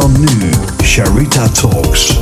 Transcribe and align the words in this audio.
dan 0.00 0.12
nu 0.20 0.50
Sharita 0.84 1.48
Talks. 1.48 2.18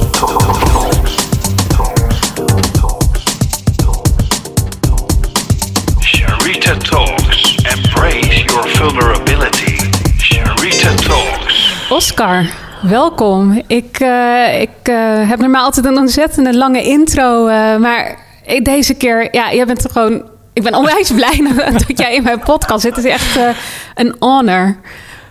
Sharita 6.00 6.74
Talks. 6.90 7.54
Embrace 7.64 8.44
your 8.46 8.68
vulnerability. 8.68 9.76
Sharita 10.18 10.94
Talks. 11.06 11.74
Oscar, 11.90 12.46
welkom. 12.82 13.62
Ik, 13.66 13.98
eh, 14.00 14.60
ik 14.60 14.70
eh, 14.82 15.28
heb 15.28 15.38
normaal 15.38 15.64
altijd 15.64 15.86
een 15.86 15.96
ontzettende 15.98 16.56
lange 16.56 16.82
intro, 16.82 17.46
eh, 17.46 17.76
maar 17.76 18.18
ik- 18.44 18.64
deze 18.64 18.94
keer, 18.94 19.28
ja, 19.34 19.52
jij 19.54 19.66
bent 19.66 19.86
gewoon. 19.92 20.22
Ik 20.52 20.62
ben 20.62 20.74
onwijs 20.74 21.10
blij 21.12 21.42
dat 21.86 21.98
jij 21.98 22.14
in 22.14 22.22
mijn 22.22 22.40
podcast 22.40 22.80
zit. 22.82 22.96
Het 22.96 23.04
is 23.04 23.10
echt 23.10 23.36
eh, 23.36 23.48
een 23.94 24.16
honor. 24.18 24.76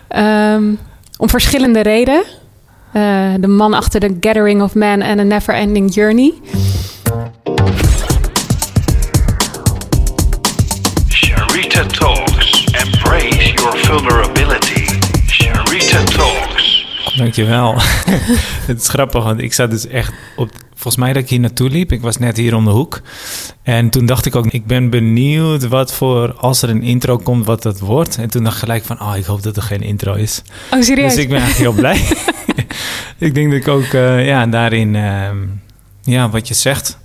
Ehm, 0.08 0.62
om 1.24 1.30
verschillende 1.30 1.80
redenen. 1.80 2.24
Eh, 2.92 3.34
de 3.40 3.46
man 3.46 3.74
achter 3.74 4.00
The 4.00 4.16
Gathering 4.20 4.62
of 4.62 4.74
Man 4.74 5.00
en 5.00 5.18
A 5.18 5.22
Never 5.22 5.54
Ending 5.54 5.94
Journey. 5.94 6.34
Sharita 11.08 11.86
Talks. 11.86 12.64
Embrace 12.64 13.52
your 13.54 13.78
vulnerability. 13.78 14.98
Sharita 15.26 16.04
Talks. 16.04 16.86
Dankjewel. 17.16 17.74
het 18.68 18.80
is 18.80 18.88
grappig, 18.88 19.24
want 19.24 19.40
ik 19.40 19.52
zat 19.52 19.70
dus 19.70 19.86
echt 19.86 20.12
op... 20.36 20.50
Volgens 20.84 21.04
mij 21.04 21.12
dat 21.12 21.22
ik 21.22 21.28
hier 21.28 21.40
naartoe 21.40 21.70
liep. 21.70 21.92
Ik 21.92 22.00
was 22.00 22.18
net 22.18 22.36
hier 22.36 22.54
om 22.54 22.64
de 22.64 22.70
hoek. 22.70 23.00
En 23.62 23.90
toen 23.90 24.06
dacht 24.06 24.26
ik 24.26 24.36
ook, 24.36 24.46
ik 24.46 24.66
ben 24.66 24.90
benieuwd 24.90 25.68
wat 25.68 25.92
voor... 25.92 26.34
Als 26.34 26.62
er 26.62 26.68
een 26.68 26.82
intro 26.82 27.16
komt, 27.16 27.46
wat 27.46 27.62
dat 27.62 27.80
wordt. 27.80 28.16
En 28.18 28.30
toen 28.30 28.42
dacht 28.42 28.54
ik 28.54 28.60
gelijk 28.60 28.84
van, 28.84 29.00
oh, 29.00 29.16
ik 29.16 29.24
hoop 29.24 29.42
dat 29.42 29.56
er 29.56 29.62
geen 29.62 29.82
intro 29.82 30.14
is. 30.14 30.42
Oh, 30.70 30.82
serieus? 30.82 31.14
Dus 31.14 31.22
ik 31.22 31.28
ben 31.28 31.40
eigenlijk 31.40 31.70
heel 31.70 31.80
blij. 31.80 31.96
ik 33.28 33.34
denk 33.34 33.50
dat 33.50 33.60
ik 33.60 33.68
ook 33.68 33.84
eh, 33.84 34.26
ja, 34.26 34.46
daarin... 34.46 34.96
ehm, 34.96 35.36
ja, 36.02 36.30
wat 36.30 36.48
je 36.48 36.54
zegt. 36.54 36.98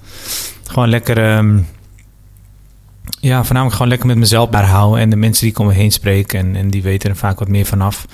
Gewoon 0.68 0.90
lekker... 0.90 1.18
ehm, 1.18 1.59
ja, 3.20 3.44
voornamelijk 3.44 3.73
gewoon 3.73 3.92
lekker 3.92 4.08
met 4.08 4.18
mezelf 4.18 4.50
houden. 4.56 5.02
En 5.02 5.09
de 5.09 5.16
mensen 5.16 5.44
die 5.44 5.52
ik 5.52 5.59
om 5.59 5.68
me 5.68 5.73
heen 5.73 5.92
spreek. 5.92 6.34
En, 6.34 6.56
en 6.56 6.70
die 6.70 6.81
weten 6.81 7.09
er 7.09 7.16
vaak 7.16 7.40
wat 7.40 7.48
meer 7.48 7.66
vanaf. 7.66 8.06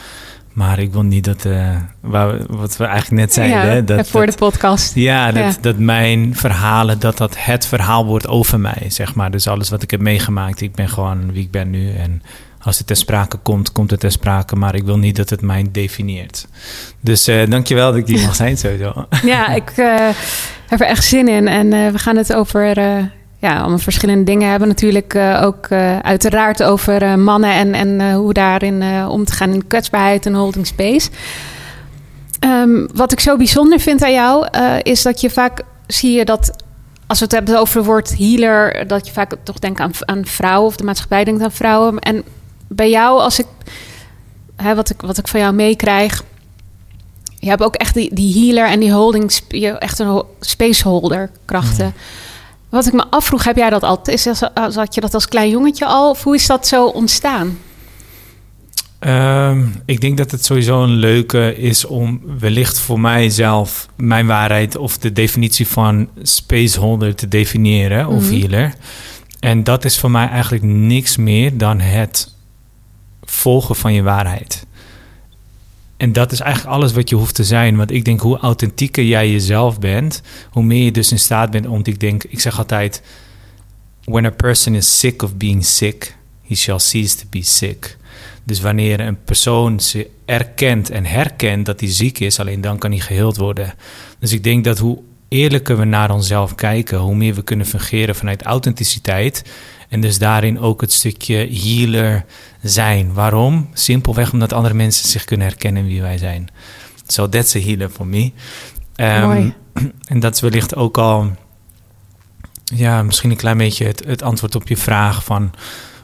Maar 0.56 0.80
ik 0.80 0.92
wil 0.92 1.02
niet 1.04 1.24
dat... 1.24 1.46
eh, 1.46 1.76
wat 2.48 2.78
we 2.78 2.84
eigenlijk 2.86 3.22
net 3.22 3.34
zeiden. 3.34 3.58
ja, 3.58 3.64
hè, 3.66 3.84
dat, 3.84 4.08
voor 4.10 4.26
dat- 4.26 4.32
de 4.32 4.38
podcast. 4.46 4.96
ja, 4.96 5.32
dat, 5.32 5.44
Ja. 5.54 5.62
dat 5.62 5.78
mijn 5.78 6.36
verhalen, 6.36 7.00
dat 7.00 7.18
dat 7.18 7.36
het 7.38 7.66
verhaal 7.66 8.06
wordt 8.06 8.28
over 8.28 8.60
mij, 8.60 8.84
zeg 8.88 9.16
maar. 9.16 9.32
Dus 9.32 9.48
alles 9.48 9.70
wat 9.70 9.84
ik 9.84 9.92
heb 9.92 10.00
meegemaakt, 10.00 10.62
ik 10.62 10.76
ben 10.76 10.90
gewoon 10.90 11.32
wie 11.32 11.44
ik 11.44 11.52
ben 11.52 11.70
nu. 11.70 11.94
En 11.96 12.22
als 12.62 12.78
het 12.78 12.88
ter 12.88 12.96
sprake 12.96 13.38
komt, 13.38 13.72
komt 13.72 13.92
het 13.92 14.00
ter 14.00 14.12
sprake. 14.12 14.56
Maar 14.56 14.76
ik 14.76 14.84
wil 14.84 14.98
niet 14.98 15.16
dat 15.16 15.30
het 15.30 15.42
mij 15.42 15.66
definieert. 15.72 16.48
Dus 17.02 17.28
eh 17.28 17.50
dankjewel 17.50 17.92
dat 17.92 18.00
ik 18.00 18.08
hier 18.08 18.22
mag 18.26 18.36
zijn 18.36 18.58
sowieso. 18.58 19.06
Ja, 19.24 19.48
ik 19.56 19.70
eh, 19.70 20.08
heb 20.68 20.80
er 20.82 20.88
echt 20.88 21.04
zin 21.04 21.28
in. 21.28 21.48
En 21.48 21.70
we 21.92 22.00
gaan 22.00 22.16
het 22.18 22.34
over 22.34 22.76
ja, 23.38 23.60
allemaal 23.60 23.78
verschillende 23.78 24.24
dingen 24.24 24.50
hebben. 24.50 24.68
Natuurlijk 24.68 25.14
eh, 25.14 25.42
ook 25.44 25.66
eh, 25.66 26.00
uiteraard 26.00 26.64
over 26.64 27.02
eh, 27.02 27.16
mannen 27.16 27.52
en, 27.54 27.74
en 27.74 28.14
hoe 28.14 28.34
daarin 28.34 28.84
om 29.08 29.26
te 29.26 29.34
gaan 29.34 29.54
in 29.54 29.68
kwetsbaarheid 29.68 30.26
en 30.26 30.34
holding 30.34 30.68
space. 30.68 31.10
Ehm, 32.40 32.88
wat 32.94 33.12
ik 33.12 33.20
zo 33.20 33.38
bijzonder 33.38 33.80
vind 33.80 34.04
aan 34.04 34.14
jou, 34.14 34.48
is 34.82 35.02
dat 35.02 35.22
je 35.22 35.30
vaak 35.30 35.62
zie 35.88 36.12
je 36.12 36.26
dat 36.26 36.64
als 37.08 37.20
we 37.20 37.26
het 37.26 37.34
hebben 37.34 37.60
over 37.60 37.78
het 37.78 37.86
woord 37.86 38.18
healer, 38.18 38.88
dat 38.88 39.08
je 39.08 39.14
vaak 39.14 39.36
toch 39.44 39.60
denkt 39.60 39.80
aan, 39.80 39.92
aan 40.00 40.26
vrouwen 40.26 40.68
of 40.68 40.76
de 40.76 40.84
maatschappij 40.84 41.24
denkt 41.24 41.44
aan 41.44 41.52
vrouwen. 41.52 42.00
En 42.00 42.24
bij 42.68 42.90
jou, 42.90 43.20
als 43.20 43.40
ik, 43.40 43.46
hè, 44.56 44.76
wat, 44.76 44.90
ik 44.90 45.02
wat 45.02 45.18
ik 45.18 45.28
van 45.28 45.40
jou 45.40 45.54
meekrijg, 45.54 46.24
je 47.40 47.50
hebt 47.50 47.64
ook 47.64 47.76
echt 47.76 47.94
die, 47.94 48.14
die 48.16 48.46
healer 48.46 48.72
en 48.72 48.80
die 48.80 48.92
holding, 48.92 49.32
echt 49.80 50.00
een 50.00 50.08
ho- 50.08 50.28
spaceholder 50.40 51.30
krachten. 51.46 51.94
Wat 52.76 52.88
ik 52.88 52.94
me 52.94 53.06
afvroeg, 53.10 53.44
heb 53.44 53.56
jij 53.56 53.70
dat 53.70 53.84
altijd? 53.84 54.26
Is 54.26 54.42
had 54.76 54.96
je 54.96 55.02
dat 55.02 55.14
als 55.14 55.28
klein 55.28 55.50
jongetje 55.50 55.86
al? 55.86 56.10
Of 56.10 56.24
hoe 56.24 56.36
is 56.36 56.48
dat 56.48 56.68
zo 56.68 56.86
ontstaan? 56.86 57.58
Ehm, 59.00 59.66
ik 59.86 60.02
denk 60.02 60.18
dat 60.18 60.32
het 60.32 60.46
sowieso 60.46 60.84
een 60.84 60.96
leuke 60.96 61.56
is 61.56 61.86
om 61.86 62.22
wellicht 62.40 62.80
voor 62.80 63.00
mijzelf 63.00 63.88
mijn 63.96 64.28
waarheid 64.28 64.76
of 64.78 64.98
de 64.98 65.12
definitie 65.12 65.68
van 65.68 66.10
spaceholder 66.22 67.16
te 67.16 67.28
definiëren 67.28 68.08
of 68.08 68.24
Mhm. 68.24 68.40
healer. 68.40 68.74
En 69.40 69.64
dat 69.64 69.86
is 69.86 70.00
voor 70.00 70.12
mij 70.12 70.28
eigenlijk 70.28 70.64
niks 70.64 71.18
meer 71.18 71.58
dan 71.58 71.80
het 71.80 72.34
volgen 73.24 73.76
van 73.76 73.94
je 73.94 74.02
waarheid. 74.04 74.66
En 75.98 76.14
dat 76.14 76.32
is 76.32 76.40
eigenlijk 76.40 76.76
alles 76.76 76.94
wat 76.94 77.10
je 77.10 77.16
hoeft 77.16 77.36
te 77.36 77.44
zijn. 77.44 77.76
Want 77.76 77.92
ik 77.92 78.06
denk, 78.06 78.20
hoe 78.20 78.38
authentieker 78.38 79.04
jij 79.04 79.32
jezelf 79.32 79.80
bent, 79.80 80.22
hoe 80.50 80.64
meer 80.64 80.84
je 80.84 80.92
dus 80.92 81.12
in 81.12 81.20
staat 81.20 81.52
bent 81.52 81.68
om, 81.68 81.82
ik 81.84 82.00
denk, 82.00 82.24
ik 82.24 82.40
zeg 82.40 82.58
altijd, 82.58 83.02
when 84.04 84.26
a 84.26 84.30
person 84.30 84.76
is 84.76 85.00
sick 85.00 85.22
of 85.22 85.36
being 85.36 85.66
sick, 85.66 86.18
he 86.48 86.56
shall 86.56 86.80
cease 86.80 87.16
to 87.16 87.24
be 87.30 87.44
sick. 87.44 87.98
Dus 88.44 88.60
wanneer 88.60 89.00
een 89.00 89.24
persoon 89.24 89.80
ze 89.80 90.10
erkent 90.26 90.90
en 90.90 91.06
herkent 91.06 91.66
dat 91.66 91.80
hij 91.80 91.92
ziek 91.92 92.20
is, 92.20 92.40
alleen 92.40 92.62
dan 92.62 92.78
kan 92.78 92.92
hij 92.92 93.00
geheeld 93.00 93.38
worden. 93.38 93.74
Dus 94.20 94.32
ik 94.32 94.44
denk 94.44 94.64
dat 94.64 94.78
hoe 94.78 95.02
eerlijker 95.28 95.78
we 95.78 95.86
naar 95.86 96.12
onszelf 96.12 96.56
kijken, 96.56 96.98
hoe 96.98 97.16
meer 97.16 97.34
we 97.34 97.44
kunnen 97.44 97.66
fungeren 97.66 98.16
vanuit 98.16 98.44
authenticiteit. 98.44 99.44
En 99.90 100.02
dus 100.02 100.18
daarin 100.18 100.60
ook 100.60 100.82
het 100.82 100.92
stukje 100.92 101.50
healer 101.52 102.26
zijn. 102.62 103.14
Waarom? 103.14 103.70
Simpelweg 103.74 104.34
omdat 104.34 104.54
andere 104.54 104.74
mensen 104.74 105.10
zich 105.10 105.26
kunnen 105.26 105.48
herkennen 105.48 105.86
wie 105.86 106.02
wij 106.02 106.18
zijn. 106.18 106.50
So 107.08 107.30
that's 107.30 107.56
a 107.56 107.60
healer 107.60 107.90
for 107.90 108.08
me. 108.08 108.32
Mooi. 108.98 109.54
En 110.08 110.20
dat 110.20 110.36
is 110.36 110.42
wellicht 110.42 110.76
ook 110.76 110.98
al, 110.98 111.32
ja, 112.64 113.04
misschien 113.04 113.30
een 113.30 113.38
klein 113.38 113.58
beetje 113.58 113.86
het, 113.86 114.04
het 114.06 114.22
antwoord 114.22 114.56
op 114.56 114.68
je 114.68 114.78
vraag 114.78 115.24
van 115.24 115.52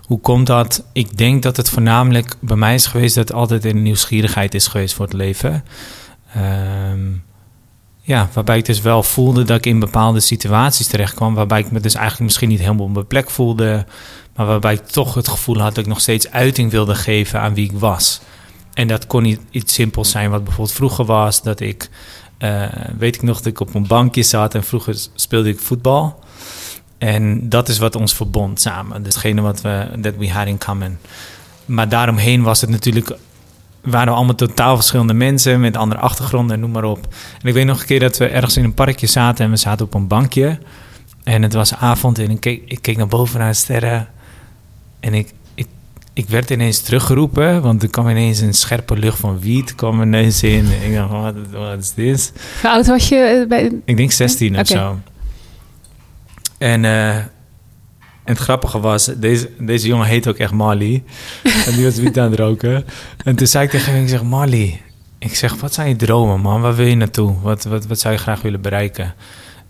hoe 0.06 0.20
komt 0.20 0.48
dat? 0.48 0.84
Ik 0.94 1.18
denk 1.18 1.44
dat 1.44 1.58
het 1.58 1.70
voornamelijk 1.70 2.36
bij 2.40 2.56
mij 2.56 2.74
is 2.74 2.86
geweest 2.86 3.16
dat 3.16 3.28
het 3.28 3.38
altijd 3.38 3.66
een 3.66 3.82
nieuwsgierigheid 3.82 4.54
is 4.54 4.68
geweest 4.68 4.94
voor 4.94 5.06
het 5.06 5.14
leven. 5.14 5.64
Ehm, 6.34 7.08
ja, 8.12 8.30
waarbij 8.34 8.58
ik 8.58 8.66
dus 8.66 8.82
wel 8.82 9.04
voelde 9.04 9.44
dat 9.44 9.58
ik 9.58 9.66
in 9.66 9.80
bepaalde 9.80 10.20
situaties 10.20 10.88
terecht 10.88 11.14
kwam, 11.14 11.34
waarbij 11.34 11.60
ik 11.60 11.72
me 11.72 11.80
dus 11.80 11.94
eigenlijk 11.94 12.24
misschien 12.24 12.50
niet 12.50 12.60
helemaal 12.60 12.86
op 12.86 12.94
mijn 12.94 13.08
plek 13.08 13.30
voelde, 13.30 13.86
maar 14.36 14.46
waarbij 14.46 14.74
ik 14.74 14.86
toch 14.86 15.14
het 15.14 15.28
gevoel 15.28 15.60
had 15.60 15.76
dat 15.76 15.84
ik 15.84 15.90
nog 15.90 16.00
steeds 16.00 16.32
uiting 16.32 16.72
wilde 16.72 16.96
geven 16.96 17.40
aan 17.40 17.54
wie 17.54 17.72
ik 17.72 17.80
was. 17.80 18.22
En 18.74 18.88
dat 18.88 19.08
kon 19.08 19.24
niet 19.24 19.40
iets 19.52 19.74
simpels 19.74 20.12
zijn 20.12 20.30
wat 20.30 20.44
bijvoorbeeld 20.44 20.76
vroeger 20.76 21.06
was, 21.06 21.42
dat 21.42 21.60
ik, 21.60 21.90
eh, 22.38 22.64
weet 22.98 23.16
ik 23.16 23.22
nog, 23.22 23.38
dat 23.38 23.46
ik 23.46 23.60
op 23.60 23.76
een 23.76 23.88
bankje 23.88 24.24
zat 24.24 24.56
en 24.56 24.64
vroeger 24.64 24.96
speelde 25.16 25.50
ik 25.50 25.60
voetbal. 25.60 26.20
En 26.98 27.50
dat 27.50 27.70
is 27.70 27.78
wat 27.78 27.96
ons 27.96 28.14
verbond 28.14 28.62
samen. 28.62 29.04
Hetgene 29.04 29.42
wat 29.42 29.62
we, 29.62 29.88
that 30.02 30.18
we 30.18 30.30
had 30.30 30.48
in 30.48 30.58
common. 30.58 30.98
Maar 31.66 31.90
daaromheen 31.90 32.42
was 32.42 32.62
het 32.62 32.70
natuurlijk, 32.70 33.18
waren 33.82 34.08
we 34.08 34.14
allemaal 34.16 34.36
totaal 34.36 34.76
verschillende 34.76 35.14
mensen 35.14 35.60
met 35.60 35.78
andere 35.78 36.02
achtergronden, 36.02 36.60
noem 36.60 36.72
maar 36.72 36.84
op. 36.84 37.08
En 37.42 37.48
ik 37.48 37.54
weet 37.54 37.66
nog 37.66 37.80
een 37.80 37.86
keer 37.86 38.00
dat 38.00 38.18
we 38.18 38.28
ergens 38.28 38.58
in 38.58 38.64
een 38.64 38.74
parkje 38.74 39.08
zaten 39.08 39.46
en 39.46 39.52
we 39.52 39.58
zaten 39.58 39.86
op 39.86 39.94
een 39.94 40.08
bankje. 40.08 40.60
En 41.24 41.42
het 41.42 41.54
was 41.54 41.76
avond 41.76 42.20
en 42.20 42.30
ik 42.30 42.40
keek, 42.40 42.62
ik 42.66 42.82
keek 42.82 42.98
naar 42.98 43.08
boven 43.08 43.40
naar 43.40 43.50
de 43.52 43.58
sterren. 43.58 44.08
En 45.00 45.14
ik, 45.14 45.34
ik, 45.56 45.68
ik 46.14 46.30
werd 46.30 46.50
ineens 46.50 46.82
teruggeroepen, 46.82 47.62
want 47.62 47.84
er 47.84 47.90
kwam 47.90 48.10
ineens 48.10 48.40
een 48.40 48.54
scherpe 48.54 48.98
lucht 48.98 49.20
van 49.20 49.40
wiet 49.40 49.76
kwam 49.76 49.96
mijn 49.98 50.10
neus 50.10 50.44
in. 50.44 50.66
En 50.66 50.90
ik 50.90 50.96
dacht, 50.96 51.12
wat 51.12 51.36
wat 51.52 51.78
is 51.80 51.94
dit? 51.94 52.34
Hoe 52.62 52.70
oud 52.70 52.88
was 52.88 53.10
je? 53.10 53.16
eh, 53.16 53.48
Bij... 53.48 53.72
Ik 53.86 53.98
denk 53.98 54.12
16 54.12 54.54
of 54.54 54.60
Oké. 54.60 54.68
zo. 54.72 55.00
En, 56.58 56.86
eh, 56.86 57.16
en 58.32 58.38
het 58.38 58.46
grappige 58.46 58.80
was, 58.80 59.06
deze, 59.06 59.50
deze 59.60 59.88
jongen 59.88 60.08
heet 60.08 60.28
ook 60.28 60.38
echt 60.38 60.52
Marley. 60.52 61.04
en 61.66 61.76
die 61.76 61.84
was 61.84 61.96
wiet 61.96 62.20
aan 62.20 62.30
het 62.30 62.40
roken. 62.40 62.86
En 63.24 63.36
toen 63.36 63.48
zei 63.48 63.66
ik 63.66 63.70
tegen 63.70 63.94
hem, 63.94 64.02
ik 64.02 64.10
zeg, 64.10 64.24
Marley, 64.24 64.82
ik 65.18 65.36
zeg, 65.36 65.56
wat 65.56 65.74
zijn 65.74 65.88
je 65.90 65.96
dromen, 65.96 66.40
man? 66.40 66.62
Waar 66.62 66.76
wil 66.76 66.86
je 66.86 66.96
naartoe? 66.96 67.36
Wat, 67.42 67.64
wat, 67.64 67.86
wat 67.86 68.00
zou 68.00 68.14
je 68.14 68.20
graag 68.20 68.42
willen 68.42 68.62
bereiken? 68.62 69.14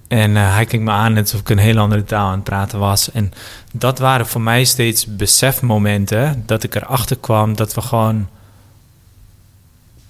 En 0.07 0.37
eh, 0.37 0.53
hij 0.53 0.65
keek 0.65 0.79
me 0.79 0.91
aan 0.91 1.13
net 1.13 1.23
alsof 1.23 1.39
ik 1.39 1.49
een 1.49 1.57
heel 1.57 1.77
andere 1.77 2.03
taal 2.03 2.27
aan 2.27 2.33
het 2.33 2.43
praten 2.43 2.79
was. 2.79 3.11
En 3.11 3.31
dat 3.71 3.99
waren 3.99 4.27
voor 4.27 4.41
mij 4.41 4.63
steeds 4.63 5.15
besefmomenten 5.15 6.43
dat 6.45 6.63
ik 6.63 6.75
erachter 6.75 7.17
kwam 7.17 7.55
dat 7.55 7.73
we 7.73 7.81
gewoon 7.81 8.27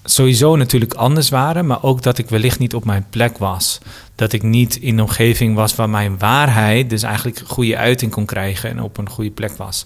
sowieso 0.04 0.56
natuurlijk 0.56 0.94
anders 0.94 1.30
waren, 1.30 1.66
maar 1.66 1.84
ook 1.84 2.02
dat 2.02 2.18
ik 2.18 2.30
wellicht 2.30 2.60
niet 2.60 2.74
op 2.76 2.86
mijn 2.86 3.06
plek 3.10 3.38
was. 3.38 3.80
Dat 4.16 4.34
ik 4.34 4.44
niet 4.44 4.76
in 4.76 4.94
een 4.98 5.02
omgeving 5.02 5.56
was 5.56 5.76
waar 5.76 5.90
mijn 5.90 6.18
waarheid 6.18 6.90
dus 6.90 7.04
eigenlijk 7.04 7.42
goede 7.46 7.78
uiting 7.78 8.12
kon 8.12 8.26
krijgen 8.26 8.70
en 8.70 8.82
op 8.82 8.98
een 8.98 9.10
goede 9.10 9.32
plek 9.32 9.52
was. 9.58 9.86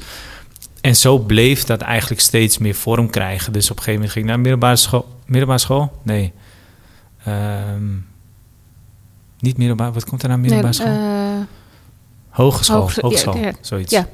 En 0.81 0.95
zo 0.95 1.17
bleef 1.17 1.63
dat 1.63 1.81
eigenlijk 1.81 2.21
steeds 2.21 2.57
meer 2.57 2.75
vorm 2.75 3.09
krijgen. 3.09 3.53
Dus 3.53 3.63
op 3.71 3.77
een 3.77 3.83
gegeven 3.83 3.93
moment 3.93 4.11
ging 4.11 4.25
ik 4.25 4.31
naar 4.31 4.39
middelbare 4.39 4.75
school. 4.75 5.05
Middelbare 5.25 5.59
school? 5.59 5.91
Nee. 6.03 6.33
Ehm, 7.23 7.83
niet 9.39 9.57
middelbaar. 9.57 9.93
Wat 9.93 10.05
komt 10.05 10.23
er 10.23 10.29
na 10.29 10.37
middelbare 10.37 10.83
Nee, 10.83 10.93
school? 10.97 11.09
eh, 11.39 11.45
hogeschool. 12.29 12.89
hogeschool, 13.01 13.37
ja, 13.37 13.45
ja. 13.45 13.51
Zoiets. 13.61 13.91
Ja. 13.91 14.07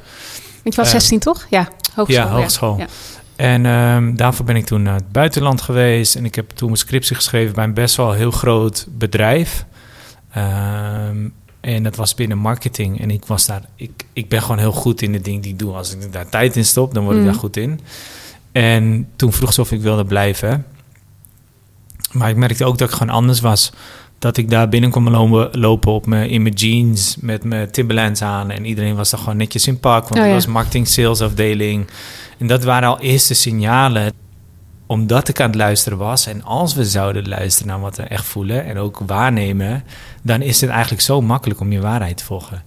je 0.63 0.71
was 0.75 0.85
Eh, 0.85 0.91
16 0.91 1.19
toch? 1.19 1.45
Ja, 1.49 1.67
hogeschool. 1.95 2.25
ja, 2.25 2.31
hogeschool. 2.31 2.77
Ja. 2.77 2.85
En 3.41 3.65
ehm, 3.65 4.15
daarvoor 4.15 4.45
ben 4.45 4.55
ik 4.55 4.65
toen 4.65 4.81
naar 4.81 4.95
het 4.95 5.11
buitenland 5.11 5.61
geweest. 5.61 6.15
En 6.15 6.25
ik 6.25 6.35
heb 6.35 6.49
toen 6.49 6.67
mijn 6.67 6.79
scriptie 6.79 7.15
geschreven 7.15 7.55
bij 7.55 7.63
een 7.63 7.73
best 7.73 7.95
wel 7.95 8.11
heel 8.11 8.31
groot 8.31 8.87
bedrijf. 8.89 9.65
Ehm, 10.31 11.27
en 11.59 11.83
dat 11.83 11.95
was 11.95 12.15
binnen 12.15 12.37
marketing. 12.37 13.01
En 13.01 13.11
ik 13.11 13.25
was 13.25 13.45
daar. 13.45 13.61
Ik, 13.75 14.05
ik 14.13 14.29
ben 14.29 14.41
gewoon 14.41 14.57
heel 14.57 14.71
goed 14.71 15.01
in 15.01 15.11
de 15.11 15.21
dingen 15.21 15.41
die 15.41 15.51
ik 15.51 15.59
doe. 15.59 15.73
Als 15.73 15.95
ik 15.95 16.13
daar 16.13 16.29
tijd 16.29 16.55
in 16.55 16.65
stop, 16.65 16.93
dan 16.93 17.03
word 17.03 17.15
ik 17.15 17.21
Mm. 17.21 17.27
daar 17.27 17.37
goed 17.39 17.57
in. 17.57 17.79
En 18.51 19.07
toen 19.15 19.33
vroeg 19.33 19.53
ze 19.53 19.61
of 19.61 19.71
ik 19.71 19.81
wilde 19.81 20.05
blijven. 20.05 20.65
Maar 22.11 22.29
ik 22.29 22.35
merkte 22.35 22.65
ook 22.65 22.77
dat 22.77 22.89
ik 22.89 22.95
gewoon 22.95 23.13
anders 23.15 23.39
was. 23.39 23.71
Dat 24.21 24.37
ik 24.37 24.49
daar 24.49 24.69
binnen 24.69 24.89
kon 24.89 25.09
lopen, 25.09 25.59
lopen 25.59 25.91
op 25.91 26.05
me, 26.05 26.27
in 26.29 26.41
mijn 26.41 26.53
jeans 26.53 27.15
met 27.19 27.43
mijn 27.43 27.71
Timberlands 27.71 28.21
aan. 28.21 28.49
En 28.51 28.65
iedereen 28.65 28.95
was 28.95 29.09
daar 29.09 29.19
gewoon 29.19 29.37
netjes 29.37 29.67
in 29.67 29.79
pak. 29.79 30.01
Want 30.07 30.15
Oh, 30.15 30.21
het 30.25 30.33
was 30.33 30.45
marketing 30.45 30.87
sales 30.87 31.21
afdeling. 31.21 31.87
En 32.37 32.47
dat 32.47 32.63
waren 32.63 32.89
al 32.89 32.99
eerste 32.99 33.33
signalen. 33.33 34.13
Omdat 34.85 35.27
ik 35.27 35.39
aan 35.39 35.47
het 35.47 35.55
luisteren 35.55 35.97
was. 35.97 36.25
En 36.25 36.43
als 36.43 36.73
we 36.73 36.85
zouden 36.85 37.27
luisteren 37.27 37.67
naar 37.71 37.79
wat 37.81 37.97
we 37.97 38.03
echt 38.03 38.25
voelen. 38.25 38.65
En 38.65 38.77
ook 38.77 39.01
waarnemen. 39.05 39.83
Dan 40.23 40.41
is 40.41 40.61
het 40.61 40.69
eigenlijk 40.69 41.01
zo 41.01 41.21
makkelijk 41.21 41.59
om 41.59 41.71
je 41.71 41.79
waarheid 41.81 42.17
te 42.17 42.23
volgen. 42.23 42.63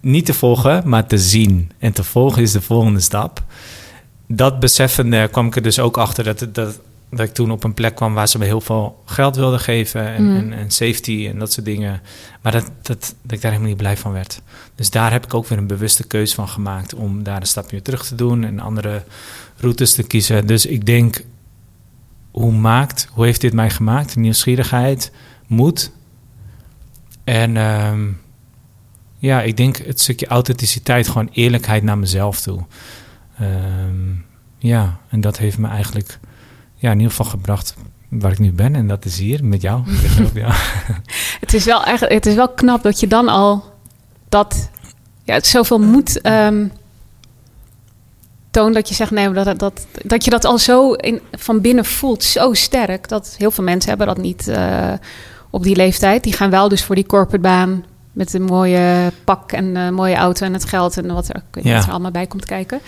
Niet 0.00 0.26
te 0.26 0.34
volgen, 0.34 0.82
maar 0.88 1.06
te 1.06 1.18
zien. 1.18 1.70
En 1.78 1.92
te 1.92 2.04
volgen 2.04 2.42
is 2.42 2.52
de 2.52 2.60
volgende 2.62 3.00
stap 3.00 3.42
dat 4.26 4.60
beseffende 4.60 5.28
kwam 5.28 5.46
ik 5.46 5.56
er 5.56 5.62
dus 5.62 5.78
ook 5.78 5.96
achter 5.98 6.24
dat, 6.24 6.40
het- 6.40 6.54
dat, 6.54 6.80
dat 7.16 7.28
ik 7.28 7.34
toen 7.34 7.50
op 7.50 7.64
een 7.64 7.74
plek 7.74 7.94
kwam 7.94 8.14
waar 8.14 8.28
ze 8.28 8.38
me 8.38 8.44
heel 8.44 8.60
veel 8.60 9.02
geld 9.04 9.36
wilden 9.36 9.60
geven 9.60 10.06
en, 10.06 10.24
Mm. 10.24 10.36
en, 10.36 10.52
en 10.52 10.70
safety 10.70 11.28
en 11.32 11.38
dat 11.38 11.52
soort 11.52 11.66
dingen. 11.66 12.00
Maar 12.42 12.52
dat, 12.52 12.70
dat, 12.82 13.14
dat 13.22 13.32
ik 13.32 13.40
daar 13.40 13.50
helemaal 13.50 13.72
niet 13.72 13.76
blij 13.82 13.96
van 13.96 14.12
werd. 14.12 14.42
Dus 14.74 14.90
daar 14.90 15.12
heb 15.12 15.24
ik 15.24 15.34
ook 15.34 15.46
weer 15.46 15.58
een 15.58 15.66
bewuste 15.66 16.06
keuze 16.06 16.34
van 16.34 16.48
gemaakt 16.48 16.94
om 16.94 17.22
daar 17.22 17.40
een 17.40 17.46
stapje 17.46 17.82
terug 17.82 18.06
te 18.06 18.14
doen 18.14 18.44
en 18.44 18.60
andere 18.60 19.02
routes 19.56 19.94
te 19.94 20.02
kiezen. 20.02 20.46
Dus 20.46 20.66
ik 20.66 20.86
denk, 20.86 21.24
hoe 22.30 22.52
maakt, 22.52 23.08
hoe 23.12 23.24
heeft 23.24 23.40
dit 23.40 23.52
mij 23.52 23.70
gemaakt? 23.70 24.16
Nieuwsgierigheid, 24.16 25.12
moed. 25.46 25.92
En 27.24 27.56
ehm, 27.56 28.08
ja, 29.18 29.42
ik 29.42 29.56
denk 29.56 29.76
het 29.76 30.00
stukje 30.00 30.26
authenticiteit, 30.26 31.08
gewoon 31.08 31.28
eerlijkheid 31.32 31.82
naar 31.82 31.98
mezelf 31.98 32.40
toe. 32.40 32.64
Ehm, 33.38 34.10
ja, 34.58 35.00
en 35.08 35.20
dat 35.20 35.38
heeft 35.38 35.58
me 35.58 35.68
eigenlijk 35.68 36.18
ja, 36.82 36.90
in 36.90 36.96
ieder 36.96 37.10
geval 37.10 37.30
gebracht 37.30 37.74
waar 38.08 38.32
ik 38.32 38.38
nu 38.38 38.52
ben. 38.52 38.74
En 38.74 38.86
dat 38.88 39.04
is 39.04 39.18
hier 39.18 39.44
met 39.44 39.62
jou. 39.62 39.82
ja. 40.34 40.54
Het 41.40 41.54
is 41.54 41.64
wel 41.64 41.84
echt, 41.84 42.00
het 42.00 42.26
is 42.26 42.34
wel 42.34 42.48
knap 42.48 42.82
dat 42.82 43.00
je 43.00 43.06
dan 43.06 43.28
al 43.28 43.64
dat, 44.28 44.70
ja, 45.22 45.34
het 45.34 45.46
zoveel 45.46 45.78
moed 45.78 46.20
ehm 46.20 46.66
toont 48.50 48.74
dat 48.74 48.88
je 48.88 48.94
zegt 48.94 49.10
nee, 49.10 49.30
dat, 49.30 49.58
dat, 49.58 49.86
dat 50.04 50.24
je 50.24 50.30
dat 50.30 50.44
al 50.44 50.58
zo 50.58 50.92
in, 50.92 51.20
van 51.32 51.60
binnen 51.60 51.84
voelt, 51.84 52.22
zo 52.24 52.52
sterk. 52.54 53.08
Dat 53.08 53.34
heel 53.38 53.50
veel 53.50 53.64
mensen 53.64 53.88
hebben 53.88 54.06
dat 54.06 54.18
niet 54.18 54.48
eh, 54.48 54.92
op 55.50 55.62
die 55.62 55.76
leeftijd. 55.76 56.22
Die 56.22 56.32
gaan 56.32 56.50
wel 56.50 56.68
dus 56.68 56.84
voor 56.84 56.94
die 56.94 57.06
corporate 57.06 57.42
baan 57.42 57.84
met 58.12 58.34
een 58.34 58.42
mooie 58.42 59.12
pak 59.24 59.52
en 59.52 59.76
een 59.76 59.94
mooie 59.94 60.14
auto 60.14 60.46
en 60.46 60.52
het 60.52 60.64
geld 60.64 60.96
en 60.96 61.12
wat 61.14 61.28
er, 61.28 61.42
Ja. 61.62 61.74
wat 61.74 61.84
er 61.84 61.90
allemaal 61.90 62.10
bij 62.10 62.26
komt 62.26 62.44
kijken. 62.44 62.80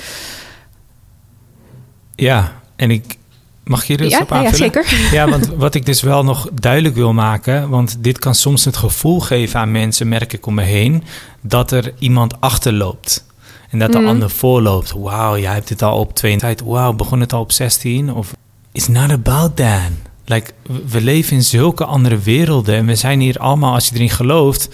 ja, 2.15 2.53
en 2.77 2.91
ik 2.91 3.17
mag 3.65 3.85
je 3.85 3.97
er 3.97 4.01
eens 4.03 4.13
Ja, 4.13 4.21
op 4.21 4.29
ja, 4.31 4.41
ja, 4.41 4.47
aanvullen? 4.47 4.73
zeker. 4.73 5.11
Ja, 5.19 5.29
want 5.29 5.47
wat 5.47 5.75
ik 5.75 5.87
dus 5.87 6.03
wel 6.03 6.25
nog 6.25 6.49
duidelijk 6.53 6.95
wil 6.95 7.13
maken, 7.13 7.69
want 7.69 7.97
dit 8.01 8.19
kan 8.19 8.35
soms 8.35 8.65
het 8.65 8.77
gevoel 8.77 9.21
geven 9.21 9.61
aan 9.61 9.71
mensen, 9.73 10.09
merk 10.09 10.33
ik 10.33 10.47
om 10.47 10.55
me 10.55 10.63
heen, 10.63 11.03
dat 11.41 11.71
er 11.71 11.93
iemand 11.99 12.41
achterloopt. 12.41 13.25
En 13.71 13.79
dat 13.79 13.93
de 13.93 13.99
Mhm. 13.99 14.09
ander 14.09 14.31
voorloopt. 14.31 14.93
Wauw, 14.93 15.39
jij 15.39 15.53
hebt 15.53 15.69
het 15.69 15.83
al 15.83 15.99
op 15.99 16.15
22. 16.15 16.67
Wauw, 16.67 16.93
begon 16.93 17.21
het 17.21 17.33
al 17.33 17.41
op 17.41 17.53
16? 17.53 18.13
Of 18.13 18.33
it's 18.73 18.89
not 18.89 19.11
about 19.11 19.57
that. 19.57 19.81
Like, 20.25 20.51
we- 20.87 21.01
leven 21.01 21.37
in 21.37 21.43
zulke 21.43 21.85
andere 21.85 22.19
werelden 22.19 22.75
en 22.75 22.87
we 22.87 22.95
zijn 22.95 23.21
hier 23.21 23.39
allemaal, 23.39 23.75
als 23.75 23.89
je 23.89 23.95
erin 23.95 24.11
gelooft, 24.11 24.69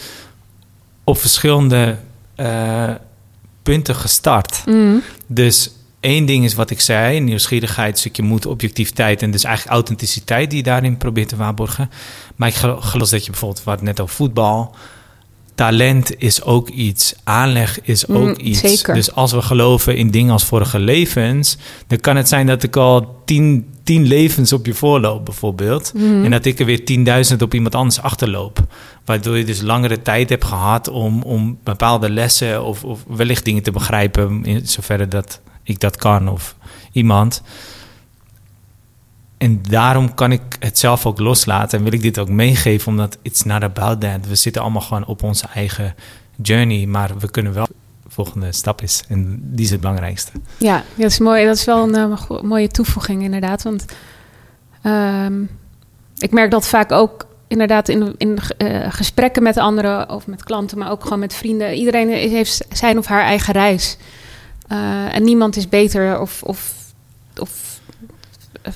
op 1.04 1.18
verschillende 1.18 1.96
eh, 2.34 2.90
punten 3.62 3.94
gestart. 3.94 4.62
Mm. 4.66 5.02
Dus 5.26 5.70
één 6.00 6.26
ding 6.26 6.44
is 6.44 6.54
wat 6.54 6.70
ik 6.70 6.80
zei: 6.80 7.20
nieuwsgierigheid, 7.20 7.98
stukje 7.98 8.22
moed, 8.22 8.46
objectiviteit 8.46 9.22
en 9.22 9.30
dus 9.30 9.44
eigenlijk 9.44 9.74
authenticiteit 9.76 10.48
die 10.50 10.58
je 10.58 10.64
daarin 10.64 10.96
probeert 10.96 11.28
te 11.28 11.36
waarborgen. 11.36 11.90
Maar 12.36 12.48
ik 12.48 12.54
gel- 12.54 12.80
geloof 12.80 13.08
dat 13.08 13.24
je 13.24 13.30
bijvoorbeeld, 13.30 13.64
wat 13.64 13.82
net 13.82 14.00
over 14.00 14.14
voetbal. 14.14 14.74
Talent 15.54 16.12
is 16.18 16.42
ook 16.42 16.68
iets, 16.68 17.14
aanleg 17.24 17.80
is 17.82 18.08
ook 18.08 18.38
Mm, 18.38 18.46
iets. 18.46 18.60
zeker. 18.60 18.94
Dus 18.94 19.12
als 19.12 19.32
we 19.32 19.42
geloven 19.42 19.96
in 19.96 20.10
dingen 20.10 20.32
als 20.32 20.44
vorige 20.44 20.78
levens, 20.78 21.56
dan 21.86 22.00
kan 22.00 22.16
het 22.16 22.28
zijn 22.28 22.46
dat 22.46 22.62
ik 22.62 22.76
al 22.76 23.22
tien, 23.24 23.66
tien 23.82 24.06
levens 24.06 24.52
op 24.52 24.66
je 24.66 24.74
voorloop, 24.74 25.24
bijvoorbeeld. 25.24 25.92
Mhm. 25.94 26.24
En 26.24 26.30
dat 26.30 26.44
ik 26.44 26.58
er 26.60 26.64
weer 26.66 26.84
10.000 26.84 27.42
op 27.42 27.54
iemand 27.54 27.74
anders 27.74 28.00
achterloop. 28.02 28.58
Waardoor 29.04 29.36
je 29.38 29.44
dus 29.44 29.60
langere 29.60 30.02
tijd 30.02 30.28
hebt 30.28 30.44
gehad 30.44 30.88
om, 30.88 31.22
om 31.22 31.58
bepaalde 31.64 32.10
lessen 32.10 32.64
of, 32.64 32.84
of 32.84 33.04
wellicht 33.08 33.44
dingen 33.44 33.62
te 33.62 33.70
begrijpen, 33.70 34.44
in 34.44 34.66
zoverre 34.68 35.08
dat 35.08 35.40
ik 35.62 35.80
dat 35.80 35.96
kan 35.96 36.28
of 36.28 36.54
iemand. 36.92 37.42
En 39.40 39.62
daarom 39.62 40.14
kan 40.14 40.32
ik 40.32 40.42
het 40.58 40.78
zelf 40.78 41.06
ook 41.06 41.18
loslaten 41.18 41.78
en 41.78 41.84
wil 41.84 41.92
ik 41.92 42.02
dit 42.02 42.18
ook 42.18 42.28
meegeven, 42.28 42.88
omdat 42.88 43.18
it's 43.22 43.42
not 43.42 43.62
about 43.62 44.00
that. 44.00 44.26
We 44.26 44.34
zitten 44.34 44.62
allemaal 44.62 44.82
gewoon 44.82 45.06
op 45.06 45.22
onze 45.22 45.46
eigen 45.54 45.94
journey, 46.42 46.86
maar 46.86 47.18
we 47.18 47.30
kunnen 47.30 47.52
wel 47.52 47.66
de 48.02 48.08
volgende 48.08 48.52
stap 48.52 48.82
is. 48.82 49.04
En 49.08 49.40
die 49.42 49.64
is 49.64 49.70
het 49.70 49.80
belangrijkste. 49.80 50.32
Ja, 50.56 50.82
dat 50.94 51.10
is 51.10 51.18
mooi. 51.18 51.46
Dat 51.46 51.56
is 51.56 51.64
wel 51.64 51.88
een 51.88 51.94
eh, 51.94 52.40
mooie 52.42 52.68
toevoeging 52.68 53.22
inderdaad. 53.22 53.62
Want 53.62 53.84
ehm, 54.82 55.42
ik 56.18 56.30
merk 56.30 56.50
dat 56.50 56.66
vaak 56.66 56.92
ook 56.92 57.26
inderdaad 57.48 57.88
in, 57.88 58.14
in 58.16 58.38
eh, 58.56 58.86
gesprekken 58.88 59.42
met 59.42 59.56
anderen 59.56 60.10
of 60.10 60.26
met 60.26 60.44
klanten, 60.44 60.78
maar 60.78 60.90
ook 60.90 61.02
gewoon 61.02 61.18
met 61.18 61.34
vrienden. 61.34 61.74
Iedereen 61.74 62.08
heeft 62.08 62.64
zijn 62.72 62.98
of 62.98 63.06
haar 63.06 63.22
eigen 63.22 63.52
reis. 63.52 63.96
Eh, 64.70 65.14
en 65.14 65.24
niemand 65.24 65.56
is 65.56 65.68
beter 65.68 66.20
of, 66.20 66.42
of, 66.42 66.74
of 67.38 67.80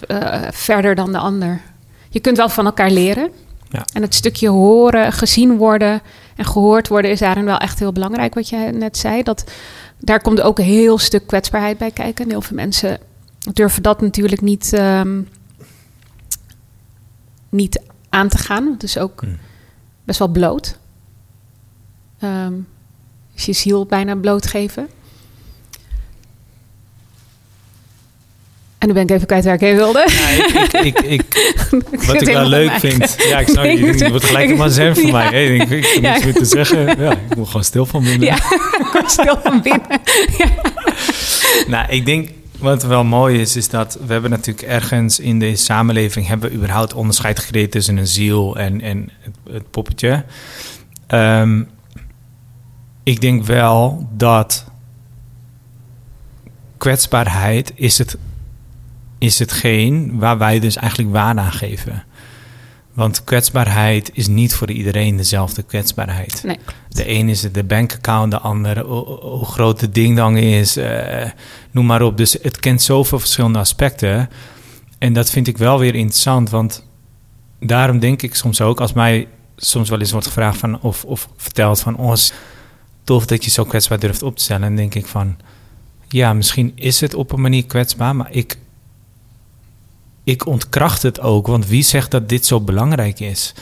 eh, 0.06 0.43
verder 0.50 0.94
dan 0.94 1.12
de 1.12 1.19
ander. 1.19 1.61
Je 2.08 2.20
kunt 2.20 2.37
wel 2.37 2.49
van 2.49 2.64
elkaar 2.64 2.91
leren. 2.91 3.31
Ja. 3.69 3.85
En 3.93 4.02
het 4.02 4.14
stukje 4.14 4.49
horen, 4.49 5.12
gezien 5.12 5.56
worden 5.56 6.02
en 6.37 6.44
gehoord 6.44 6.88
worden 6.88 7.11
is 7.11 7.19
daarin 7.19 7.44
wel 7.44 7.58
echt 7.58 7.79
heel 7.79 7.93
belangrijk, 7.93 8.35
wat 8.35 8.49
je 8.49 8.56
net 8.56 8.96
zei. 8.96 9.23
Dat, 9.23 9.44
daar 9.99 10.20
komt 10.20 10.41
ook 10.41 10.58
een 10.58 10.64
heel 10.64 10.99
stuk 10.99 11.26
kwetsbaarheid 11.26 11.79
bij 11.79 11.91
kijken. 11.91 12.25
En 12.25 12.31
heel 12.31 12.43
veel 12.43 12.56
mensen 12.56 12.99
durven 13.53 13.82
dat 13.82 14.01
natuurlijk 14.01 14.41
niet, 14.41 14.72
ehm, 14.72 15.22
niet 17.48 17.81
aan 18.08 18.29
te 18.29 18.39
gaan. 18.39 18.72
Het 18.72 18.82
is 18.82 18.98
ook 18.98 19.20
Hmm. 19.20 19.39
best 20.05 20.19
wel 20.19 20.29
bloot. 20.29 20.79
Ehm 22.19 22.55
is 23.34 23.44
je 23.44 23.53
ziel 23.53 23.86
bijna 23.86 24.17
blootgeven. 24.17 24.89
En 28.84 28.91
nu 28.91 28.96
ben 28.96 29.03
ik 29.03 29.10
even 29.10 29.26
kwijt 29.26 29.44
waar 29.44 29.55
ik 29.55 29.60
heen 29.60 29.76
wilde. 29.76 30.06
Ja, 30.08 30.29
ik, 30.29 30.82
ik, 30.84 31.00
ik, 31.00 31.22
wat 32.06 32.20
ik 32.20 32.26
wel 32.26 32.46
leuk 32.46 32.70
vind. 32.70 33.17
Ja, 33.29 33.38
ik 33.38 33.48
snap 33.48 33.64
je. 33.64 33.96
Je 33.98 34.10
wordt 34.10 34.24
gelijk 34.24 34.56
maar 34.56 34.70
zen 34.70 34.94
voor 34.94 35.06
ja. 35.06 35.12
mij. 35.12 35.26
Hey, 35.26 35.56
ik, 35.56 35.70
ik 35.70 35.84
Ja. 35.84 36.12
niks 36.12 36.24
meer 36.24 36.34
te 36.34 36.44
zeggen. 36.44 37.00
Ja, 37.03 37.12
ik 37.12 37.36
moet 37.36 37.46
gewoon 37.46 37.64
stil 37.64 37.86
van 37.86 38.03
binnen. 38.03 38.26
Ja, 38.29 38.34
ik 38.84 38.88
word 38.93 39.10
stil 39.10 39.38
van 39.43 39.62
binnen. 39.62 40.00
Nou, 41.67 41.88
ik 41.88 42.06
denk 42.06 42.29
wat 42.58 42.82
wel 42.82 43.05
mooi 43.05 43.41
is, 43.41 43.56
is 43.56 43.69
dat 43.69 43.98
we 44.06 44.12
hebben 44.12 44.31
natuurlijk 44.31 44.67
ergens 44.69 45.20
in 45.20 45.38
deze 45.38 45.64
samenleving 45.64 46.26
hebben 46.26 46.50
we 46.50 46.56
überhaupt 46.56 46.94
onderscheid 46.94 47.38
gecreëerd 47.38 47.70
tussen 47.70 47.96
een 47.96 48.06
ziel 48.06 48.56
en, 48.56 48.81
en 48.81 49.10
het, 49.20 49.36
het 49.50 49.70
poppetje. 49.70 50.24
Ehm, 51.06 51.62
ik 53.03 53.20
denk 53.20 53.44
wel 53.44 54.08
dat 54.12 54.64
kwetsbaarheid 56.79 57.72
is, 57.74 57.98
het, 57.98 58.17
is 59.24 59.38
hetgeen 59.38 60.19
waar 60.19 60.38
wij 60.38 60.60
dus 60.60 60.76
eigenlijk 60.76 61.12
waarde 61.12 61.40
aan 61.40 61.52
geven. 61.52 62.04
Want 62.94 63.24
kwetsbaarheid 63.24 64.10
is 64.12 64.26
niet 64.26 64.54
voor 64.54 64.70
iedereen 64.70 65.16
dezelfde 65.16 65.62
kwetsbaarheid. 65.62 66.43
Nee. 66.44 66.58
De 66.88 67.08
een 67.08 67.28
is 67.28 67.43
het 67.43 67.54
de 67.54 67.64
bankaccount, 67.64 68.31
de 68.31 68.38
ander 68.38 68.81
hoe, 68.81 69.44
groot 69.44 69.81
het 69.81 69.94
dingdang 69.94 70.38
is, 70.38 70.76
eh, 70.76 71.31
noem 71.70 71.86
maar 71.86 72.02
op. 72.02 72.16
Dus 72.16 72.36
het 72.43 72.60
kent 72.60 72.82
zoveel 72.82 73.19
verschillende 73.19 73.58
aspecten. 73.58 74.28
En 74.98 75.12
dat 75.12 75.31
vind 75.31 75.46
ik 75.46 75.58
wel 75.58 75.78
weer 75.78 75.94
interessant, 75.94 76.50
want 76.50 76.86
daarom 77.60 77.98
denk 77.98 78.22
ik 78.22 78.34
soms 78.34 78.60
ook, 78.60 78.81
als 78.81 78.93
mij 78.93 79.28
soms 79.56 79.88
wel 79.88 80.00
eens 80.00 80.12
wordt 80.12 80.26
gevraagd 80.26 80.58
van, 80.58 80.81
of, 80.81 81.04
of 81.04 81.28
verteld 81.36 81.81
van, 81.81 81.96
oh, 81.96 82.12
is 82.12 82.32
tof 83.04 83.26
dat 83.26 83.44
je 83.44 83.50
zo 83.50 83.64
kwetsbaar 83.64 83.98
durft 83.98 84.22
op 84.22 84.36
te 84.36 84.43
stellen. 84.43 84.62
En 84.62 84.69
dan 84.69 84.76
denk 84.76 84.94
ik 84.94 85.06
van, 85.06 85.36
ja, 86.08 86.32
misschien 86.32 86.72
is 86.74 87.00
het 87.00 87.14
op 87.14 87.32
een 87.32 87.40
manier 87.40 87.66
kwetsbaar, 87.66 88.16
maar 88.16 88.28
ik, 88.31 88.56
ik 90.24 90.46
ontkracht 90.46 91.02
het 91.02 91.20
ook. 91.20 91.46
Want 91.46 91.66
wie 91.66 91.82
zegt 91.82 92.10
dat 92.10 92.28
dit 92.28 92.46
zo 92.46 92.60
belangrijk 92.60 93.20
is? 93.20 93.54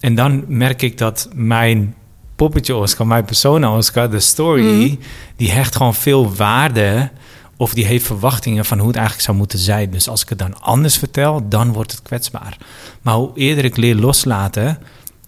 En 0.00 0.14
dan 0.14 0.44
merk 0.48 0.82
ik 0.82 0.98
dat 0.98 1.28
mijn 1.34 1.94
poppetje 2.36 2.74
Oscar, 2.74 3.06
mijn 3.06 3.24
persona 3.24 3.76
Oscar, 3.76 4.10
de 4.10 4.20
story, 4.20 4.62
Mhm. 4.84 4.94
die 5.36 5.50
hecht 5.50 5.76
gewoon 5.76 5.94
veel 5.94 6.34
waarde 6.34 7.10
Of 7.56 7.74
die 7.74 7.84
heeft 7.84 8.06
verwachtingen 8.06 8.64
van 8.64 8.78
hoe 8.78 8.86
het 8.86 8.96
eigenlijk 8.96 9.26
zou 9.26 9.36
moeten 9.36 9.58
zijn. 9.58 9.90
Dus 9.90 10.08
als 10.08 10.22
ik 10.22 10.28
het 10.28 10.38
dan 10.38 10.60
anders 10.60 10.96
vertel, 10.96 11.48
dan 11.48 11.72
wordt 11.72 11.90
het 11.90 12.02
kwetsbaar. 12.02 12.56
Maar 13.02 13.14
hoe 13.14 13.30
eerder 13.34 13.64
ik 13.64 13.76
leer 13.76 13.94
loslaten 13.94 14.78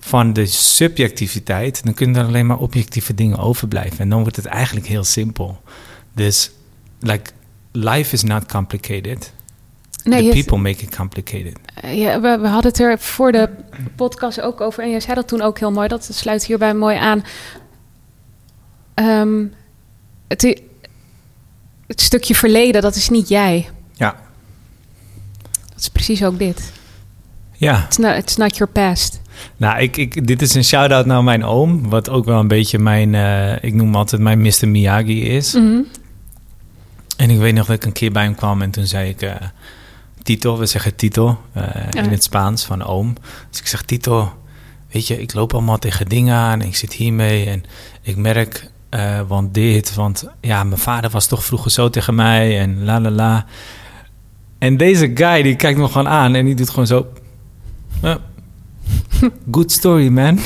van 0.01 0.33
de 0.33 0.47
subjectiviteit, 0.47 1.85
dan 1.85 1.95
kunnen 1.95 2.17
er 2.17 2.27
alleen 2.27 2.47
maar 2.47 2.59
objectieve 2.59 3.15
dingen 3.15 3.39
overblijven. 3.39 3.99
En 3.99 4.09
dan 4.09 4.21
wordt 4.21 4.37
het 4.37 4.47
eigenlijk 4.47 4.87
heel 4.87 5.05
simpel. 5.05 5.63
Dus, 6.15 6.51
like, 7.01 7.31
life 7.73 8.13
is 8.15 8.23
not 8.23 8.47
complicated. 8.47 9.33
Nee, 10.05 10.23
The 10.23 10.31
people 10.45 10.57
make 10.59 10.83
it 10.85 10.97
complicated. 10.97 11.57
Eh, 11.75 11.99
Ja, 11.99 12.21
we, 12.21 12.39
we 12.41 12.47
hadden 12.47 12.71
het 12.71 12.81
er 12.81 12.99
voor 12.99 13.33
de 13.33 13.49
podcast 13.97 14.41
ook 14.41 14.61
over. 14.61 14.83
En 14.83 14.91
jij 14.91 15.01
zei 15.01 15.15
dat 15.15 15.29
toen 15.29 15.43
ook 15.43 15.59
heel 15.59 15.73
mooi. 15.73 15.89
Dat 15.89 16.09
sluit 16.13 16.45
hierbij 16.45 16.75
mooi 16.75 16.97
aan. 16.97 17.25
Ehm, 18.95 19.45
het, 20.29 20.61
het 21.87 22.01
stukje 22.01 22.35
verleden, 22.35 22.83
dat 22.83 22.95
is 22.95 23.09
niet 23.09 23.29
jij. 23.29 23.69
Ja. 23.93 24.17
Dat 25.69 25.79
is 25.81 25.89
precies 25.89 26.25
ook 26.25 26.39
dit. 26.39 26.73
Ja. 27.53 27.85
It's 27.85 27.97
not, 27.97 28.17
it's 28.17 28.37
not 28.37 28.57
your 28.57 28.73
past. 28.73 29.21
Nou, 29.57 29.81
ik, 29.81 29.97
ik, 29.97 30.27
dit 30.27 30.43
is 30.43 30.55
een 30.55 30.65
shout-out 30.65 31.07
naar 31.07 31.25
mijn 31.25 31.45
oom. 31.45 31.89
Wat 31.89 32.09
ook 32.11 32.25
wel 32.25 32.39
een 32.41 32.49
beetje 32.49 32.79
mijn, 32.79 33.15
eh, 33.15 33.63
ik 33.65 33.75
noem 33.75 33.95
altijd 33.95 34.23
mijn 34.23 34.41
Mr. 34.41 34.69
Miyagi 34.69 35.23
is. 35.23 35.55
Mhm. 35.55 35.81
En 37.17 37.31
ik 37.31 37.39
weet 37.39 37.55
nog 37.55 37.67
dat 37.67 37.77
ik 37.77 37.85
een 37.85 37.93
keer 37.93 38.13
bij 38.13 38.23
hem 38.25 38.35
kwam 38.35 38.63
en 38.63 38.71
toen 38.71 38.87
zei 38.87 39.09
ik... 39.09 39.23
eh, 39.23 39.35
Tito, 40.25 40.59
we 40.59 40.67
zeggen 40.67 40.97
Tito 40.97 41.39
eh, 41.53 41.63
Ja. 41.91 42.03
in 42.03 42.11
het 42.11 42.23
Spaans 42.23 42.65
van 42.65 42.83
oom. 42.85 43.15
Dus 43.51 43.61
ik 43.61 43.67
zeg, 43.67 43.83
Tito, 43.83 44.33
weet 44.91 45.07
je, 45.07 45.21
ik 45.21 45.35
loop 45.35 45.53
allemaal 45.53 45.79
tegen 45.79 46.07
dingen 46.09 46.37
aan. 46.37 46.61
En 46.61 46.67
ik 46.67 46.77
zit 46.77 46.93
hiermee 46.93 47.47
en 47.47 47.65
ik 48.03 48.17
merk, 48.17 48.71
eh, 48.89 49.21
want 49.27 49.55
dit, 49.55 49.95
want 49.95 50.25
ja, 50.41 50.65
mijn 50.65 50.81
vader 50.81 51.11
was 51.11 51.27
toch 51.27 51.45
vroeger 51.45 51.71
zo 51.71 51.91
tegen 51.91 52.15
mij 52.15 52.61
en 52.61 52.85
la 52.85 53.01
la 53.01 53.11
la. 53.11 53.47
En 54.59 54.77
deze 54.77 55.11
guy, 55.15 55.43
die 55.43 55.57
kijkt 55.57 55.79
me 55.79 55.87
gewoon 55.89 56.09
aan 56.09 56.35
en 56.35 56.45
die 56.45 56.55
doet 56.55 56.71
gewoon 56.71 56.87
zo... 56.87 57.07
"Ja, 58.03 58.19
good 59.51 59.73
story, 59.73 60.09
man. 60.09 60.39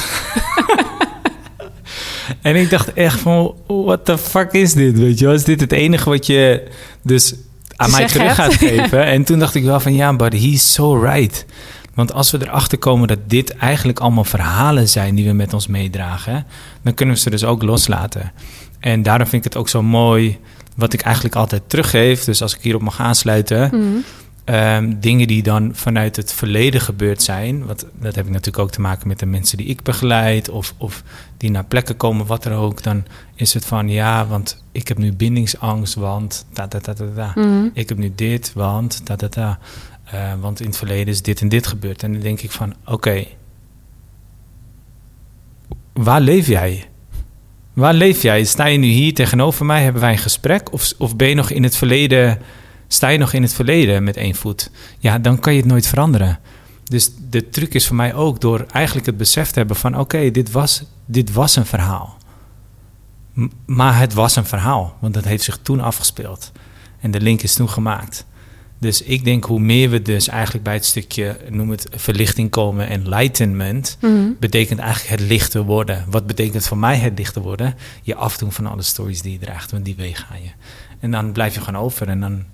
en 2.42 2.56
ik 2.56 2.70
dacht 2.70 2.92
echt 2.92 3.20
van, 3.20 3.54
what 3.66 4.04
the 4.04 4.18
fuck 4.18 4.52
is 4.52 4.72
dit, 4.72 4.98
weet 4.98 5.18
je? 5.18 5.32
Is 5.32 5.44
dit 5.44 5.60
het 5.60 5.72
enige 5.72 6.08
wat 6.10 6.26
je 6.26 6.68
dus 7.02 7.34
aan 7.78 7.90
mij 7.90 8.06
terug 8.06 8.34
gaat 8.34 8.54
geven? 8.68 9.04
en 9.04 9.24
toen 9.24 9.38
dacht 9.38 9.54
ik 9.54 9.64
wel 9.64 9.80
van, 9.80 9.94
ja, 9.94 10.16
but 10.16 10.32
he's 10.32 10.72
so 10.72 10.94
right. 11.02 11.46
Want 11.94 12.12
als 12.12 12.30
we 12.30 12.38
erachter 12.46 12.78
komen 12.78 13.08
dat 13.08 13.18
dit 13.26 13.56
eigenlijk 13.56 13.98
allemaal 14.00 14.24
verhalen 14.24 14.88
zijn 14.88 15.14
die 15.14 15.26
we 15.26 15.32
met 15.32 15.52
ons 15.54 15.66
meedragen, 15.66 16.46
dan 16.82 16.94
kunnen 16.94 17.14
we 17.14 17.20
ze 17.20 17.30
dus 17.30 17.44
ook 17.44 17.62
loslaten. 17.62 18.32
En 18.80 19.02
daarom 19.02 19.26
vind 19.26 19.44
ik 19.44 19.52
het 19.52 19.60
ook 19.62 19.68
zo 19.68 19.82
mooi, 19.82 20.38
wat 20.76 20.92
ik 20.92 21.00
eigenlijk 21.00 21.34
altijd 21.34 21.62
teruggeef. 21.66 22.24
Dus 22.24 22.42
als 22.42 22.54
ik 22.54 22.62
hierop 22.62 22.82
mag 22.82 23.00
aansluiten, 23.00 23.68
Mhm. 23.72 23.96
Ehm, 24.48 24.94
dingen 25.00 25.26
die 25.26 25.42
dan 25.42 25.70
vanuit 25.74 26.16
het 26.16 26.32
verleden 26.32 26.80
gebeurd 26.80 27.22
zijn. 27.22 27.66
Want 27.66 27.86
dat 28.00 28.14
heb 28.14 28.24
ik 28.24 28.30
natuurlijk 28.30 28.58
ook 28.58 28.70
te 28.70 28.80
maken 28.80 29.08
met 29.08 29.18
de 29.18 29.26
mensen 29.26 29.56
die 29.56 29.66
ik 29.66 29.82
begeleid. 29.82 30.48
Of, 30.48 30.74
of 30.78 31.02
die 31.36 31.50
naar 31.50 31.64
plekken 31.64 31.96
komen, 31.96 32.26
wat 32.26 32.44
er 32.44 32.52
ook. 32.52 32.82
Dan 32.82 33.04
is 33.34 33.54
het 33.54 33.64
van 33.64 33.88
ja, 33.88 34.26
want 34.26 34.64
ik 34.72 34.88
heb 34.88 34.98
nu 34.98 35.12
bindingsangst, 35.12 35.94
want 35.94 36.46
ta 36.52 36.68
ta 36.68 36.78
ta 36.78 36.94
ta. 36.94 37.32
Mhm. 37.34 37.68
Ik 37.72 37.88
heb 37.88 37.98
nu 37.98 38.12
dit, 38.14 38.52
want 38.54 39.00
ta 39.04 39.16
ta. 39.16 39.58
Eh, 40.04 40.32
want 40.40 40.60
in 40.60 40.66
het 40.66 40.76
verleden 40.76 41.06
is 41.06 41.22
dit 41.22 41.40
en 41.40 41.48
dit 41.48 41.66
gebeurd. 41.66 42.02
En 42.02 42.12
dan 42.12 42.22
denk 42.22 42.40
ik 42.40 42.50
van 42.50 42.74
oké, 42.84 43.24
waar 45.92 46.20
leef 46.20 46.46
jij? 46.46 46.88
Waar 47.72 47.94
leef 47.94 48.22
jij? 48.22 48.44
Sta 48.44 48.66
je 48.66 48.78
nu 48.78 48.86
hier 48.86 49.14
tegenover 49.14 49.66
mij? 49.66 49.82
Hebben 49.82 50.02
wij 50.02 50.12
een 50.12 50.18
gesprek? 50.18 50.72
Of, 50.72 50.92
of 50.98 51.16
ben 51.16 51.28
je 51.28 51.34
nog 51.34 51.50
in 51.50 51.62
het 51.62 51.76
verleden? 51.76 52.38
Sta 52.88 53.08
je 53.08 53.18
nog 53.18 53.32
in 53.32 53.42
het 53.42 53.52
verleden 53.54 54.04
met 54.04 54.16
één 54.16 54.34
voet? 54.34 54.70
Ja, 54.98 55.18
dan 55.18 55.38
kan 55.38 55.52
je 55.52 55.58
het 55.60 55.68
nooit 55.68 55.86
veranderen. 55.86 56.38
Dus 56.84 57.10
de 57.30 57.48
truc 57.48 57.74
is 57.74 57.86
voor 57.86 57.96
mij 57.96 58.14
ook 58.14 58.40
door 58.40 58.66
eigenlijk 58.70 59.06
het 59.06 59.16
besef 59.16 59.50
te 59.50 59.58
hebben 59.58 59.76
van... 59.76 59.98
oké, 59.98 60.30
dit, 60.30 60.50
was, 60.50 60.82
dit 61.06 61.32
was 61.32 61.56
een 61.56 61.66
verhaal. 61.66 62.16
M- 63.32 63.46
maar 63.66 63.98
het 63.98 64.14
was 64.14 64.36
een 64.36 64.44
verhaal, 64.44 64.96
want 65.00 65.14
dat 65.14 65.24
heeft 65.24 65.42
zich 65.44 65.58
toen 65.62 65.80
afgespeeld. 65.80 66.52
En 67.00 67.10
de 67.10 67.20
link 67.20 67.42
is 67.42 67.54
toen 67.54 67.68
gemaakt. 67.68 68.26
Dus 68.80 69.02
ik 69.02 69.24
denk 69.24 69.44
hoe 69.44 69.60
meer 69.60 69.90
we 69.90 70.02
dus 70.02 70.28
eigenlijk 70.28 70.64
bij 70.64 70.74
het 70.74 70.84
stukje, 70.84 71.36
noem 71.48 71.70
het 71.70 71.86
verlichting 71.90 72.50
komen, 72.50 72.88
enlightenment, 72.88 73.96
Mhm. 74.00 74.28
betekent 74.40 74.78
eigenlijk 74.80 75.20
het 75.20 75.28
lichter 75.28 75.62
worden. 75.62 76.04
Wat 76.10 76.26
betekent 76.26 76.66
voor 76.66 76.78
mij 76.78 76.96
het 76.96 77.18
lichter 77.18 77.42
worden? 77.42 77.74
Je 78.02 78.14
afdoen 78.14 78.52
van 78.52 78.66
alle 78.66 78.82
stories 78.82 79.22
die 79.22 79.32
je 79.32 79.38
draagt, 79.38 79.70
want 79.70 79.84
die 79.84 79.94
wegen 79.96 80.26
ga 80.26 80.34
je. 80.34 80.50
En 81.00 81.10
dan 81.10 81.32
blijf 81.32 81.54
je 81.54 81.60
gewoon 81.60 81.82
over 81.82 82.08
en 82.08 82.20
dan 82.20 82.44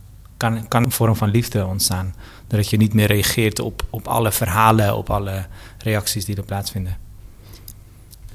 kan, 0.44 0.68
kan 0.68 0.84
een 0.84 0.92
vorm 0.92 1.16
van 1.16 1.30
liefde 1.30 1.66
ontstaan. 1.66 2.14
Doordat 2.46 2.70
je 2.70 2.76
niet 2.76 2.94
meer 2.94 3.06
reageert 3.06 3.60
op, 3.60 3.82
op 3.90 4.08
alle 4.08 4.32
verhalen, 4.32 4.96
op 4.96 5.10
alle 5.10 5.46
reacties 5.78 6.24
die 6.24 6.36
er 6.36 6.42
plaatsvinden. 6.42 6.96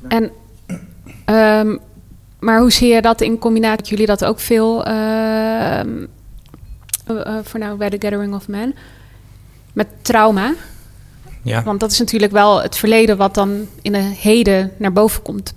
En, 0.07 0.31
ehm, 1.25 1.77
maar 2.39 2.59
hoe 2.59 2.71
zie 2.71 2.93
je 2.93 3.01
dat 3.01 3.21
in 3.21 3.37
combinatie? 3.39 3.85
Jullie 3.89 4.05
dat 4.05 4.25
ook 4.25 4.39
veel 4.39 4.85
ehm, 4.85 6.05
eh, 7.05 7.25
eh, 7.25 7.39
voor 7.43 7.59
nou 7.59 7.77
bij 7.77 7.89
de 7.89 7.97
Gathering 7.99 8.33
of 8.33 8.47
Men 8.47 8.75
met 9.73 9.87
trauma. 10.01 10.53
Ja, 11.41 11.63
Want 11.63 11.79
dat 11.79 11.91
is 11.91 11.99
natuurlijk 11.99 12.31
wel 12.31 12.61
het 12.61 12.77
verleden 12.77 13.17
wat 13.17 13.33
dan 13.33 13.67
in 13.81 13.95
een 13.95 14.11
heden 14.11 14.71
naar 14.77 14.93
boven 14.93 15.21
komt 15.21 15.53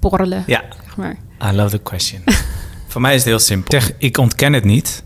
borrelen. 0.00 0.44
ja. 0.46 0.64
Zeg 0.84 0.96
maar. 0.96 1.16
I 1.52 1.56
love 1.56 1.70
the 1.70 1.82
question. 1.82 2.22
Voor 2.88 3.00
mij 3.00 3.14
is 3.14 3.20
het 3.20 3.28
heel 3.28 3.38
simpel. 3.38 3.80
Zeg, 3.80 3.92
ik 3.98 4.18
ontken 4.18 4.52
het 4.52 4.64
niet. 4.64 5.04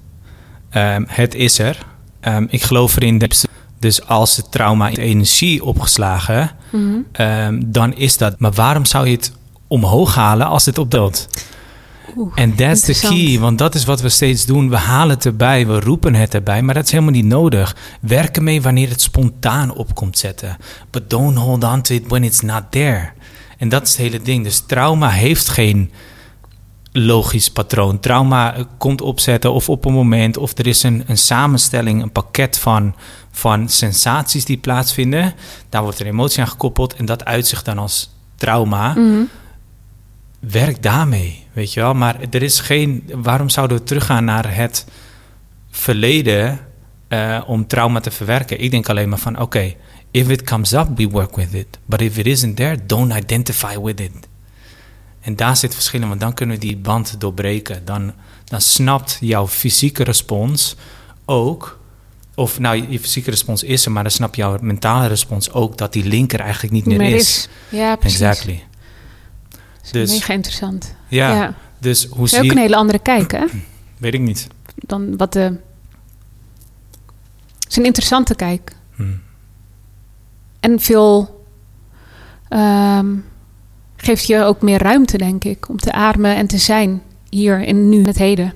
Ehm, 0.71 1.05
het 1.07 1.35
is 1.35 1.59
er. 1.59 1.79
Ehm, 2.21 2.47
ik 2.49 2.63
geloof 2.63 2.97
erin. 2.97 3.19
Dat, 3.19 3.45
dus 3.79 4.07
als 4.07 4.37
het 4.37 4.51
trauma 4.51 4.89
in 4.89 4.97
energie 4.97 5.65
opgeslagen, 5.65 6.51
ehm, 7.13 7.63
dan 7.67 7.95
is 7.95 8.17
dat. 8.17 8.39
Maar 8.39 8.53
waarom 8.53 8.85
zou 8.85 9.07
je 9.09 9.17
het 9.17 9.33
omhoog 9.67 10.15
halen 10.15 10.47
als 10.47 10.65
het? 10.65 10.79
Oeh, 12.17 12.33
En 12.35 12.55
that's 12.55 12.81
the 12.81 12.93
key, 13.09 13.39
want 13.39 13.59
dat 13.59 13.75
is 13.75 13.85
wat 13.85 14.01
we 14.01 14.09
steeds 14.09 14.47
doen. 14.47 14.69
We 14.69 14.77
halen 14.77 15.15
het 15.15 15.25
erbij, 15.27 15.67
we 15.67 15.81
roepen 15.81 16.15
het 16.15 16.35
erbij, 16.35 16.63
maar 16.63 16.75
dat 16.75 16.85
is 16.85 16.91
helemaal 16.91 17.13
niet 17.13 17.25
nodig. 17.25 17.77
Werk 18.01 18.37
ermee 18.37 18.63
wanneer 18.63 18.89
het 18.89 19.01
spontaan 19.01 19.75
op 19.75 19.95
komt 19.95 20.19
zetten. 20.19 20.57
But 20.91 21.11
don't 21.11 21.39
hold 21.39 21.65
on 21.65 21.83
to 21.83 21.95
it 21.95 22.09
when 22.09 22.25
it's 22.25 22.41
not 22.41 22.63
there. 22.71 23.11
En 23.59 23.69
dat 23.69 23.83
is 23.83 23.89
het 23.89 23.99
hele 23.99 24.23
ding. 24.23 24.45
Dus 24.45 24.63
trauma 24.67 25.09
heeft 25.09 25.49
geen 25.49 25.91
logisch 26.93 27.51
patroon. 27.51 28.01
Trauma 28.01 28.67
komt 28.79 29.01
opzetten 29.01 29.53
of 29.53 29.69
op 29.69 29.85
een 29.85 29.93
moment, 29.93 30.37
of 30.37 30.59
er 30.59 30.67
is 30.67 30.83
een, 30.83 31.05
een 31.07 31.19
samenstelling, 31.19 32.03
een 32.03 32.13
pakket 32.13 32.59
van, 32.59 32.95
van 33.31 33.69
sensaties 33.69 34.45
die 34.45 34.57
plaatsvinden. 34.59 35.35
Daar 35.69 35.83
wordt 35.83 35.99
er 35.99 36.07
emotie 36.07 36.41
aan 36.41 36.49
gekoppeld 36.49 36.95
en 36.95 37.05
dat 37.05 37.25
uitzicht 37.25 37.65
dan 37.65 37.79
als 37.79 38.15
trauma 38.37 38.93
Mhm. 38.93 39.23
werk 40.41 40.83
daarmee, 40.83 41.47
weet 41.53 41.73
je 41.73 41.81
wel. 41.81 41.95
Maar 41.95 42.17
er 42.31 42.43
is 42.43 42.61
geen... 42.61 43.11
Waarom 43.15 43.49
zouden 43.49 43.77
we 43.77 43.83
teruggaan 43.85 44.25
naar 44.25 44.55
het 44.57 44.87
verleden 45.71 46.59
eh, 47.09 47.43
om 47.47 47.67
trauma 47.67 48.01
te 48.01 48.11
verwerken? 48.11 48.61
Ik 48.61 48.71
denk 48.71 48.89
alleen 48.89 49.09
maar 49.09 49.19
van, 49.19 49.41
oké, 49.41 49.75
if 50.11 50.29
it 50.29 50.43
comes 50.43 50.73
up, 50.73 50.87
we 50.97 51.09
work 51.09 51.37
with 51.37 51.55
it. 51.55 51.79
But 51.85 52.01
if 52.01 52.17
it 52.19 52.27
isn't 52.27 52.57
there, 52.57 52.79
don't 52.87 53.13
identify 53.13 53.79
with 53.81 54.01
it. 54.01 54.13
En 55.21 55.37
daar 55.37 55.57
zit 55.57 55.75
verschil 55.75 56.01
in, 56.01 56.09
want 56.09 56.21
dan 56.21 56.35
kunnen 56.35 56.59
we 56.59 56.67
die 56.67 56.77
band 56.77 57.21
doorbreken. 57.21 57.85
Dan, 57.85 58.13
dan 58.45 58.61
snapt 58.61 59.17
jouw 59.21 59.49
fysieke 59.49 60.03
respons 60.05 60.77
ook... 61.25 61.79
Of 62.35 62.59
nou, 62.59 62.87
je 62.89 63.01
fysieke 63.01 63.31
respons 63.31 63.63
is 63.63 63.85
er, 63.85 63.93
maar 63.93 64.03
dan 64.03 64.13
snap 64.13 64.35
jouw 64.35 64.59
mentale 64.61 65.07
respons 65.07 65.53
ook... 65.53 65.79
dat 65.79 65.93
die 65.93 66.05
linker 66.05 66.41
eigenlijk 66.41 66.73
niet 66.73 66.87
meer, 66.87 66.99
Meer 66.99 67.15
is. 67.15 67.37
is. 67.37 67.49
Ja, 67.79 67.97
precies. 67.97 68.21
Exactly. 68.21 68.65
Dus- 69.93 70.11
mega 70.11 70.33
interessant. 70.33 70.95
Ja, 71.09 71.35
ja. 71.35 71.55
dus 71.79 72.07
hoe 72.11 72.29
zie 72.29 72.39
ook 72.39 72.45
je... 72.45 72.51
een 72.51 72.59
hele 72.59 72.77
andere 72.77 72.99
kijk, 72.99 73.33
hè? 73.33 73.45
Weet 73.99 74.15
ik 74.15 74.21
niet. 74.21 74.47
Dan 74.75 75.17
wat 75.17 75.33
de... 75.33 75.41
Het 77.59 77.69
is 77.69 77.77
een 77.77 77.85
interessante 77.85 78.35
kijk. 78.35 78.73
Hm. 78.95 79.13
En 80.61 80.81
veel... 80.81 81.45
ehm, 82.49 83.17
geeft 84.03 84.27
je 84.27 84.43
ook 84.43 84.63
meer 84.63 84.83
ruimte, 84.83 85.19
denk 85.19 85.45
ik, 85.45 85.69
om 85.69 85.77
te 85.77 85.93
ademen 85.93 86.37
en 86.37 86.47
te 86.47 86.59
zijn 86.59 87.03
hier 87.31 87.61
in 87.61 87.89
nu, 87.89 88.03
het 88.03 88.19
heden. 88.19 88.55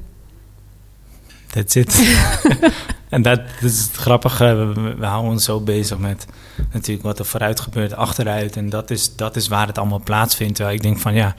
That's 1.46 1.74
it. 1.74 2.16
en 3.08 3.22
dat, 3.22 3.40
dat 3.60 3.70
is 3.70 3.82
het 3.82 3.96
grappige. 3.96 4.72
We, 4.98 5.06
houden 5.06 5.32
ons 5.32 5.44
zo 5.44 5.60
bezig 5.60 5.98
met 5.98 6.26
natuurlijk 6.72 7.06
wat 7.06 7.18
er 7.18 7.24
vooruit 7.24 7.60
gebeurt, 7.60 7.94
achteruit. 7.94 8.56
En 8.56 8.68
dat 8.68 8.90
is, 8.90 9.16
dat 9.16 9.36
is 9.36 9.48
waar 9.48 9.66
het 9.66 9.78
allemaal 9.78 10.02
plaatsvindt. 10.04 10.54
Terwijl 10.54 10.76
ik 10.76 10.82
denk 10.82 10.98
van 10.98 11.14
ja, 11.14 11.34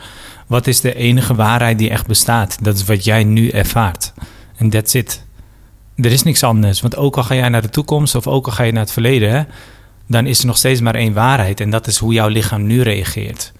wat 0.47 0.67
is 0.67 0.81
de 0.81 0.95
enige 0.95 1.35
waarheid 1.35 1.77
die 1.77 1.89
echt 1.89 2.07
bestaat? 2.07 2.63
Dat 2.63 2.75
is 2.75 2.83
wat 2.83 3.03
jij 3.03 3.24
nu 3.24 3.50
ervaart. 3.50 4.13
En 4.57 4.69
that's 4.69 4.93
it. 4.93 5.24
Er 5.95 6.12
is 6.12 6.24
niks 6.24 6.43
anders. 6.43 6.81
Want 6.81 6.95
ook 6.95 7.17
al 7.17 7.24
ga 7.24 7.35
jij 7.35 7.50
naar 7.50 7.62
de 7.62 7.69
toekomst 7.69 8.15
of 8.15 8.27
ook 8.27 8.45
al 8.45 8.51
ga 8.51 8.63
je 8.63 8.71
naar 8.71 8.81
het 8.81 8.91
verleden, 8.91 9.31
hè, 9.31 9.43
dan 10.07 10.25
is 10.25 10.39
er 10.39 10.45
nog 10.45 10.57
steeds 10.57 10.81
maar 10.81 10.95
één 10.95 11.13
waarheid. 11.13 11.59
En 11.59 11.69
dat 11.69 11.88
is 11.88 11.97
hoe 11.97 12.13
jouw 12.13 12.27
lichaam 12.27 12.65
nu 12.65 12.81
reageert. 12.81 13.53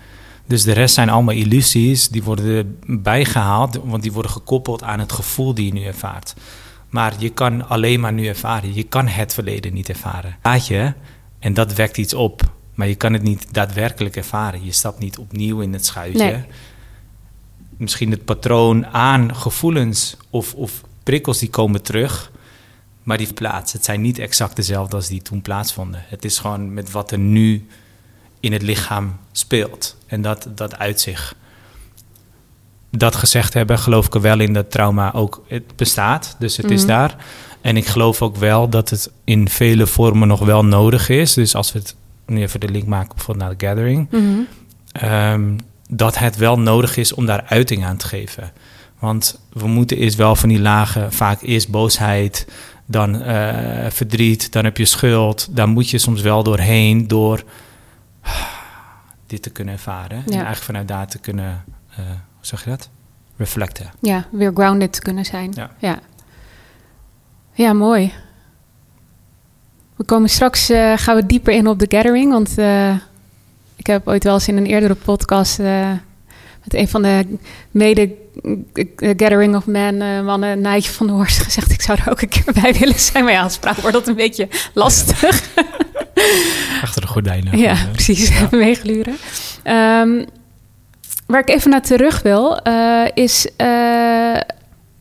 Dus 0.45 0.63
de 0.63 0.71
rest 0.71 0.93
zijn 0.93 1.09
allemaal 1.09 1.35
illusies, 1.35 2.09
die 2.09 2.23
worden 2.23 2.77
bijgehaald, 2.85 3.79
want 3.83 4.03
die 4.03 4.11
worden 4.11 4.31
gekoppeld 4.31 4.83
aan 4.83 4.99
het 4.99 5.11
gevoel 5.11 5.53
die 5.53 5.65
je 5.65 5.73
nu 5.73 5.83
ervaart. 5.83 6.33
Maar 6.89 7.13
je 7.17 7.29
kan 7.29 7.67
alleen 7.67 7.99
maar 7.99 8.13
nu 8.13 8.27
ervaren. 8.27 8.73
Je 8.73 8.83
kan 8.83 9.07
het 9.07 9.33
verleden 9.33 9.73
niet 9.73 9.89
ervaren. 9.89 10.35
Laat 10.41 10.67
je, 10.67 10.93
en 11.39 11.53
dat 11.53 11.73
wekt 11.73 11.97
iets 11.97 12.13
op. 12.13 12.53
Maar 12.73 12.87
je 12.87 12.95
kan 12.95 13.13
het 13.13 13.21
niet 13.21 13.53
daadwerkelijk 13.53 14.15
ervaren. 14.15 14.65
Je 14.65 14.71
stapt 14.71 14.99
niet 14.99 15.17
opnieuw 15.17 15.59
in 15.59 15.73
het 15.73 15.85
schuitje. 15.85 16.25
Nee. 16.25 16.43
Misschien 17.77 18.11
het 18.11 18.25
patroon 18.25 18.85
aan 18.85 19.35
gevoelens 19.35 20.17
of, 20.29 20.53
of 20.53 20.83
prikkels 21.03 21.39
die 21.39 21.49
komen 21.49 21.81
terug. 21.81 22.31
Maar 23.03 23.17
die 23.17 23.33
plaats. 23.33 23.73
Het 23.73 23.85
zijn 23.85 24.01
niet 24.01 24.19
exact 24.19 24.55
dezelfde 24.55 24.95
als 24.95 25.07
die 25.07 25.21
toen 25.21 25.41
plaatsvonden. 25.41 26.03
Het 26.07 26.25
is 26.25 26.37
gewoon 26.37 26.73
met 26.73 26.91
wat 26.91 27.11
er 27.11 27.19
nu 27.19 27.67
in 28.45 28.53
het 28.53 28.61
lichaam 28.61 29.17
speelt. 29.31 29.95
En 30.07 30.21
dat, 30.21 30.47
dat 30.55 30.77
uit 30.77 31.01
zich. 31.01 31.35
Dat 32.91 33.15
gezegd 33.15 33.53
hebben, 33.53 33.79
geloof 33.79 34.05
ik 34.05 34.13
er 34.15 34.21
wel 34.21 34.39
in 34.39 34.53
dat 34.53 34.71
trauma 34.71 35.13
ook 35.13 35.43
het 35.47 35.75
bestaat. 35.75 36.35
Dus 36.39 36.57
het 36.57 36.71
is 36.71 36.79
Mhm. 36.79 36.87
daar. 36.87 37.15
En 37.61 37.77
ik 37.77 37.85
geloof 37.85 38.21
ook 38.21 38.35
wel 38.35 38.69
dat 38.69 38.89
het 38.89 39.11
in 39.23 39.49
vele 39.49 39.87
vormen 39.87 40.27
nog 40.27 40.39
wel 40.39 40.65
nodig 40.65 41.09
is. 41.09 41.33
Dus 41.33 41.55
als 41.55 41.71
we 41.71 41.79
het 41.79 41.95
nu 42.25 42.41
even 42.41 42.59
de 42.59 42.69
link 42.69 42.85
maken 42.87 43.15
bijvoorbeeld 43.15 43.47
naar 43.47 43.57
de 43.57 43.65
gathering. 43.65 44.07
Mhm. 44.11 44.23
ehm, 44.91 45.57
dat 45.89 46.17
het 46.17 46.35
wel 46.37 46.59
nodig 46.59 46.97
is 46.97 47.13
om 47.13 47.25
daar 47.25 47.43
uiting 47.47 47.85
aan 47.85 47.97
te 47.97 48.07
geven. 48.07 48.51
Want 48.99 49.39
we 49.53 49.67
moeten 49.67 49.97
eerst 49.97 50.15
wel 50.17 50.35
van 50.35 50.49
die 50.49 50.59
lagen, 50.59 51.13
vaak 51.13 51.41
eerst 51.41 51.69
boosheid, 51.69 52.47
dan 52.85 53.21
eh, 53.21 53.91
verdriet, 53.91 54.51
dan 54.51 54.63
heb 54.63 54.77
je 54.77 54.85
schuld. 54.85 55.47
Daar 55.51 55.67
moet 55.67 55.89
je 55.89 55.97
soms 55.97 56.21
wel 56.21 56.43
doorheen 56.43 57.07
door 57.07 57.43
dit 59.27 59.41
te 59.41 59.50
kunnen 59.50 59.74
ervaren. 59.74 60.17
En 60.17 60.24
Ja. 60.25 60.34
eigenlijk 60.34 60.63
vanuit 60.63 60.88
daar 60.88 61.08
te 61.08 61.17
kunnen, 61.20 61.63
eh, 61.89 61.98
hoe 62.05 62.46
zeg 62.46 62.63
je 62.63 62.70
dat? 62.70 62.89
Reflecten. 63.38 63.91
Ja, 64.01 64.25
weer 64.32 64.51
grounded 64.53 64.94
te 64.94 65.01
kunnen 65.01 65.25
zijn. 65.25 65.51
Ja. 65.55 65.72
ja. 65.77 66.00
Ja, 67.51 67.74
mooi. 67.74 68.13
We 69.96 70.03
komen 70.03 70.29
straks, 70.29 70.70
eh, 70.70 70.94
gaan 70.96 71.15
we 71.15 71.25
dieper 71.25 71.53
in 71.53 71.67
op 71.67 71.79
de 71.79 71.86
gathering. 71.89 72.32
Want 72.32 72.58
eh, 72.58 72.94
ik 73.75 73.88
heb 73.88 74.08
ooit 74.08 74.24
wel 74.24 74.34
eens 74.34 74.48
in 74.48 74.58
een 74.58 74.65
eerdere 74.65 74.96
podcast 74.96 75.58
met 76.63 76.74
een 76.74 76.88
van 76.88 77.01
de 77.01 77.38
mede 77.72 78.13
Gathering 78.96 79.55
of 79.55 79.65
Men 79.65 80.25
mannen, 80.25 80.62
Nijtje 80.62 80.91
van 80.91 81.08
der 81.08 81.15
Horst, 81.15 81.44
gezegd... 81.44 81.72
ik 81.72 81.82
zou 81.82 82.00
er 82.05 82.12
ook 82.12 82.22
een 82.22 82.29
keer 82.29 82.53
bij 82.62 82.74
willen 82.74 83.00
zijn. 83.00 83.24
Maar 83.24 83.34
ja, 83.34 83.41
als 83.41 83.60
wordt 83.60 83.91
dat 83.91 84.08
een 84.08 84.15
beetje 84.15 84.48
lastig. 84.74 85.50
Achter 86.84 87.01
de 87.01 87.07
gordijnen. 87.07 87.57
Ja, 87.57 87.77
precies. 87.91 88.27
ja. 88.27 88.48
Meegluren. 88.57 89.15
Ehm, 89.63 90.25
waar 91.25 91.39
ik 91.39 91.50
even 91.50 91.69
naar 91.69 91.81
terug 91.81 92.22
wil, 92.22 92.57
eh, 92.57 93.05
is... 93.13 93.48
eh, 93.57 94.39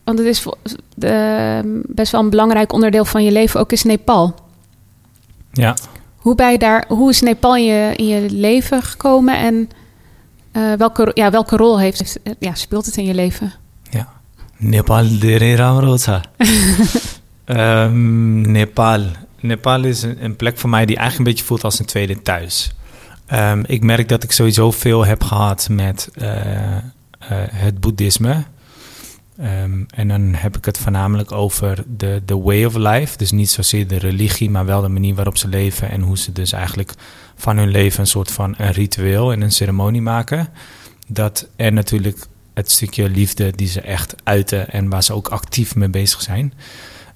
want 0.03 0.17
het 0.17 0.27
is 0.27 0.45
best 1.87 2.11
wel 2.11 2.21
een 2.21 2.29
belangrijk 2.29 2.73
onderdeel 2.73 3.05
van 3.05 3.23
je 3.23 3.31
leven, 3.31 3.59
ook 3.59 3.71
is 3.71 3.83
Nepal. 3.83 4.35
Ja. 5.51 5.75
Hoe, 6.15 6.51
je 6.51 6.57
daar, 6.57 6.85
hoe 6.87 7.09
is 7.09 7.21
Nepal 7.21 7.55
in 7.55 7.65
je, 7.65 7.93
in 7.95 8.07
je 8.07 8.29
leven 8.29 8.81
gekomen 8.81 9.37
en 9.37 9.69
eh, 10.51 10.73
welke, 10.73 11.11
ja, 11.13 11.31
welke 11.31 11.57
rol 11.57 11.79
heeft, 11.79 12.19
ja, 12.39 12.53
speelt 12.53 12.85
het 12.85 12.97
in 12.97 13.05
je 13.05 13.13
leven? 13.13 13.53
Ja. 13.89 14.07
Nepal 14.57 15.19
de 15.19 15.55
Ramrosa. 15.55 16.21
Ehm, 17.45 18.51
Nepal. 18.51 19.01
Nepal 19.45 19.83
is 19.83 20.01
een, 20.01 20.35
plek 20.35 20.57
voor 20.57 20.69
mij 20.69 20.85
die 20.85 20.97
eigenlijk 20.97 21.27
een 21.27 21.33
beetje 21.33 21.47
voelt 21.47 21.63
als 21.63 21.79
een 21.79 21.85
tweede 21.85 22.21
thuis. 22.21 22.71
Ehm, 23.25 23.63
ik 23.67 23.83
merk 23.83 24.09
dat 24.09 24.23
ik 24.23 24.31
sowieso 24.31 24.71
veel 24.71 25.05
heb 25.05 25.23
gehad 25.23 25.67
met 25.69 26.09
eh, 26.13 26.75
eh, 26.75 26.81
het 27.51 27.79
boeddhisme. 27.79 28.43
Ehm, 29.37 29.83
en 29.89 30.07
dan 30.07 30.33
heb 30.33 30.57
ik 30.57 30.65
het 30.65 30.77
voornamelijk 30.77 31.31
over 31.31 31.83
de, 31.97 32.21
de 32.25 32.37
way 32.37 32.65
of 32.65 32.75
life. 32.75 33.17
Dus 33.17 33.31
niet 33.31 33.49
zozeer 33.49 33.87
de 33.87 33.97
religie, 33.97 34.49
maar 34.49 34.65
wel 34.65 34.81
de 34.81 34.87
manier 34.87 35.15
waarop 35.15 35.37
ze 35.37 35.47
leven. 35.47 35.89
En 35.89 36.01
hoe 36.01 36.17
ze 36.17 36.31
dus 36.31 36.51
eigenlijk 36.51 36.93
van 37.35 37.57
hun 37.57 37.69
leven 37.69 37.99
een 37.99 38.07
soort 38.07 38.31
van 38.31 38.53
een 38.57 38.71
ritueel 38.71 39.31
en 39.31 39.41
een 39.41 39.51
ceremonie 39.51 40.01
maken. 40.01 40.47
Dat 41.07 41.47
er 41.55 41.73
natuurlijk 41.73 42.27
het 42.53 42.71
stukje 42.71 43.09
liefde 43.09 43.51
die 43.55 43.67
ze 43.67 43.81
echt 43.81 44.15
uiten 44.23 44.69
en 44.69 44.89
waar 44.89 45.03
ze 45.03 45.13
ook 45.13 45.27
actief 45.27 45.75
mee 45.75 45.89
bezig 45.89 46.21
zijn. 46.21 46.53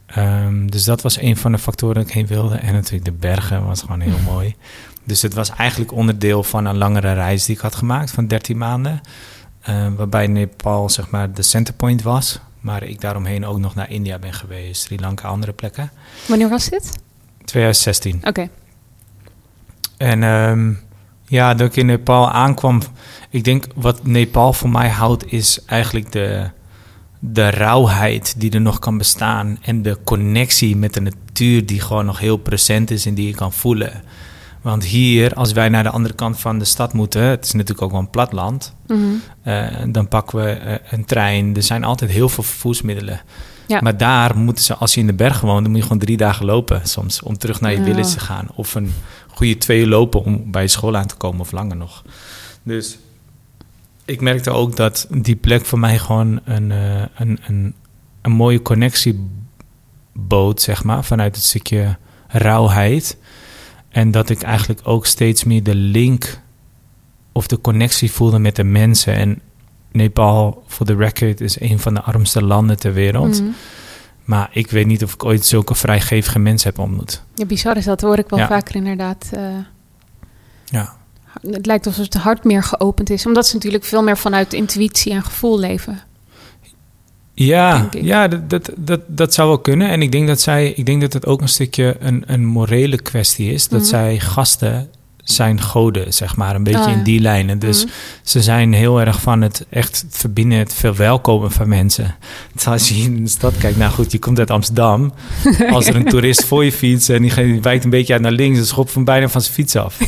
Ehm, 0.10 0.68
dus 0.68 0.84
dat 0.84 1.02
was 1.02 1.22
een 1.22 1.38
van 1.38 1.52
de 1.52 1.58
factoren 1.58 1.96
dat 1.96 2.06
ik 2.06 2.14
heen 2.14 2.28
wilde. 2.28 2.56
En 2.56 2.74
natuurlijk 2.74 3.06
de 3.06 3.12
bergen 3.12 3.66
was 3.66 3.82
gewoon 3.82 4.00
heel 4.00 4.20
mooi. 4.34 4.56
Dus 5.04 5.22
het 5.22 5.34
was 5.34 5.50
eigenlijk 5.50 5.92
onderdeel 5.92 6.44
van 6.44 6.66
een 6.66 6.78
langere 6.78 7.14
reis 7.14 7.46
die 7.46 7.56
ik 7.56 7.62
had 7.62 7.76
gemaakt 7.76 8.12
van 8.12 8.28
13 8.28 8.58
maanden. 8.58 9.02
Ehm, 9.62 9.96
waarbij 9.96 10.28
Nepal 10.28 10.90
zeg 10.90 11.10
maar 11.10 11.34
de 11.34 11.42
centerpoint 11.42 12.02
was. 12.02 12.40
Maar 12.60 12.84
ik 12.84 13.02
daaromheen 13.02 13.46
ook 13.46 13.60
nog 13.60 13.76
naar 13.76 13.90
India 13.90 14.20
ben 14.20 14.34
geweest, 14.34 14.82
Sri 14.82 15.00
Lanka, 15.00 15.28
andere 15.28 15.54
plekken. 15.54 15.92
Wanneer 16.28 16.50
was 16.50 16.70
dit? 16.70 17.00
2016. 17.46 18.22
Oké. 18.24 18.50
En 19.98 20.24
ehm, 20.24 20.74
ja, 21.26 21.54
dat 21.54 21.68
ik 21.68 21.76
in 21.76 21.86
Nepal 21.86 22.32
aankwam. 22.32 22.82
Ik 23.30 23.44
denk 23.44 23.66
wat 23.76 24.06
Nepal 24.06 24.54
voor 24.54 24.70
mij 24.70 24.90
houdt, 24.90 25.32
is 25.32 25.66
eigenlijk 25.66 26.12
de, 26.12 26.50
de 27.20 27.50
rauwheid 27.50 28.36
die 28.38 28.52
er 28.52 28.62
nog 28.62 28.80
kan 28.80 28.98
bestaan. 28.98 29.58
En 29.62 29.82
de 29.82 29.98
connectie 30.04 30.76
met 30.76 30.94
de 30.94 31.02
natuur 31.02 31.66
die 31.66 31.82
gewoon 31.82 32.06
nog 32.06 32.20
heel 32.20 32.38
present 32.38 32.92
is 32.92 33.06
en 33.06 33.14
die 33.14 33.28
je 33.28 33.36
kan 33.36 33.54
voelen. 33.54 34.02
Want 34.62 34.84
hier, 34.84 35.34
als 35.34 35.52
wij 35.52 35.70
naar 35.70 35.84
de 35.84 35.90
andere 35.90 36.14
kant 36.14 36.40
van 36.40 36.60
de 36.60 36.66
stad 36.66 36.94
moeten, 36.94 37.22
het 37.22 37.46
is 37.46 37.52
natuurlijk 37.52 37.82
ook 37.82 37.92
wel 37.92 38.00
een 38.00 38.10
platland. 38.10 38.76
Eh, 39.42 39.68
dan 39.90 40.08
pakken 40.08 40.44
we 40.44 40.50
eh, 40.50 40.76
een 40.92 41.06
trein. 41.06 41.56
Er 41.56 41.64
zijn 41.64 41.84
altijd 41.84 42.12
heel 42.12 42.30
veel 42.30 42.44
vervoersmiddelen. 42.44 43.22
Ja. 43.68 43.82
Maar 43.82 43.98
daar 43.98 44.38
moeten 44.38 44.64
ze, 44.64 44.76
als 44.76 44.94
je 44.94 45.00
in 45.00 45.08
de 45.08 45.14
bergen 45.14 45.48
woont, 45.48 45.62
dan 45.62 45.70
moet 45.70 45.80
je 45.80 45.86
gewoon 45.86 46.02
drie 46.02 46.18
dagen 46.18 46.46
lopen 46.46 46.82
soms 46.88 47.22
om 47.22 47.38
terug 47.38 47.62
naar 47.62 47.72
je 47.72 47.84
village 47.84 48.14
te 48.14 48.20
gaan. 48.20 48.48
Of 48.56 48.76
een 48.76 48.94
goede 49.28 49.58
twee 49.58 49.80
uur 49.80 49.88
lopen 49.88 50.24
om 50.24 50.52
bij 50.52 50.62
je 50.62 50.68
school 50.68 50.96
aan 50.96 51.08
te 51.08 51.16
komen 51.16 51.40
of 51.40 51.52
langer 51.52 51.76
nog. 51.76 52.04
Dus 52.64 52.98
ik 54.10 54.22
merkte 54.22 54.50
ook 54.52 54.76
dat 54.76 55.08
die 55.12 55.36
plek 55.36 55.66
voor 55.66 55.80
mij 55.80 55.98
gewoon 56.00 56.40
een, 56.44 56.72
eh, 56.72 57.02
een, 57.16 57.40
een, 57.48 57.74
een 58.22 58.32
mooie 58.32 58.62
connectie 58.62 59.28
bood, 60.14 60.62
zeg 60.62 60.84
maar, 60.84 61.04
vanuit 61.04 61.36
het 61.36 61.46
stukje 61.46 61.98
rauwheid. 62.28 63.18
En 63.90 64.12
dat 64.12 64.30
ik 64.30 64.42
eigenlijk 64.42 64.80
ook 64.84 65.06
steeds 65.06 65.44
meer 65.44 65.64
de 65.64 65.76
link 65.76 66.40
of 67.32 67.48
de 67.48 67.62
connectie 67.62 68.12
voelde 68.12 68.40
met 68.40 68.56
de 68.56 68.64
mensen. 68.64 69.14
En 69.14 69.42
Nepal, 69.92 70.64
voor 70.68 70.86
de 70.86 70.96
record, 70.96 71.42
is 71.42 71.60
een 71.60 71.80
van 71.80 71.94
de 71.94 72.02
armste 72.02 72.44
landen 72.44 72.78
ter 72.80 72.94
wereld. 72.94 73.42
Mhm. 73.42 73.50
Maar 74.24 74.50
ik 74.52 74.72
weet 74.72 74.86
niet 74.88 75.04
of 75.04 75.14
ik 75.14 75.24
ooit 75.26 75.46
zulke 75.46 75.76
vrijgevige 75.76 76.40
mensen 76.40 76.70
heb 76.70 76.80
ontmoet. 76.80 77.24
Ja, 77.36 77.46
bizar 77.46 77.78
is 77.78 77.86
dat, 77.86 78.02
hoor 78.02 78.18
ik 78.18 78.30
wel 78.30 78.40
Ja. 78.40 78.48
vaker 78.48 78.76
inderdaad. 78.76 79.30
eh, 79.34 79.42
Ja. 80.66 80.98
Het 81.42 81.66
lijkt 81.66 81.86
alsof 81.86 82.04
het 82.04 82.14
hart 82.14 82.44
meer 82.44 82.64
geopend 82.64 83.10
is. 83.10 83.26
Omdat 83.26 83.48
ze 83.48 83.56
natuurlijk 83.56 83.84
veel 83.84 84.04
meer 84.04 84.18
vanuit 84.18 84.54
intuïtie 84.54 85.12
en 85.12 85.24
gevoel 85.24 85.60
leven. 85.60 86.00
Ja, 87.34 87.90
ja 88.02 88.28
dat, 88.28 88.50
dat, 88.50 88.70
dat, 88.78 89.02
dat 89.08 89.34
zou 89.34 89.48
wel 89.48 89.60
kunnen. 89.60 89.90
En 89.90 90.02
ik 90.02 90.12
denk 90.12 90.28
dat 90.28 90.42
zij, 90.42 90.72
ik 90.72 90.86
denk 90.86 91.02
dat 91.02 91.14
het 91.14 91.26
ook 91.26 91.42
een 91.42 91.48
stukje 91.50 91.96
een, 92.00 92.24
een 92.26 92.46
morele 92.46 93.02
kwestie 93.02 93.54
is. 93.54 93.68
Dat 93.68 93.80
Mhm. 93.80 93.90
zij 93.90 94.20
gasten 94.20 94.90
zijn 95.32 95.62
goden, 95.62 96.14
zeg 96.14 96.36
maar, 96.36 96.56
een 96.56 96.64
beetje 96.64 96.80
Oh, 96.80 96.88
ja. 96.88 96.94
in 96.94 97.04
die 97.04 97.20
lijnen. 97.20 97.60
Dus 97.60 97.84
Mhm. 97.86 97.94
ze 98.24 98.42
zijn 98.42 98.74
heel 98.74 99.00
erg 99.02 99.22
van 99.22 99.42
het 99.42 99.66
echt 99.70 100.06
verbinden, 100.10 100.58
het 100.58 100.74
verwelkomen 100.74 101.52
van 101.52 101.68
mensen. 101.68 102.16
Terwijl 102.56 102.78
als 102.78 102.90
je 102.90 102.96
in 102.96 103.24
de 103.24 103.30
stad 103.30 103.58
kijkt, 103.58 103.78
nou 103.78 103.92
goed, 103.92 104.12
je 104.12 104.20
komt 104.20 104.40
uit 104.40 104.52
Amsterdam. 104.52 105.14
Als 105.72 105.88
er 105.88 105.96
een 105.96 106.06
toerist 106.06 106.46
voor 106.46 106.66
je 106.66 106.72
fietst 106.72 107.10
en 107.10 107.22
die 107.22 107.60
wijkt 107.62 107.84
een 107.84 107.90
beetje 107.90 108.14
uit 108.14 108.22
naar 108.22 108.32
links, 108.32 108.58
dan 108.58 108.68
schopt 108.68 108.94
hem 108.94 109.04
bijna 109.04 109.28
van 109.30 109.42
zijn 109.42 109.54
fiets 109.54 109.76
af. 109.76 109.98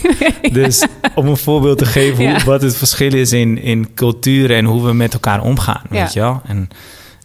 Dus 0.52 0.86
om 1.16 1.28
een 1.28 1.38
voorbeeld 1.38 1.78
te 1.78 1.86
geven 1.86 2.24
hoe, 2.24 2.34
Ja. 2.34 2.44
wat 2.44 2.62
het 2.62 2.78
verschil 2.78 3.14
is 3.14 3.32
in, 3.34 3.58
in 3.62 3.94
culturen 3.94 4.58
en 4.58 4.66
hoe 4.66 4.86
we 4.86 4.94
met 4.94 5.14
elkaar 5.14 5.42
omgaan, 5.42 5.82
Ja. 5.90 6.02
weet 6.04 6.14
je 6.14 6.20
wel. 6.20 6.42
En, 6.46 6.70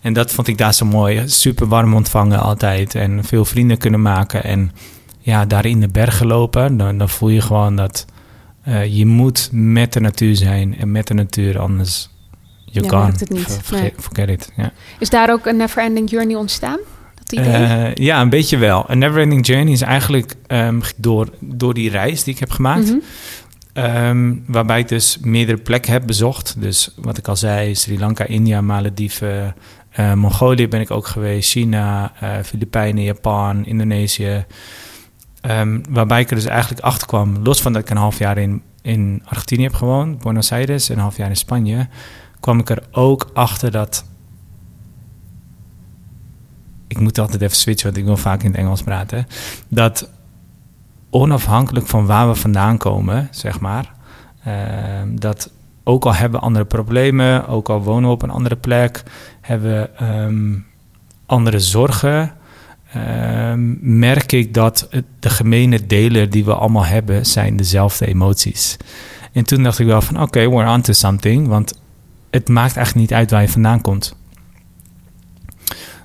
en 0.03 0.13
dat 0.13 0.31
vond 0.33 0.49
ik 0.49 0.59
daar 0.59 0.75
zo 0.75 0.85
mooi. 0.85 1.23
Super 1.27 1.67
warm 1.67 1.95
ontvangen 1.95 2.41
altijd 2.41 2.95
en 2.95 3.25
veel 3.25 3.45
vrienden 3.45 3.79
kunnen 3.79 4.03
maken. 4.03 4.45
En 4.45 4.71
ja, 5.27 5.47
daar 5.47 5.67
in 5.67 5.81
de 5.81 5.89
bergen 5.89 6.27
lopen, 6.27 6.77
dan, 6.77 6.99
dan 6.99 7.09
voel 7.09 7.29
je 7.29 7.41
gewoon 7.41 7.77
dat 7.77 8.05
eh, 8.63 8.97
je 8.97 9.07
moet 9.07 9.49
met 9.53 9.93
de 9.93 10.01
natuur 10.01 10.37
zijn 10.37 10.79
en 10.79 10.93
met 10.93 11.07
de 11.07 11.15
natuur, 11.15 11.59
anders 11.59 12.09
je 12.65 12.83
Ja, 12.83 12.89
kan. 12.89 13.07
het 13.07 13.31
niet. 13.31 13.61
It. 14.15 14.53
Ja. 14.57 14.73
Is 14.99 15.11
daar 15.11 15.31
ook 15.31 15.47
een 15.47 15.57
never-ending 15.57 16.11
journey 16.11 16.37
ontstaan? 16.37 16.79
Dat 17.15 17.33
idee? 17.33 17.53
Eh, 17.53 17.95
ja, 17.95 18.21
een 18.21 18.29
beetje 18.29 18.57
wel. 18.57 18.85
Een 18.87 18.99
never-ending 18.99 19.47
journey 19.47 19.73
is 19.73 19.81
eigenlijk 19.81 20.35
ehm, 20.47 20.81
door, 20.97 21.29
door 21.41 21.75
die 21.75 21.91
reis 21.91 22.25
die 22.25 22.35
ik 22.35 22.41
heb 22.41 22.51
gemaakt. 22.51 22.87
Mhm. 22.87 22.99
Ehm, 23.73 24.35
waarbij 24.47 24.79
ik 24.79 24.89
dus 24.89 25.19
meerdere 25.21 25.59
plekken 25.59 25.93
heb 25.93 26.07
bezocht. 26.07 26.55
Dus 26.59 26.95
wat 26.97 27.19
ik 27.19 27.29
al 27.29 27.37
zei, 27.37 27.75
Sri 27.75 27.99
Lanka, 27.99 28.25
India, 28.25 28.61
Malediven, 28.61 29.55
eh, 29.91 30.13
Mongolië 30.13 30.69
ben 30.69 30.81
ik 30.81 30.91
ook 30.91 31.07
geweest, 31.07 31.51
China, 31.51 32.13
eh 32.21 32.31
Filipijnen, 32.45 33.03
Japan, 33.03 33.67
Indonesië. 33.67 34.45
Ehm, 35.47 35.81
waarbij 35.89 36.21
ik 36.21 36.31
er 36.31 36.37
dus 36.37 36.45
eigenlijk 36.45 36.83
achter 36.83 37.07
kwam, 37.07 37.37
los 37.43 37.61
van 37.61 37.73
dat 37.73 37.83
ik 37.83 37.91
een 37.91 37.97
half 37.97 38.19
jaar 38.19 38.39
in, 38.39 38.63
in 38.83 39.23
Argentinië 39.25 39.63
heb 39.63 39.75
gewoond, 39.75 40.19
Buenos 40.19 40.53
Aires, 40.53 40.89
en 40.89 40.95
een 40.95 41.01
half 41.01 41.17
jaar 41.17 41.29
in 41.29 41.37
Spanje, 41.37 41.89
kwam 42.41 42.59
ik 42.59 42.71
er 42.71 42.83
ook 42.91 43.31
achter 43.35 43.71
dat. 43.71 44.05
Ik 46.87 47.01
moet 47.01 47.19
altijd 47.19 47.43
even 47.43 47.57
switchen, 47.57 47.87
want 47.87 47.97
ik 47.97 48.05
wil 48.05 48.17
vaak 48.17 48.43
in 48.43 48.51
het 48.51 48.57
Engels 48.57 48.83
praten. 48.83 49.27
Dat 49.69 50.11
onafhankelijk 51.11 51.87
van 51.87 52.07
waar 52.07 52.29
we 52.29 52.35
vandaan 52.35 52.79
komen, 52.79 53.29
zeg 53.31 53.61
maar, 53.61 53.95
ehm, 54.45 55.17
dat 55.17 55.51
ook 55.85 56.05
al 56.05 56.15
hebben 56.15 56.41
we 56.41 56.47
andere 56.47 56.65
problemen, 56.65 57.49
ook 57.49 57.69
al 57.69 57.83
wonen 57.83 58.09
we 58.09 58.15
op 58.15 58.23
een 58.23 58.31
andere 58.31 58.57
plek, 58.57 59.03
hebben 59.41 59.71
we 59.71 59.91
ehm, 59.91 60.59
andere 61.27 61.61
zorgen, 61.61 62.36
ehm, 62.97 63.99
merk 63.99 64.33
ik 64.33 64.55
dat 64.55 64.89
de 65.21 65.31
gemene 65.31 65.87
deler 65.87 66.31
die 66.31 66.45
we 66.45 66.55
allemaal 66.55 66.85
hebben, 66.85 67.27
zijn 67.27 67.57
dezelfde 67.57 68.07
emoties. 68.07 68.77
En 69.33 69.45
toen 69.45 69.63
dacht 69.63 69.79
ik 69.79 69.87
wel 69.87 70.03
van 70.03 70.23
oké, 70.23 70.49
we're 70.51 70.71
on 70.71 70.81
to 70.81 70.93
something, 70.93 71.49
want 71.49 71.75
het 72.31 72.49
maakt 72.49 72.77
eigenlijk 72.77 73.09
niet 73.09 73.19
uit 73.19 73.31
waar 73.31 73.43
je 73.43 73.49
vandaan 73.49 73.81
komt. 73.81 74.17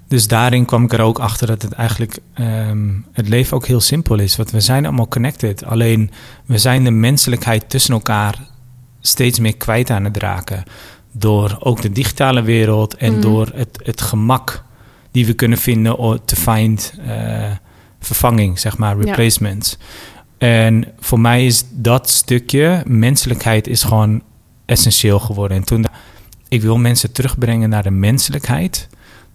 Dus 0.08 0.28
daarin 0.28 0.66
kwam 0.66 0.84
ik 0.84 0.94
er 0.94 1.02
ook 1.02 1.20
achter 1.20 1.48
dat 1.48 1.62
het 1.62 1.72
eigenlijk 1.72 2.20
ehm, 2.34 2.90
het 3.12 3.28
leven 3.30 3.56
ook 3.58 3.66
heel 3.66 3.80
simpel 3.80 4.20
is. 4.20 4.36
Want 4.36 4.52
we 4.52 4.60
zijn 4.60 4.86
allemaal 4.86 5.08
connected. 5.08 5.66
Alleen 5.66 6.12
we 6.46 6.58
zijn 6.58 6.84
de 6.84 6.92
menselijkheid 6.92 7.70
tussen 7.70 7.94
elkaar 7.94 8.40
steeds 9.02 9.40
meer 9.40 9.58
kwijt 9.58 9.90
aan 9.90 10.04
het 10.04 10.18
raken. 10.18 10.64
Door 11.12 11.58
ook 11.60 11.82
de 11.82 11.92
digitale 11.92 12.42
wereld 12.42 12.96
en 12.96 13.12
Mhm. 13.12 13.22
door 13.22 13.52
het, 13.56 13.80
het 13.84 14.02
gemak 14.02 14.64
die 15.12 15.26
we 15.26 15.34
kunnen 15.34 15.58
vinden 15.58 16.19
te 16.26 16.36
find 16.36 16.93
eh, 17.08 17.52
vervanging, 18.00 18.60
zeg 18.60 18.78
maar, 18.78 18.97
Ja. 18.97 19.04
replacements. 19.04 19.78
En 20.38 20.86
voor 21.00 21.19
mij 21.19 21.45
is 21.45 21.63
dat 21.71 22.10
stukje 22.10 22.84
menselijkheid 22.88 23.67
is 23.67 23.84
gewoon 23.84 24.21
essentieel 24.65 25.19
geworden. 25.19 25.58
En 25.58 25.63
toen 25.63 25.86
ik 26.47 26.62
wil 26.62 26.78
mensen 26.78 27.12
terugbrengen 27.12 27.69
naar 27.69 27.84
de 27.84 27.91
menselijkheid. 27.91 28.88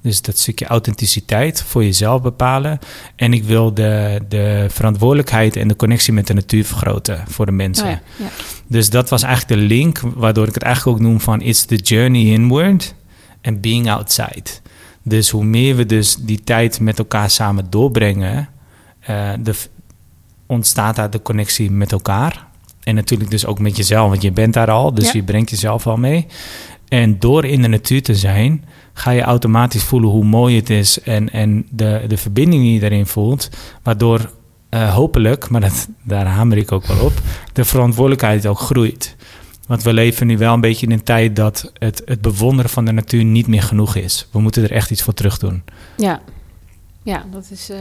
Dus 0.02 0.22
dat 0.22 0.38
stukje 0.38 0.66
authenticiteit 0.66 1.62
voor 1.62 1.84
jezelf 1.84 2.22
bepalen. 2.22 2.78
En 3.16 3.32
ik 3.32 3.44
wil 3.44 3.74
de, 3.74 4.20
de 4.28 4.66
verantwoordelijkheid 4.70 5.56
en 5.56 5.68
de 5.68 5.76
connectie 5.76 6.12
met 6.12 6.26
de 6.26 6.34
natuur 6.34 6.64
vergroten 6.64 7.24
voor 7.28 7.46
de 7.46 7.52
mensen. 7.52 7.84
Oh 7.84 7.90
ja, 7.90 8.00
ja. 8.16 8.28
Dus 8.66 8.90
dat 8.90 9.08
was 9.08 9.22
eigenlijk 9.22 9.60
de 9.60 9.66
link, 9.66 10.00
waardoor 10.14 10.46
ik 10.48 10.54
het 10.54 10.62
eigenlijk 10.62 10.96
ook 10.98 11.04
noem 11.04 11.20
van 11.20 11.40
it's 11.40 11.64
the 11.64 11.76
journey 11.76 12.22
inward 12.24 12.94
and 13.42 13.60
being 13.60 13.90
outside. 13.90 14.42
Dus 15.08 15.30
hoe 15.30 15.44
meer 15.44 15.76
we 15.76 15.86
dus 15.86 16.16
die 16.16 16.40
tijd 16.44 16.80
met 16.80 16.98
elkaar 16.98 17.30
samen 17.30 17.66
doorbrengen, 17.70 18.48
eh, 19.00 19.32
de, 19.40 19.54
ontstaat 20.46 20.96
daar 20.96 21.10
de 21.10 21.22
connectie 21.22 21.70
met 21.70 21.92
elkaar. 21.92 22.46
En 22.82 22.94
natuurlijk 22.94 23.30
dus 23.30 23.46
ook 23.46 23.58
met 23.58 23.76
jezelf, 23.76 24.08
want 24.08 24.22
je 24.22 24.32
bent 24.32 24.54
daar 24.54 24.70
al, 24.70 24.94
dus 24.94 25.04
Ja. 25.06 25.12
je 25.12 25.22
brengt 25.22 25.50
jezelf 25.50 25.86
al 25.86 25.96
mee. 25.96 26.26
En 26.88 27.18
door 27.18 27.44
in 27.44 27.62
de 27.62 27.68
natuur 27.68 28.02
te 28.02 28.14
zijn, 28.14 28.64
ga 28.92 29.10
je 29.10 29.22
automatisch 29.22 29.82
voelen 29.82 30.10
hoe 30.10 30.24
mooi 30.24 30.56
het 30.56 30.70
is 30.70 31.00
en, 31.02 31.30
en 31.32 31.66
de, 31.70 32.04
de 32.08 32.16
verbinding 32.16 32.62
die 32.62 32.72
je 32.80 32.82
erin 32.82 33.06
voelt, 33.06 33.50
waardoor 33.82 34.30
eh, 34.68 34.94
hopelijk, 34.94 35.48
maar 35.48 35.60
dat, 35.60 35.88
daar 36.02 36.26
hamer 36.26 36.56
ik 36.58 36.72
ook 36.72 36.86
wel 36.86 37.04
op, 37.04 37.12
de 37.52 37.64
verantwoordelijkheid 37.64 38.46
ook 38.46 38.58
groeit. 38.58 39.16
Want 39.66 39.82
we 39.82 39.92
leven 39.92 40.26
nu 40.26 40.38
wel 40.38 40.54
een 40.54 40.60
beetje 40.60 40.86
in 40.86 40.92
een 40.92 41.02
tijd 41.02 41.36
dat 41.36 41.72
het, 41.78 42.02
het 42.04 42.20
bewonderen 42.20 42.70
van 42.70 42.84
de 42.84 42.92
natuur 42.92 43.24
niet 43.24 43.46
meer 43.46 43.62
genoeg 43.62 43.94
is. 43.96 44.28
We 44.32 44.40
moeten 44.40 44.62
er 44.62 44.72
echt 44.72 44.90
iets 44.90 45.02
voor 45.02 45.14
terug 45.14 45.38
doen. 45.38 45.62
Ja, 45.96 46.20
ja 47.02 47.24
dat 47.30 47.48
is. 47.50 47.70
eh, 47.70 47.76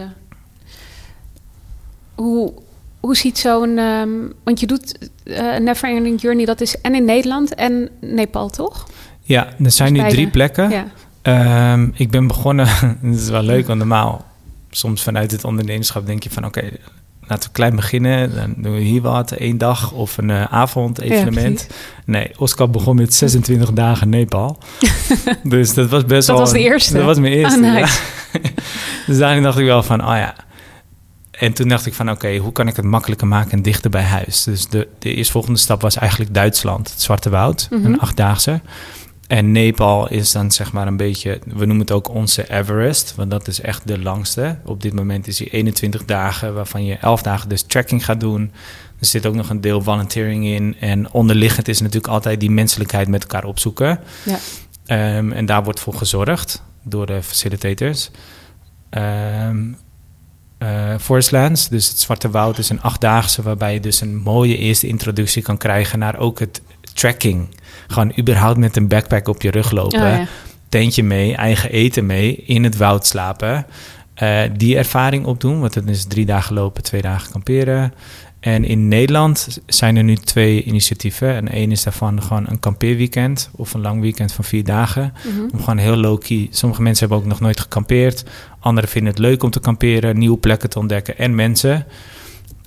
hoe, 2.15 2.53
hoe 2.99 3.15
ziet 3.15 3.37
zo'n. 3.37 3.77
ehm, 3.77 4.09
want 4.43 4.59
je 4.59 4.67
doet 4.67 5.09
eh 5.23 5.57
Never 5.57 5.89
Ending 5.89 6.21
Journey, 6.21 6.45
dat 6.45 6.61
is 6.61 6.81
en 6.81 6.95
in 6.95 7.05
Nederland 7.05 7.55
en 7.55 7.89
Nepal, 8.01 8.49
toch? 8.49 8.87
Ja, 9.21 9.47
er 9.63 9.71
zijn 9.71 9.91
nu 9.93 9.97
beide. 9.99 10.15
drie 10.15 10.29
plekken. 10.29 10.69
Ja. 10.69 10.85
Ehm, 11.21 11.89
ik 11.93 12.11
ben 12.11 12.27
begonnen, 12.27 12.65
dat 13.01 13.15
is 13.19 13.29
wel 13.29 13.43
leuk, 13.43 13.67
want 13.67 13.79
normaal, 13.79 14.25
soms 14.69 15.03
vanuit 15.03 15.31
het 15.31 15.43
ondernemerschap 15.43 16.05
denk 16.05 16.23
je 16.23 16.29
van 16.29 16.45
oké, 16.45 16.69
laten 17.27 17.47
we 17.49 17.53
klein 17.55 17.75
beginnen. 17.75 18.35
Dan 18.35 18.53
doen 18.57 18.73
we 18.73 18.79
hier 18.79 19.01
wat, 19.01 19.31
één 19.31 19.57
dag 19.57 19.91
of 19.91 20.17
een 20.17 20.29
eh, 20.29 20.43
avond 20.43 20.99
evenement. 20.99 21.67
nee, 22.05 22.31
Oscar 22.37 22.69
begon 22.69 22.95
met 22.95 23.13
26 23.13 23.71
dagen 23.71 24.09
Nepal. 24.09 24.57
dus 25.43 25.73
dat 25.73 25.89
was 25.89 26.05
best 26.05 26.27
Dat 26.27 26.35
wel... 26.35 26.45
was 26.45 26.53
de 26.53 26.59
eerste? 26.59 26.93
Dat 26.93 27.03
was 27.05 27.17
mijn 27.19 27.33
eerste, 27.33 27.59
Ah, 27.59 27.65
ja. 27.65 27.71
nice. 27.79 27.99
dus 29.07 29.17
daarin 29.17 29.43
dacht 29.43 29.57
ik 29.57 29.65
wel 29.65 29.83
van, 29.83 30.01
oh 30.01 30.15
ja. 30.15 30.35
En 31.31 31.53
toen 31.53 31.67
dacht 31.67 31.85
ik 31.85 31.93
van, 31.93 32.09
oké, 32.11 32.37
hoe 32.37 32.51
kan 32.51 32.67
ik 32.67 32.75
het 32.75 32.85
makkelijker 32.85 33.27
maken 33.27 33.51
en 33.51 33.61
dichter 33.61 33.89
bij 33.89 34.03
huis? 34.03 34.43
Dus 34.43 34.67
de, 34.67 34.87
de 34.99 35.13
eerstvolgende 35.13 35.59
stap 35.59 35.81
was 35.81 35.95
eigenlijk 35.95 36.33
Duitsland, 36.33 36.89
het 36.91 37.01
Zwarte 37.01 37.29
Woud, 37.29 37.67
Mhm. 37.69 37.85
een 37.85 37.99
achtdaagse. 37.99 38.61
En 39.27 39.51
Nepal 39.51 40.09
is 40.09 40.31
dan 40.31 40.51
zeg 40.51 40.71
maar 40.73 40.87
een 40.87 40.97
beetje, 40.97 41.39
we 41.45 41.65
noemen 41.65 41.79
het 41.79 41.91
ook 41.91 42.09
onze 42.09 42.49
Everest, 42.49 43.15
want 43.15 43.31
dat 43.31 43.47
is 43.47 43.61
echt 43.61 43.87
de 43.87 43.99
langste. 43.99 44.57
Op 44.65 44.81
dit 44.81 44.93
moment 44.93 45.27
is 45.27 45.37
die 45.37 45.49
21 45.49 46.05
dagen, 46.05 46.53
waarvan 46.53 46.85
je 46.85 46.97
11 46.97 47.21
dagen 47.21 47.49
dus 47.49 47.61
trekking 47.61 48.05
gaat 48.05 48.19
doen. 48.19 48.51
Er 48.99 49.05
zit 49.05 49.25
ook 49.25 49.35
nog 49.35 49.49
een 49.49 49.61
deel 49.61 49.81
volunteering 49.81 50.45
in. 50.45 50.75
En 50.79 51.11
onderliggend 51.11 51.67
is 51.67 51.79
natuurlijk 51.79 52.13
altijd 52.13 52.39
die 52.39 52.51
menselijkheid 52.51 53.07
met 53.07 53.21
elkaar 53.21 53.43
opzoeken. 53.43 53.99
Ja. 54.25 54.37
Ehm, 54.85 55.31
en 55.31 55.45
daar 55.45 55.63
wordt 55.63 55.79
voor 55.79 55.93
gezorgd 55.93 56.63
door 56.83 57.05
de 57.05 57.23
facilitators. 57.23 58.11
Ehm 58.89 59.63
eh, 60.57 60.93
Forestlands, 60.99 61.69
dus 61.69 61.89
het 61.89 61.99
Zwarte 61.99 62.29
Woud, 62.29 62.57
is 62.57 62.69
een 62.69 62.81
achtdaagse 62.81 63.41
waarbij 63.41 63.73
je 63.73 63.79
dus 63.79 64.01
een 64.01 64.15
mooie 64.15 64.57
eerste 64.57 64.87
introductie 64.87 65.41
kan 65.41 65.57
krijgen 65.57 65.99
naar 65.99 66.17
ook 66.17 66.39
het 66.39 66.61
trekking. 66.95 67.47
Gewoon 67.87 68.13
überhaupt 68.19 68.57
met 68.57 68.75
een 68.75 68.87
backpack 68.87 69.27
op 69.27 69.41
je 69.41 69.51
rug 69.51 69.71
lopen, 69.71 69.99
Oh, 70.01 70.07
ja. 70.07 70.27
tentje 70.69 71.03
mee, 71.03 71.35
eigen 71.35 71.71
eten 71.71 72.05
mee, 72.05 72.35
in 72.35 72.63
het 72.63 72.77
woud 72.77 73.05
slapen. 73.07 73.65
Eh, 74.13 74.41
die 74.57 74.77
ervaring 74.77 75.25
opdoen, 75.25 75.59
want 75.59 75.75
het 75.75 75.89
is 75.89 76.05
drie 76.05 76.25
dagen 76.25 76.53
lopen, 76.55 76.83
twee 76.83 77.01
dagen 77.01 77.31
kamperen. 77.31 77.93
En 78.39 78.63
in 78.63 78.87
Nederland 78.87 79.59
zijn 79.65 79.95
er 79.95 80.03
nu 80.03 80.15
twee 80.15 80.63
initiatieven. 80.63 81.35
En 81.35 81.49
één 81.51 81.71
is 81.71 81.83
daarvan 81.83 82.21
gewoon 82.23 82.45
een 82.47 82.59
kampeerweekend 82.59 83.49
of 83.55 83.73
een 83.73 83.81
lang 83.81 84.01
weekend 84.01 84.31
van 84.33 84.43
vier 84.43 84.63
dagen. 84.63 85.13
Mhm. 85.23 85.41
Om 85.53 85.59
gewoon 85.59 85.77
heel 85.77 85.95
low-key. 85.95 86.47
Sommige 86.51 86.81
mensen 86.81 87.07
hebben 87.07 87.25
ook 87.25 87.31
nog 87.31 87.39
nooit 87.39 87.59
gekampeerd. 87.59 88.23
Anderen 88.59 88.89
vinden 88.89 89.09
het 89.11 89.19
leuk 89.21 89.43
om 89.43 89.49
te 89.49 89.59
kamperen, 89.59 90.17
nieuwe 90.17 90.37
plekken 90.37 90.69
te 90.69 90.79
ontdekken 90.79 91.17
en 91.17 91.35
mensen. 91.35 91.85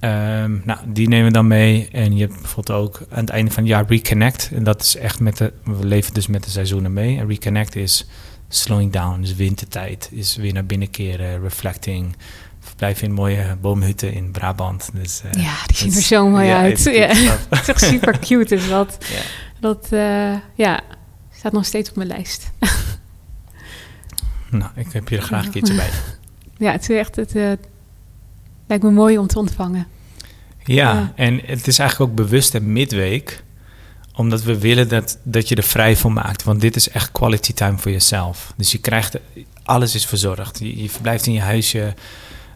Ehm, 0.01 0.59
nou, 0.65 0.79
die 0.87 1.09
nemen 1.09 1.27
we 1.27 1.33
dan 1.33 1.47
mee. 1.47 1.89
En 1.93 2.17
je 2.17 2.21
hebt 2.27 2.41
bijvoorbeeld 2.41 2.79
ook 2.79 3.01
aan 3.11 3.21
het 3.21 3.31
einde 3.31 3.51
van 3.51 3.63
het 3.63 3.73
jaar 3.73 3.85
Reconnect. 3.89 4.51
En 4.55 4.65
dat 4.65 4.83
is 4.83 4.97
echt 4.97 5.21
met 5.21 5.37
de. 5.37 5.53
We 5.65 5.87
leven 5.87 6.15
dus 6.15 6.27
met 6.27 6.45
de 6.45 6.51
seizoenen 6.51 6.93
mee. 6.93 7.19
En 7.19 7.29
Reconnect 7.29 7.77
is 7.77 8.07
slowing 8.49 8.93
down, 8.93 9.21
dus 9.21 9.35
wintertijd. 9.35 10.09
Is 10.13 10.37
weer 10.37 10.53
naar 10.53 10.67
binnen 10.67 10.91
keren, 10.91 11.41
reflecting. 11.41 12.17
Verblijf 12.61 13.03
in 13.03 13.13
mooie 13.13 13.57
boomhutten 13.61 14.13
in 14.13 14.31
Brabant. 14.31 14.91
Dus, 14.93 15.23
eh, 15.23 15.43
Ja, 15.43 15.55
die 15.67 15.77
zien 15.77 15.95
er 15.95 16.03
zo 16.03 16.29
mooi 16.29 16.47
ja, 16.47 16.61
uit. 16.61 16.83
Ja. 16.85 17.07
Het 17.49 17.61
is 17.61 17.69
echt 17.69 17.81
super 17.81 18.19
cute. 18.19 18.55
Is 18.55 18.69
dat, 18.69 18.97
Ja. 19.15 19.21
dat 19.61 19.87
eh, 19.91 20.35
ja, 20.55 20.81
staat 21.33 21.53
nog 21.53 21.65
steeds 21.65 21.91
op 21.91 21.97
mijn 21.97 22.09
lijst. 22.09 22.51
Nou, 24.51 24.71
ik 24.75 24.93
heb 24.93 25.09
je 25.09 25.17
er 25.17 25.23
graag 25.23 25.45
een 25.45 25.51
keertje 25.51 25.75
bij. 25.75 25.91
Ja, 26.57 26.73
het 26.73 26.83
is 26.91 26.97
echt. 26.97 27.17
Het 27.17 27.37
eh, 27.37 27.53
lijkt 28.69 28.85
me 28.85 28.91
mooi 28.91 29.19
om 29.19 29.27
te 29.27 29.39
ontvangen. 29.39 29.87
Ja, 30.65 30.93
Ja. 30.93 31.13
en 31.17 31.41
het 31.45 31.67
is 31.67 31.79
eigenlijk 31.79 32.11
ook 32.11 32.17
bewust 32.17 32.55
een 32.55 32.73
midweek. 32.73 33.43
Omdat 34.15 34.43
we 34.43 34.59
willen 34.59 34.89
dat, 34.89 35.19
dat 35.23 35.49
je 35.49 35.55
er 35.55 35.63
vrij 35.63 35.97
voor 35.97 36.13
maakt. 36.13 36.43
Want 36.43 36.61
dit 36.61 36.77
is 36.77 36.89
echt 36.89 37.13
quality 37.13 37.53
time 37.53 37.79
voor 37.79 37.91
jezelf. 37.91 38.53
Dus 38.57 38.73
je 38.73 38.79
krijgt, 38.79 39.17
alles 39.65 39.95
is 39.95 40.07
verzorgd. 40.07 40.59
Je, 40.59 40.83
je 40.83 40.89
verblijft 40.91 41.27
in 41.27 41.33
je 41.33 41.41
huisje 41.41 41.95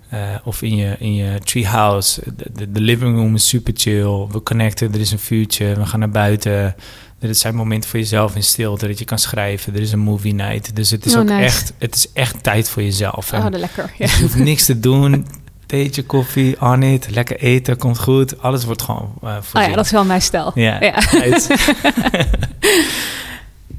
eh, 0.09 0.20
of 0.44 0.62
in 0.62 0.77
je, 0.77 0.96
in 0.98 1.14
je 1.14 1.38
treehouse. 1.38 2.20
De, 2.37 2.51
de, 2.53 2.72
de 2.72 2.81
living 2.81 3.16
room 3.16 3.35
is 3.35 3.48
super 3.48 3.72
chill. 3.77 4.27
We 4.31 4.42
connecten, 4.42 4.92
er 4.94 5.01
is 5.01 5.12
een 5.12 5.18
vuurtje, 5.18 5.75
we 5.75 5.87
gaan 5.87 5.98
naar 6.01 6.11
buiten. 6.11 6.75
Er 7.18 7.35
zijn 7.35 7.55
momenten 7.55 7.90
voor 7.90 7.98
jezelf 7.98 8.35
in 8.37 8.42
stilte, 8.42 8.87
dat 8.87 8.98
je 8.98 9.05
kan 9.05 9.18
schrijven. 9.18 9.75
Er 9.75 9.81
is 9.81 9.92
een 9.92 9.98
movie 9.98 10.35
night. 10.35 10.77
Dus 10.77 10.90
het 10.90 11.07
is 11.07 11.14
Oh, 11.14 11.20
ook 11.20 11.27
nice. 11.29 11.42
echt, 11.44 11.72
het 11.79 11.94
is 11.94 12.12
echt 12.12 12.42
tijd 12.42 12.68
voor 12.68 12.83
jezelf. 12.83 13.33
En 13.33 13.42
Oh, 13.55 13.59
lekker. 13.61 13.92
Ja. 13.98 14.07
dus 14.07 14.16
je 14.16 14.22
hoeft 14.22 14.35
niks 14.37 14.64
te 14.66 14.81
doen. 14.81 15.27
Theetje, 15.72 16.04
koffie, 16.04 16.61
on 16.61 16.82
it. 16.82 17.11
Lekker 17.11 17.37
eten, 17.37 17.78
komt 17.78 17.98
goed. 17.98 18.42
Alles 18.42 18.64
wordt 18.64 18.82
gewoon 18.82 19.14
uh, 19.24 19.37
Oh 19.54 19.62
ja, 19.62 19.74
dat 19.74 19.85
is 19.85 19.90
wel 19.90 20.04
mijn 20.04 20.22
stijl. 20.22 20.50
Ja. 20.54 20.78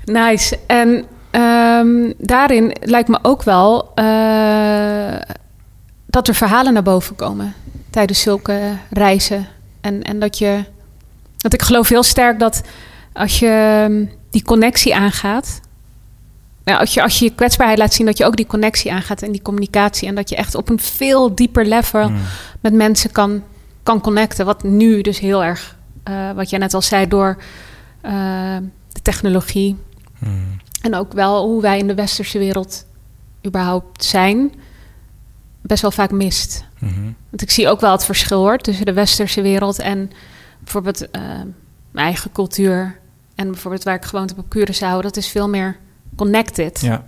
Nice. 0.05 0.59
En 0.67 1.05
ehm, 1.31 2.11
daarin 2.17 2.75
lijkt 2.81 3.07
me 3.07 3.19
ook 3.21 3.43
wel 3.43 3.91
eh, 3.95 5.15
dat 6.05 6.27
er 6.27 6.35
verhalen 6.35 6.73
naar 6.73 6.83
boven 6.83 7.15
komen 7.15 7.53
tijdens 7.89 8.21
zulke 8.21 8.77
reizen. 8.89 9.47
En, 9.81 10.03
en 10.03 10.19
dat 10.19 10.37
je. 10.37 10.63
Want 11.37 11.53
ik 11.53 11.61
geloof 11.61 11.89
heel 11.89 12.03
sterk 12.03 12.39
dat 12.39 12.61
als 13.13 13.39
je 13.39 13.83
ehm, 13.85 14.05
die 14.29 14.43
connectie 14.43 14.95
aangaat. 14.95 15.59
Nou, 16.63 16.79
als, 16.79 16.93
je, 16.93 17.01
als 17.01 17.19
je 17.19 17.25
je 17.25 17.35
kwetsbaarheid 17.35 17.79
laat 17.79 17.93
zien, 17.93 18.05
dat 18.05 18.17
je 18.17 18.25
ook 18.25 18.35
die 18.35 18.45
connectie 18.45 18.91
aangaat 18.91 19.21
en 19.21 19.31
die 19.31 19.41
communicatie. 19.41 20.07
En 20.07 20.15
dat 20.15 20.29
je 20.29 20.35
echt 20.35 20.55
op 20.55 20.69
een 20.69 20.79
veel 20.79 21.35
dieper 21.35 21.65
level 21.65 22.09
Mm. 22.09 22.17
met 22.61 22.73
mensen 22.73 23.11
kan, 23.11 23.43
kan 23.83 24.01
connecten. 24.01 24.45
Wat 24.45 24.63
nu 24.63 25.01
dus 25.01 25.19
heel 25.19 25.43
erg 25.43 25.75
eh, 26.03 26.31
wat 26.31 26.49
jij 26.49 26.59
net 26.59 26.73
al 26.73 26.81
zei, 26.81 27.07
door 27.07 27.37
eh, 28.01 28.57
de 28.91 29.01
technologie. 29.01 29.77
Hmm. 30.19 30.61
En 30.81 30.95
ook 30.95 31.13
wel 31.13 31.45
hoe 31.45 31.61
wij 31.61 31.77
in 31.77 31.87
de 31.87 31.93
westerse 31.93 32.37
wereld 32.37 32.85
überhaupt 33.45 34.03
zijn, 34.03 34.53
best 35.61 35.81
wel 35.81 35.91
vaak 35.91 36.11
mist. 36.11 36.65
Mhm. 36.79 37.01
Want 37.29 37.41
ik 37.41 37.51
zie 37.51 37.69
ook 37.69 37.81
wel 37.81 37.91
het 37.91 38.05
verschil 38.05 38.39
hoor 38.39 38.57
tussen 38.57 38.85
de 38.85 38.93
westerse 38.93 39.41
wereld 39.41 39.79
en 39.79 40.11
bijvoorbeeld 40.59 41.11
eh, 41.11 41.21
mijn 41.91 42.05
eigen 42.05 42.31
cultuur. 42.31 42.99
En 43.35 43.51
bijvoorbeeld 43.51 43.83
waar 43.83 43.95
ik 43.95 44.05
gewoond 44.05 44.29
heb 44.29 44.39
op 44.39 44.55
Curaçao, 44.57 45.01
dat 45.01 45.17
is 45.17 45.27
veel 45.27 45.49
meer 45.49 45.77
connected. 46.15 46.81
Ja. 46.81 47.03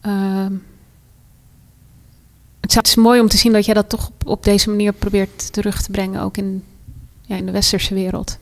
Ehm, 0.00 0.52
het 2.60 2.86
is- 2.86 2.94
mooi 2.94 3.20
om 3.20 3.28
te 3.28 3.36
zien 3.36 3.52
dat 3.52 3.64
jij 3.64 3.74
dat 3.74 3.88
toch 3.88 4.08
op, 4.08 4.26
op 4.26 4.44
deze 4.44 4.68
manier 4.68 4.92
probeert 4.92 5.52
terug 5.52 5.82
te 5.82 5.90
brengen, 5.90 6.22
ook 6.22 6.36
in, 6.36 6.64
ja, 7.22 7.36
in 7.36 7.46
de 7.46 7.52
westerse 7.52 7.94
wereld. 7.94 8.38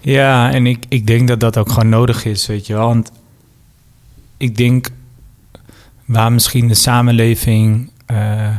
Ja, 0.00 0.50
en 0.52 0.66
ik, 0.66 0.84
ik 0.88 1.06
denk 1.06 1.28
dat 1.28 1.40
dat 1.40 1.56
ook 1.56 1.68
gewoon 1.68 1.88
nodig 1.88 2.24
is, 2.24 2.46
weet 2.46 2.66
je 2.66 2.72
wel. 2.74 2.86
Want 2.86 3.10
ik 4.36 4.56
denk 4.56 4.88
waar 6.04 6.32
misschien 6.32 6.68
de 6.68 6.74
samenleving 6.74 7.90
eh, 8.06 8.56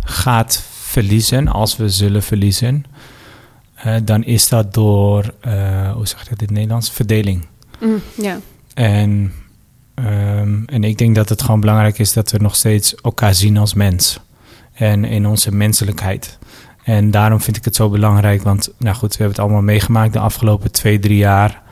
gaat 0.00 0.62
verliezen, 0.72 1.48
als 1.48 1.76
we 1.76 1.88
zullen 1.88 2.22
verliezen, 2.22 2.84
eh, 3.74 3.96
dan 4.04 4.24
is 4.24 4.48
dat 4.48 4.74
door, 4.74 5.34
eh, 5.40 5.92
hoe 5.92 6.06
zeg 6.06 6.22
je 6.22 6.28
dat 6.28 6.38
in 6.40 6.44
het 6.46 6.54
Nederlands? 6.54 6.90
Verdeling. 6.90 7.46
ja. 8.14 8.38
En, 8.74 9.32
ehm, 10.04 10.62
en 10.66 10.84
ik 10.84 10.98
denk 10.98 11.14
dat 11.14 11.28
het 11.28 11.42
gewoon 11.42 11.60
belangrijk 11.60 11.98
is 11.98 12.12
dat 12.12 12.30
we 12.30 12.38
nog 12.38 12.56
steeds 12.56 12.94
elkaar 12.94 13.34
zien 13.34 13.56
als 13.56 13.74
mens. 13.74 14.20
En 14.74 15.04
in 15.04 15.26
onze 15.26 15.54
menselijkheid. 15.54 16.38
En 16.84 17.10
daarom 17.10 17.40
vind 17.40 17.56
ik 17.56 17.64
het 17.64 17.76
zo 17.76 17.88
belangrijk, 17.88 18.42
want 18.42 18.70
nou 18.78 18.96
goed, 18.96 19.10
we 19.10 19.16
hebben 19.16 19.36
het 19.36 19.44
allemaal 19.44 19.62
meegemaakt 19.62 20.12
de 20.12 20.18
afgelopen 20.18 20.72
twee, 20.72 20.98
drie 20.98 21.16
jaar. 21.16 21.62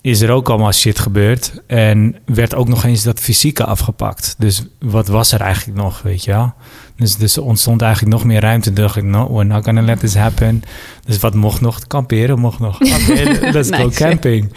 Is 0.00 0.20
er 0.20 0.30
ook 0.30 0.48
allemaal 0.48 0.72
shit 0.72 0.98
gebeurd. 0.98 1.62
En 1.66 2.16
werd 2.24 2.54
ook 2.54 2.68
nog 2.68 2.84
eens 2.84 3.02
dat 3.02 3.20
fysieke 3.20 3.64
afgepakt. 3.64 4.34
Dus 4.38 4.64
wat 4.78 5.08
was 5.08 5.32
er 5.32 5.40
eigenlijk 5.40 5.78
nog, 5.78 6.02
weet 6.02 6.24
je 6.24 6.30
wel? 6.30 6.54
Dus, 7.02 7.16
dus 7.16 7.36
er 7.36 7.42
ontstond 7.42 7.82
eigenlijk 7.82 8.12
nog 8.12 8.24
meer 8.24 8.40
ruimte. 8.40 8.72
Toen 8.72 8.84
dacht 8.84 8.96
ik, 8.96 9.02
no, 9.02 9.32
we're 9.32 9.44
not 9.44 9.64
gonna 9.64 9.82
let 9.82 10.00
this 10.00 10.14
happen. 10.14 10.62
Dus 11.04 11.18
wat 11.18 11.34
mocht 11.34 11.60
nog? 11.60 11.86
Kamperen 11.86 12.38
mocht 12.38 12.58
nog. 12.58 12.80
Oké, 12.80 13.50
let's 13.52 13.70
go 13.70 13.84
Nice. 13.84 13.98
camping. 13.98 14.52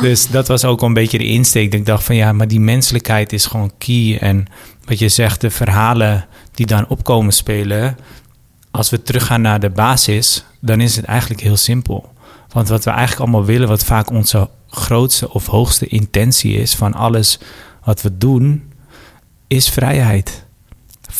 Dus 0.00 0.28
dat 0.28 0.48
was 0.48 0.64
ook 0.64 0.80
al 0.80 0.86
een 0.86 0.94
beetje 0.94 1.18
de 1.18 1.24
insteek. 1.24 1.70
Dat 1.70 1.80
ik 1.80 1.86
dacht 1.86 2.04
van 2.04 2.16
ja, 2.16 2.32
maar 2.32 2.48
die 2.48 2.60
menselijkheid 2.60 3.32
is 3.32 3.46
gewoon 3.46 3.72
key. 3.78 4.18
En 4.20 4.46
wat 4.84 4.98
je 4.98 5.08
zegt, 5.08 5.40
de 5.40 5.50
verhalen 5.50 6.26
die 6.54 6.66
dan 6.66 6.88
opkomen 6.88 7.32
spelen. 7.32 7.96
Als 8.70 8.90
we 8.90 9.02
teruggaan 9.02 9.40
naar 9.40 9.60
de 9.60 9.70
basis, 9.70 10.44
dan 10.60 10.80
is 10.80 10.96
het 10.96 11.04
eigenlijk 11.04 11.40
heel 11.40 11.56
simpel. 11.56 12.12
Want 12.52 12.68
wat 12.68 12.84
we 12.84 12.90
eigenlijk 12.90 13.20
allemaal 13.20 13.44
willen, 13.44 13.68
wat 13.68 13.84
vaak 13.84 14.10
onze 14.10 14.48
grootste 14.68 15.32
of 15.32 15.46
hoogste 15.46 15.86
intentie 15.86 16.54
is 16.54 16.74
van 16.74 16.94
alles 16.94 17.38
wat 17.84 18.02
we 18.02 18.18
doen, 18.18 18.72
is 19.46 19.68
vrijheid. 19.68 20.48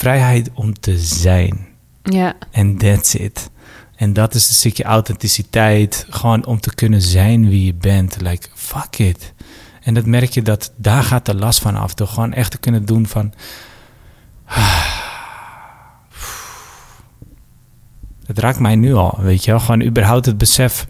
Vrijheid 0.00 0.50
om 0.54 0.80
te 0.80 0.98
zijn. 0.98 1.66
Ja, 2.02 2.34
En 2.50 2.76
that's 2.76 3.14
it. 3.14 3.50
En 3.96 4.12
dat 4.12 4.34
is 4.34 4.48
een 4.48 4.54
stukje 4.54 4.84
authenticiteit. 4.84 6.06
Gewoon 6.08 6.46
om 6.46 6.60
te 6.60 6.74
kunnen 6.74 7.02
zijn 7.02 7.48
wie 7.48 7.64
je 7.64 7.74
bent. 7.74 8.20
Like, 8.20 8.48
fuck 8.54 8.98
it. 8.98 9.32
En 9.82 9.94
dat 9.94 10.04
merk 10.04 10.30
je 10.30 10.42
dat 10.42 10.72
daar 10.76 11.02
gaat 11.02 11.26
de 11.26 11.34
last 11.34 11.60
van 11.60 11.76
af. 11.76 11.94
Door 11.94 12.06
gewoon 12.06 12.32
echt 12.32 12.50
te 12.50 12.58
kunnen 12.58 12.84
doen 12.84 13.06
van... 13.06 13.32
Het 18.26 18.38
raakt 18.38 18.58
mij 18.58 18.76
nu 18.76 18.94
al, 18.94 19.18
weet 19.18 19.44
je 19.44 19.50
wel. 19.50 19.60
Gewoon 19.60 19.82
überhaupt 19.82 20.26
het 20.26 20.38
besef... 20.38 20.86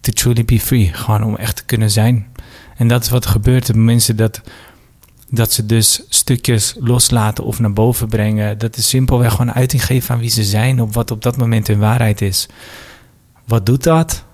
To 0.00 0.12
truly 0.12 0.44
be 0.44 0.60
free. 0.60 0.92
Gewoon 0.92 1.22
om 1.22 1.36
echt 1.36 1.56
te 1.56 1.64
kunnen 1.64 1.90
zijn. 1.90 2.26
En 2.76 2.88
dat 2.88 3.02
is 3.02 3.10
wat 3.10 3.24
er 3.24 3.30
gebeurt 3.30 3.70
op 3.70 3.76
mensen 3.76 4.16
dat 4.16 4.40
dat 5.30 5.52
ze 5.52 5.66
dus 5.66 6.02
stukjes 6.08 6.74
loslaten 6.78 7.44
of 7.44 7.58
naar 7.58 7.72
boven 7.72 8.08
brengen. 8.08 8.58
Dat 8.58 8.76
is 8.76 8.88
simpelweg 8.88 9.30
gewoon 9.30 9.52
uiting 9.52 9.84
geven 9.84 10.14
aan 10.14 10.20
wie 10.20 10.30
ze 10.30 10.44
zijn, 10.44 10.80
op 10.80 10.94
wat 10.94 11.10
op 11.10 11.22
dat 11.22 11.36
moment 11.36 11.66
hun 11.66 11.78
waarheid 11.78 12.20
is. 12.20 12.46
Wat 13.44 13.66
doet 13.66 13.82
dat? 13.82 14.24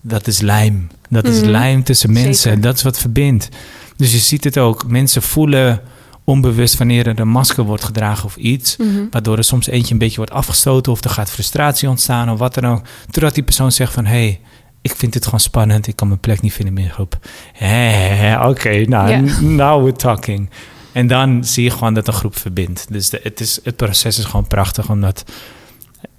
Dat 0.00 0.26
is 0.26 0.40
lijm. 0.40 0.88
Dat 1.08 1.26
is 1.28 1.40
Mhm. 1.40 1.50
lijm 1.50 1.82
tussen 1.82 2.12
mensen. 2.12 2.34
Zeker. 2.34 2.60
Dat 2.60 2.76
is 2.76 2.82
wat 2.82 2.98
verbindt. 2.98 3.48
Dus 3.96 4.12
je 4.12 4.18
ziet 4.18 4.44
het 4.44 4.58
ook. 4.58 4.86
Mensen 4.86 5.22
voelen 5.22 5.80
onbewust 6.24 6.76
wanneer 6.76 7.06
er 7.06 7.20
een 7.20 7.28
masker 7.28 7.64
wordt 7.64 7.84
gedragen 7.84 8.24
of 8.24 8.36
iets. 8.36 8.76
Mhm. 8.76 9.04
Waardoor 9.10 9.36
er 9.36 9.44
soms 9.44 9.66
eentje 9.66 9.92
een 9.92 9.98
beetje 9.98 10.16
wordt 10.16 10.32
afgestoten 10.32 10.92
of 10.92 11.04
er 11.04 11.10
gaat 11.10 11.30
frustratie 11.30 11.88
ontstaan 11.88 12.30
of 12.30 12.38
wat 12.38 12.54
dan 12.54 12.66
ook. 12.66 12.82
Totdat 13.10 13.34
die 13.34 13.42
persoon 13.42 13.72
zegt 13.72 13.92
van, 13.92 14.04
hé, 14.04 14.10
hey, 14.12 14.40
ik 14.90 14.96
vind 14.96 15.12
dit 15.12 15.24
gewoon 15.24 15.40
spannend. 15.40 15.86
Ik 15.86 15.96
kan 15.96 16.08
mijn 16.08 16.20
plek 16.20 16.40
niet 16.40 16.52
vinden 16.52 16.76
in 16.78 16.84
de 16.84 16.90
groep. 16.90 17.18
Oké, 18.48 18.84
nou, 18.88 19.30
now 19.40 19.82
we're 19.82 19.96
talking. 19.96 20.50
En 20.92 21.06
dan 21.06 21.44
zie 21.44 21.64
je 21.64 21.70
gewoon 21.70 21.94
dat 21.94 22.06
een 22.06 22.12
groep 22.12 22.36
verbindt. 22.36 22.86
Dus 22.90 23.10
de, 23.10 23.20
het, 23.22 23.40
is, 23.40 23.60
het 23.64 23.76
proces 23.76 24.18
is 24.18 24.24
gewoon 24.24 24.46
prachtig, 24.46 24.90
omdat... 24.90 25.24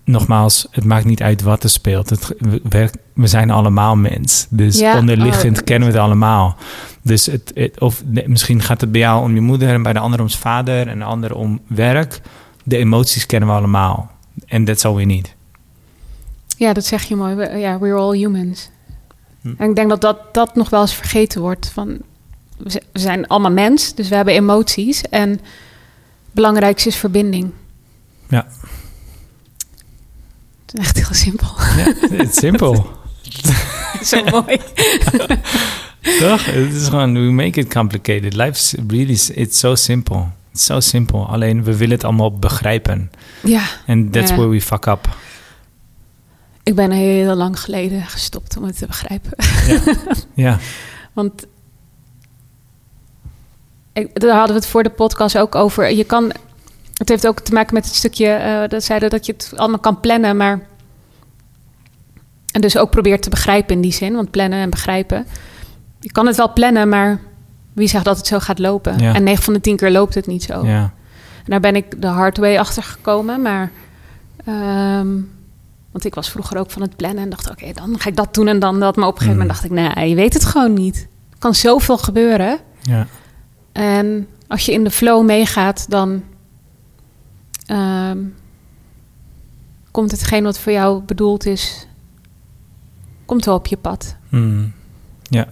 Nogmaals, 0.03 0.67
het 0.71 0.83
maakt 0.83 1.05
niet 1.05 1.21
uit 1.21 1.41
wat 1.41 1.63
er 1.63 1.69
speelt. 1.69 2.09
Het, 2.09 2.33
we, 2.69 2.89
we 3.13 3.27
zijn 3.27 3.51
allemaal 3.51 3.95
mens. 3.95 4.47
Dus 4.49 4.79
Ja, 4.79 4.97
onderliggend 4.97 5.57
oh. 5.59 5.63
kennen 5.63 5.87
we 5.89 5.93
het 5.95 6.03
allemaal. 6.03 6.57
Dus 7.01 7.25
het, 7.25 7.51
het- 7.53 7.79
of 7.79 8.03
misschien 8.25 8.61
gaat 8.61 8.81
het 8.81 8.91
bij 8.91 9.01
jou 9.01 9.23
om 9.23 9.33
je 9.33 9.41
moeder 9.41 9.69
en 9.69 9.83
bij 9.83 9.93
de 9.93 9.99
ander 9.99 10.21
om 10.21 10.29
zijn 10.29 10.41
vader 10.41 10.87
en 10.87 10.99
de 10.99 11.05
ander 11.05 11.35
om 11.35 11.59
werk. 11.67 12.21
De 12.63 12.77
emoties 12.77 13.25
kennen 13.25 13.49
we 13.49 13.55
allemaal. 13.55 14.11
En 14.45 14.63
that's 14.63 14.85
all 14.85 14.93
we 14.95 15.03
need. 15.03 15.35
Ja, 16.59 16.73
dat 16.73 16.85
zeg 16.85 17.03
je 17.03 17.15
mooi. 17.15 17.35
We- 17.35 17.57
Ja, 17.57 17.79
we're 17.79 17.95
all 17.95 18.17
humans. 18.17 18.69
Hm. 19.41 19.53
En 19.57 19.69
ik 19.69 19.75
denk 19.75 19.89
dat, 19.89 20.01
dat 20.01 20.33
dat 20.33 20.55
nog 20.55 20.69
wel 20.69 20.81
eens 20.81 20.93
vergeten 20.95 21.41
wordt. 21.41 21.69
Van, 21.73 21.97
we 22.57 22.81
zijn 22.93 23.27
allemaal 23.27 23.51
mens, 23.51 23.95
dus 23.95 24.09
we 24.09 24.15
hebben 24.15 24.33
emoties. 24.33 25.01
En 25.01 25.29
het 25.29 25.41
belangrijkste 26.31 26.89
is 26.89 26.95
verbinding. 26.95 27.51
Ja. 28.29 28.47
Het 30.65 30.73
is 30.73 30.79
echt 30.79 30.95
heel 30.97 31.13
simpel. 31.13 31.47
Ja, 31.77 31.93
it's 32.23 32.37
simple. 32.39 32.83
Zo 34.03 34.23
mooi. 34.23 34.57
Toch? 36.19 36.45
Het 36.45 36.73
is 36.73 36.87
gewoon, 36.87 37.13
we 37.13 37.19
make 37.31 37.59
it 37.59 37.73
complicated. 37.73 38.33
Life 38.35 38.51
is 38.51 38.73
really, 38.87 39.19
it's 39.33 39.59
so 39.59 39.75
simple. 39.75 40.23
It's 40.53 40.65
so 40.65 40.79
simple. 40.79 41.19
Alleen 41.19 41.63
we 41.63 41.75
willen 41.77 41.95
het 41.95 42.03
allemaal 42.03 42.37
begrijpen. 42.37 43.11
Ja, 43.43 43.63
And 43.87 44.13
that's 44.13 44.29
Ja. 44.29 44.35
where 44.35 44.49
we 44.51 44.61
fuck 44.61 44.85
up. 44.85 45.09
Ik 46.69 46.75
ben 46.75 46.91
heel 46.91 47.35
lang 47.35 47.59
geleden 47.59 48.01
gestopt 48.01 48.57
om 48.57 48.63
het 48.63 48.77
te 48.77 48.85
begrijpen. 48.85 49.31
Ja, 50.33 50.57
Want 51.13 51.45
ik, 53.93 54.19
daar 54.19 54.37
hadden 54.37 54.55
we 54.55 54.61
het 54.61 54.69
voor 54.69 54.83
de 54.83 54.89
podcast 54.89 55.37
ook 55.37 55.55
over. 55.55 55.91
Je 55.91 56.03
kan, 56.03 56.31
het 56.93 57.09
heeft 57.09 57.27
ook 57.27 57.39
te 57.39 57.53
maken 57.53 57.73
met 57.73 57.85
het 57.85 57.95
stukje 57.95 58.27
eh, 58.27 58.69
dat 58.69 58.83
zeiden 58.83 59.09
dat 59.09 59.25
je 59.25 59.31
het 59.31 59.53
allemaal 59.55 59.79
kan 59.79 59.99
plannen, 59.99 60.37
maar 60.37 60.67
en 62.51 62.61
dus 62.61 62.77
ook 62.77 62.89
probeert 62.89 63.21
te 63.21 63.29
begrijpen 63.29 63.75
in 63.75 63.81
die 63.81 63.93
zin, 63.93 64.13
want 64.13 64.31
plannen 64.31 64.59
en 64.59 64.69
begrijpen. 64.69 65.25
Je 65.99 66.11
kan 66.11 66.27
het 66.27 66.35
wel 66.35 66.53
plannen, 66.53 66.89
maar 66.89 67.19
wie 67.73 67.87
zegt 67.87 68.05
dat 68.05 68.17
het 68.17 68.27
zo 68.27 68.39
gaat 68.39 68.59
lopen? 68.59 68.99
Ja. 68.99 69.13
En 69.13 69.23
9 69.23 69.43
van 69.43 69.53
de 69.53 69.61
10 69.61 69.75
keer 69.75 69.91
loopt 69.91 70.13
het 70.13 70.27
niet 70.27 70.43
zo. 70.43 70.65
ja. 70.65 70.93
En 71.37 71.45
daar 71.45 71.59
ben 71.59 71.75
ik 71.75 72.01
de 72.01 72.07
hard 72.07 72.37
way 72.37 72.57
achter 72.57 72.83
gekomen. 72.83 73.41
Maar, 73.41 73.71
ehm, 74.45 75.07
want 75.99 76.05
ik 76.05 76.15
was 76.15 76.29
vroeger 76.29 76.57
ook 76.57 76.71
van 76.71 76.81
het 76.81 76.95
plannen 76.95 77.23
en 77.23 77.29
dacht, 77.29 77.49
oké, 77.49 77.71
dan 77.73 77.99
ga 77.99 78.09
ik 78.09 78.15
dat 78.15 78.33
doen 78.33 78.47
en 78.47 78.59
dan 78.59 78.79
dat. 78.79 78.95
Maar 78.95 79.07
op 79.07 79.13
een 79.13 79.19
gegeven 79.21 79.41
Mm. 79.41 79.47
moment 79.47 79.71
dacht 79.71 79.89
ik, 79.89 79.95
nee, 79.95 80.09
je 80.09 80.15
weet 80.15 80.33
het 80.33 80.45
gewoon 80.45 80.73
niet. 80.73 81.07
Er 81.31 81.37
kan 81.39 81.55
zoveel 81.55 81.97
gebeuren. 81.97 82.59
ja. 82.81 83.07
En 83.71 84.27
als 84.47 84.65
je 84.65 84.71
in 84.71 84.83
de 84.83 84.91
flow 84.91 85.25
meegaat, 85.25 85.85
dan 85.89 86.23
ehm, 87.65 88.17
komt 89.91 90.11
hetgeen 90.11 90.43
wat 90.43 90.59
voor 90.59 90.71
jou 90.71 91.01
bedoeld 91.03 91.45
is, 91.45 91.87
komt 93.25 93.45
wel 93.45 93.55
op 93.55 93.67
je 93.67 93.77
pad. 93.77 94.15
Hmm. 94.29 94.73
Ja. 95.23 95.47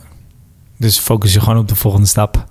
Dus 0.78 1.00
focus 1.00 1.34
je 1.34 1.40
gewoon 1.40 1.58
op 1.58 1.68
de 1.68 1.76
volgende 1.76 2.08
stap. 2.08 2.46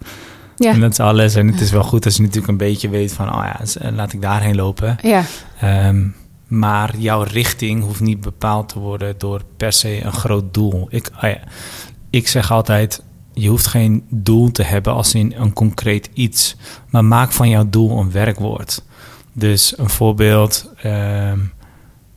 Ja, 0.56 0.72
En 0.72 0.80
dat 0.80 0.90
is 0.90 1.00
alles. 1.00 1.34
En 1.34 1.46
het 1.46 1.60
is 1.60 1.70
wel 1.70 1.82
goed 1.82 2.04
als 2.04 2.16
je 2.16 2.22
natuurlijk 2.22 2.48
een 2.48 2.56
beetje 2.56 2.88
weet 2.88 3.12
van... 3.12 3.28
oh 3.34 3.44
ja, 3.44 3.90
laat 3.90 4.12
ik 4.12 4.20
daarheen 4.22 4.54
lopen. 4.56 4.96
ja, 5.02 5.22
Ehm, 5.60 6.08
maar 6.46 6.96
jouw 6.96 7.22
richting 7.22 7.82
hoeft 7.82 8.00
niet 8.00 8.20
bepaald 8.20 8.68
te 8.68 8.78
worden... 8.78 9.18
door 9.18 9.42
per 9.56 9.72
se 9.72 10.04
een 10.04 10.12
groot 10.12 10.54
doel. 10.54 10.86
Ik, 10.90 11.10
ah 11.14 11.34
ik 12.10 12.28
zeg 12.28 12.50
altijd... 12.50 13.02
je 13.32 13.48
hoeft 13.48 13.66
geen 13.66 14.04
doel 14.08 14.50
te 14.50 14.62
hebben 14.62 14.92
als 14.92 15.14
in 15.14 15.34
een 15.36 15.52
concreet 15.52 16.10
iets. 16.12 16.56
Maar 16.90 17.04
maak 17.04 17.32
van 17.32 17.48
jouw 17.48 17.68
doel 17.70 17.98
een 17.98 18.10
werkwoord. 18.10 18.84
Dus 19.32 19.78
een 19.78 19.90
voorbeeld... 19.90 20.72
ehm, 20.76 21.38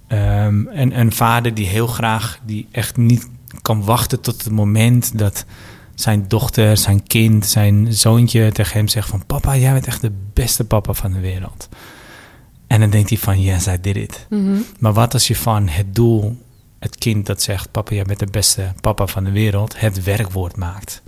een, 0.08 1.00
een 1.00 1.12
vader 1.12 1.54
die 1.54 1.68
heel 1.68 1.88
graag... 1.88 2.40
die 2.46 2.68
echt 2.72 2.98
niet 2.98 3.30
kan 3.62 3.84
wachten 3.84 4.22
tot 4.22 4.44
het 4.44 4.54
moment 4.54 5.18
dat 5.18 5.46
zijn 5.96 6.28
dochter, 6.28 6.78
zijn 6.78 7.04
kind, 7.04 7.46
zijn 7.46 7.94
zoontje 7.94 8.52
tegen 8.52 8.78
hem 8.78 8.88
zegt 8.88 9.10
van... 9.10 9.26
papa, 9.26 9.58
jij 9.58 9.74
bent 9.74 9.88
echt 9.88 10.02
de 10.02 10.12
beste 10.34 10.66
papa 10.66 10.94
van 10.94 11.12
de 11.12 11.20
wereld. 11.20 11.70
En 12.70 12.80
dan 12.80 12.90
denkt 12.90 13.10
hij 13.10 13.18
van, 13.18 13.42
yes, 13.42 13.68
I 13.68 13.78
did 13.82 13.96
it. 13.96 14.26
Mhm. 14.30 14.58
Maar 14.80 14.94
wat 14.94 15.14
als 15.14 15.28
je 15.28 15.36
van 15.36 15.68
het 15.68 15.96
doel, 15.96 16.38
het 16.80 16.96
kind 16.98 17.26
dat 17.26 17.42
zegt... 17.42 17.72
papa, 17.72 17.94
jij 17.96 18.04
bent 18.04 18.20
de 18.20 18.28
beste 18.32 18.74
papa 18.82 19.08
van 19.08 19.24
de 19.24 19.32
wereld... 19.32 19.80
het 19.80 20.04
werkwoord 20.04 20.56
maakt. 20.56 21.02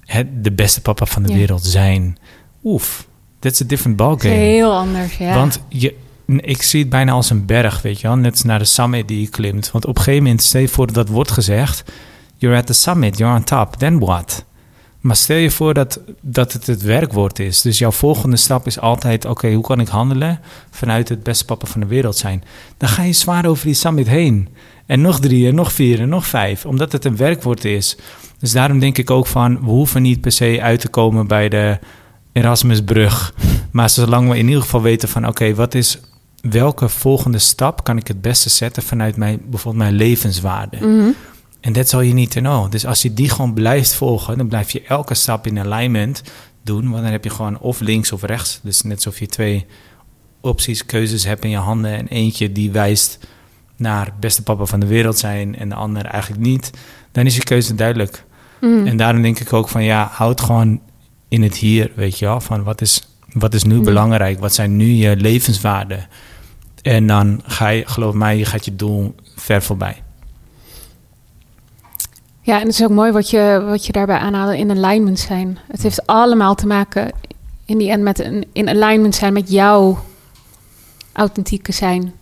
Het, 0.00 0.44
de 0.44 0.52
beste 0.52 0.80
papa 0.80 1.06
van 1.06 1.22
de 1.22 1.28
Ja. 1.28 1.34
wereld 1.34 1.64
zijn. 1.64 2.18
Oef, 2.64 3.06
that's 3.38 3.60
a 3.60 3.64
different 3.64 3.96
ballgame. 3.96 4.34
heel 4.34 4.72
anders, 4.72 5.16
ja. 5.16 5.34
Want 5.34 5.60
je, 5.68 5.94
ik 6.26 6.62
zie 6.62 6.80
het 6.80 6.88
bijna 6.90 7.12
als 7.12 7.30
een 7.30 7.46
berg, 7.46 7.82
weet 7.82 8.00
je 8.00 8.06
wel. 8.06 8.16
Net 8.16 8.32
als 8.32 8.42
naar 8.42 8.58
de 8.58 8.64
summit 8.64 9.08
die 9.08 9.20
je 9.20 9.28
klimt. 9.28 9.70
Want 9.70 9.86
op 9.86 9.96
een 9.96 10.02
gegeven 10.02 10.22
moment, 10.22 10.42
stel 10.42 10.60
je 10.60 10.68
voor 10.68 10.92
dat 10.92 11.08
wordt 11.08 11.30
gezegd... 11.30 11.84
You're 12.38 12.56
at 12.56 12.66
the 12.66 12.72
summit, 12.72 13.18
you're 13.18 13.34
on 13.36 13.44
top, 13.44 13.76
then 13.76 13.98
what? 13.98 14.44
Maar 15.06 15.16
stel 15.16 15.36
je 15.36 15.50
voor 15.50 15.74
dat, 15.74 16.00
dat 16.20 16.52
het 16.52 16.66
het 16.66 16.82
werkwoord 16.82 17.38
is. 17.38 17.62
Dus 17.62 17.78
jouw 17.78 17.90
volgende 17.90 18.36
stap 18.36 18.66
is 18.66 18.80
altijd... 18.80 19.24
Oké, 19.24 19.52
hoe 19.52 19.64
kan 19.64 19.80
ik 19.80 19.88
handelen 19.88 20.40
vanuit 20.70 21.08
het 21.08 21.22
beste 21.22 21.44
papa 21.44 21.66
van 21.66 21.80
de 21.80 21.86
wereld 21.86 22.16
zijn? 22.16 22.42
Dan 22.76 22.88
ga 22.88 23.02
je 23.02 23.12
zwaar 23.12 23.46
over 23.46 23.64
die 23.64 23.74
summit 23.74 24.08
heen. 24.08 24.48
En 24.86 25.00
nog 25.00 25.20
drie, 25.20 25.48
en 25.48 25.54
nog 25.54 25.72
vier, 25.72 26.00
en 26.00 26.08
nog 26.08 26.26
vijf. 26.26 26.64
Omdat 26.64 26.92
het 26.92 27.04
een 27.04 27.16
werkwoord 27.16 27.64
is. 27.64 27.96
Dus 28.38 28.52
daarom 28.52 28.78
denk 28.78 28.98
ik 28.98 29.10
ook 29.10 29.26
van... 29.26 29.60
We 29.60 29.70
hoeven 29.70 30.02
niet 30.02 30.20
per 30.20 30.32
se 30.32 30.58
uit 30.62 30.80
te 30.80 30.88
komen 30.88 31.26
bij 31.26 31.48
de 31.48 31.78
Erasmusbrug. 32.32 33.34
Maar 33.70 33.90
zolang 33.90 34.28
we 34.28 34.38
in 34.38 34.46
ieder 34.46 34.62
geval 34.62 34.82
weten 34.82 35.08
van... 35.08 35.26
Oké, 35.26 35.54
wat 35.54 35.74
is... 35.74 36.00
Welke 36.40 36.88
volgende 36.88 37.38
stap 37.38 37.84
kan 37.84 37.96
ik 37.96 38.08
het 38.08 38.20
beste 38.20 38.48
zetten 38.48 38.82
vanuit 38.82 39.16
mijn, 39.16 39.40
bijvoorbeeld 39.44 39.84
mijn 39.84 39.94
levenswaarde? 39.94 40.76
Mhm. 40.76 41.10
En 41.66 41.72
dat 41.72 41.88
zal 41.88 42.00
je 42.00 42.12
niet 42.12 42.30
te 42.30 42.40
know. 42.40 42.70
Dus 42.70 42.86
als 42.86 43.02
je 43.02 43.14
die 43.14 43.28
gewoon 43.30 43.54
blijft 43.54 43.94
volgen, 43.94 44.36
dan 44.38 44.48
blijf 44.48 44.70
je 44.70 44.82
elke 44.82 45.14
stap 45.14 45.46
in 45.46 45.58
alignment 45.58 46.22
doen. 46.62 46.90
Want 46.90 47.02
dan 47.02 47.12
heb 47.12 47.24
je 47.24 47.30
gewoon 47.30 47.58
of 47.58 47.80
links 47.80 48.12
of 48.12 48.22
rechts. 48.22 48.60
Dus 48.62 48.82
net 48.82 48.94
alsof 48.96 49.18
je 49.18 49.26
twee 49.26 49.66
opties, 50.40 50.86
keuzes 50.86 51.24
hebt 51.24 51.44
in 51.44 51.50
je 51.50 51.56
handen. 51.56 51.92
En 51.96 52.06
eentje 52.06 52.52
die 52.52 52.70
wijst 52.70 53.18
naar 53.76 54.12
beste 54.20 54.42
papa 54.42 54.64
van 54.64 54.80
de 54.80 54.86
wereld 54.86 55.18
zijn 55.18 55.56
en 55.56 55.68
de 55.68 55.74
ander 55.74 56.04
eigenlijk 56.04 56.42
niet. 56.42 56.70
Dan 57.12 57.26
is 57.26 57.36
je 57.36 57.42
keuze 57.42 57.74
duidelijk. 57.74 58.24
Mhm. 58.60 58.86
En 58.86 58.96
daarom 58.96 59.22
denk 59.22 59.38
ik 59.40 59.52
ook 59.52 59.68
van 59.68 59.84
ja, 59.84 60.08
houd 60.12 60.40
gewoon 60.40 60.80
in 61.28 61.42
het 61.42 61.56
hier, 61.56 61.90
weet 61.94 62.18
je 62.18 62.24
wel. 62.24 62.40
Van 62.40 62.62
wat 62.62 62.80
is, 62.80 63.08
wat 63.32 63.54
is 63.54 63.64
nu 63.64 63.74
Ja. 63.76 63.80
belangrijk? 63.82 64.38
Wat 64.38 64.54
zijn 64.54 64.76
nu 64.76 64.86
je 64.86 65.16
levenswaarden? 65.16 66.08
En 66.82 67.06
dan 67.06 67.42
ga 67.46 67.68
je, 67.68 67.86
geloof 67.86 68.14
mij, 68.14 68.38
je 68.38 68.44
gaat 68.44 68.64
je 68.64 68.76
doel 68.76 69.14
ver 69.36 69.62
voorbij. 69.62 70.02
Ja, 72.46 72.54
en 72.60 72.66
het 72.66 72.74
is 72.78 72.82
ook 72.84 72.90
mooi 72.90 73.12
wat 73.12 73.30
je, 73.30 73.62
wat 73.68 73.86
je 73.86 73.92
daarbij 73.92 74.18
aanhaalde 74.18 74.58
in 74.58 74.70
alignment 74.70 75.18
zijn. 75.18 75.58
Het 75.68 75.82
heeft 75.82 76.06
allemaal 76.06 76.54
te 76.54 76.66
maken 76.66 77.10
in 77.64 77.78
die 77.78 77.90
end 77.90 78.02
met 78.02 78.18
een, 78.18 78.44
in 78.52 78.68
alignment 78.68 79.14
zijn 79.14 79.32
met 79.32 79.50
jouw 79.50 80.04
authentieke 81.12 81.72
zijn 81.72 82.14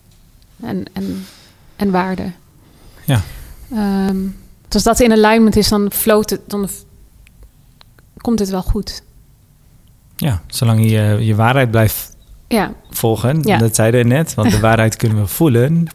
en, 0.63 0.85
en, 0.93 1.27
en 1.77 1.91
waarde. 1.91 2.31
Ja. 3.05 3.21
Ehm, 3.73 4.17
dus 4.69 4.75
als 4.75 4.83
dat 4.83 5.01
in 5.01 5.13
alignment 5.13 5.57
is, 5.57 5.69
dan 5.69 5.93
float 5.93 6.31
het, 6.31 6.41
dan 6.47 6.69
komt 8.17 8.39
het 8.39 8.49
wel 8.51 8.63
goed. 8.63 9.03
Ja, 10.17 10.43
zolang 10.47 10.81
je 10.81 10.89
je, 10.91 11.25
je 11.25 11.35
waarheid 11.35 11.71
blijft 11.71 12.17
Ja, 12.49 12.73
volgen, 12.91 13.41
Ja. 13.43 13.59
dat 13.59 13.75
zeiden 13.75 14.03
we 14.03 14.07
net, 14.09 14.35
want 14.35 14.51
de 14.51 14.61
waarheid 14.69 14.97
kunnen 14.97 15.19
we 15.19 15.27
voelen. 15.27 15.87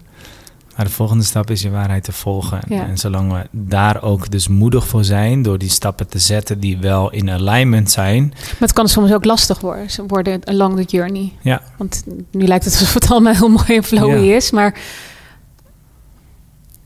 Maar 0.80 0.88
de 0.88 0.94
volgende 0.94 1.24
stap 1.24 1.50
is 1.50 1.62
je 1.62 1.70
waarheid 1.70 2.04
te 2.04 2.12
volgen. 2.12 2.60
Ja. 2.68 2.88
En 2.88 2.98
zolang 2.98 3.32
we 3.32 3.48
daar 3.52 4.02
ook 4.02 4.32
dus 4.32 4.48
moedig 4.48 4.88
voor 4.88 5.04
zijn, 5.04 5.42
door 5.42 5.58
die 5.58 5.70
stappen 5.70 6.08
te 6.08 6.20
zetten 6.20 6.60
die 6.60 6.78
wel 6.78 7.12
in 7.12 7.30
alignment 7.30 7.92
zijn. 7.92 8.28
maar 8.30 8.56
het 8.60 8.74
kan 8.74 8.88
soms 8.88 9.12
ook 9.12 9.26
lastig 9.26 9.60
worden, 9.60 9.88
worden 10.08 10.46
along 10.46 10.76
the 10.76 10.84
journey. 10.98 11.34
Ja, 11.42 11.62
Want 11.78 12.04
nu 12.32 12.46
lijkt 12.48 12.66
het 12.66 12.74
alsof 12.74 12.94
het 12.94 13.12
allemaal 13.12 13.34
heel 13.34 13.50
mooi 13.50 13.76
en 13.76 13.84
flowy 13.84 14.24
Ja. 14.26 14.36
is, 14.36 14.52
maar 14.52 14.80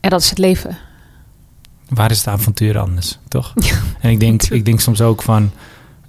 ja, 0.00 0.08
dat 0.08 0.20
is 0.20 0.28
het 0.28 0.38
leven. 0.38 0.78
waar 1.88 2.10
is 2.10 2.18
het 2.18 2.26
avontuur 2.26 2.78
anders, 2.78 3.18
toch? 3.28 3.52
Ja, 3.68 3.76
En 4.00 4.10
ik 4.10 4.20
denk, 4.20 4.42
ik 4.42 4.64
denk 4.64 4.80
soms 4.80 5.00
ook 5.00 5.22
van, 5.22 5.50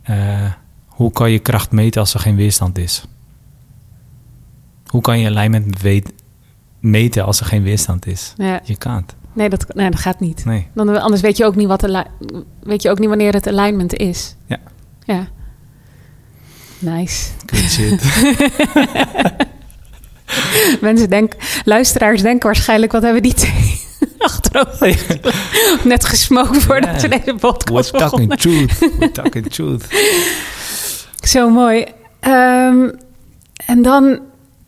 eh, 0.01 0.51
hoe 0.87 1.11
kan 1.11 1.31
je 1.31 1.39
kracht 1.39 1.71
meten 1.71 2.01
als 2.01 2.13
er 2.13 2.19
geen 2.19 2.35
weerstand 2.35 2.77
is? 2.77 3.03
Hoe 4.85 5.01
kan 5.01 5.19
je 5.19 5.27
alignment 5.29 5.81
weet- 5.81 6.13
meten 6.85 7.25
als 7.25 7.39
er 7.39 7.45
geen 7.45 7.63
weerstand 7.63 8.07
is? 8.07 8.33
Ja. 8.37 8.59
Je 8.63 8.77
kan 8.77 8.95
het. 8.95 9.15
Nee, 9.33 9.49
dat, 9.49 9.65
nee, 9.75 9.89
dat 9.89 9.99
gaat 9.99 10.19
niet. 10.19 10.45
Nee. 10.45 10.67
Dan, 10.73 11.01
anders 11.01 11.21
weet 11.21 11.37
je 11.37 11.45
ook 11.45 11.55
niet 11.55 11.67
wat 11.67 11.83
ali- 11.83 12.03
weet 12.63 12.81
je 12.81 12.89
ook 12.89 12.99
niet 12.99 13.09
wanneer 13.09 13.33
het 13.33 13.47
alignment 13.47 13.93
is. 13.93 14.35
Ja. 14.45 14.57
Ja. 15.03 15.27
Nice. 16.79 17.29
Good 17.45 17.69
shit. 17.71 18.03
Mensen 20.81 21.09
denken, 21.09 21.39
luisteraars 21.65 22.21
denken 22.21 22.45
waarschijnlijk, 22.47 22.91
wat 22.91 23.01
hebben 23.03 23.21
die 23.21 23.33
twee 23.33 23.81
achterover 24.17 25.19
net 25.83 26.05
gesmoken 26.05 26.61
voordat 26.61 27.01
Ja. 27.01 27.07
we 27.09 27.19
deze 27.19 27.35
podcast 27.39 27.91
We're 27.91 28.09
talking 28.09 28.29
begonnen. 28.29 28.67
truth. 28.67 28.79
We're 28.99 29.11
talking 29.11 29.51
truth. 29.51 29.85
Zo 31.21 31.49
mooi. 31.49 31.85
Ehm, 32.19 32.89
en 33.65 33.81
dan 33.81 34.19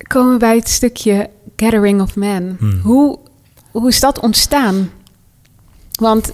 komen 0.08 0.32
we 0.34 0.38
bij 0.40 0.56
het 0.56 0.70
stukje 0.70 1.30
Gathering 1.58 2.02
of 2.02 2.16
Men. 2.16 2.56
Hmm. 2.60 2.80
Hoe, 2.84 3.20
hoe 3.72 3.88
is 3.88 4.00
dat 4.00 4.20
ontstaan? 4.20 4.92
Want 6.00 6.32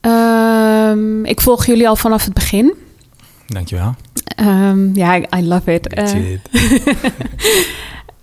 ehm, 0.00 1.24
ik 1.24 1.40
volg 1.40 1.66
jullie 1.66 1.88
al 1.88 1.96
vanaf 1.96 2.24
het 2.24 2.34
begin. 2.34 2.74
Dankjewel. 3.46 3.94
Ehm, 4.24 4.94
ja, 4.94 5.16
I, 5.16 5.26
I 5.36 5.46
love 5.46 5.74
it. 5.74 6.08
Shit. 6.08 6.40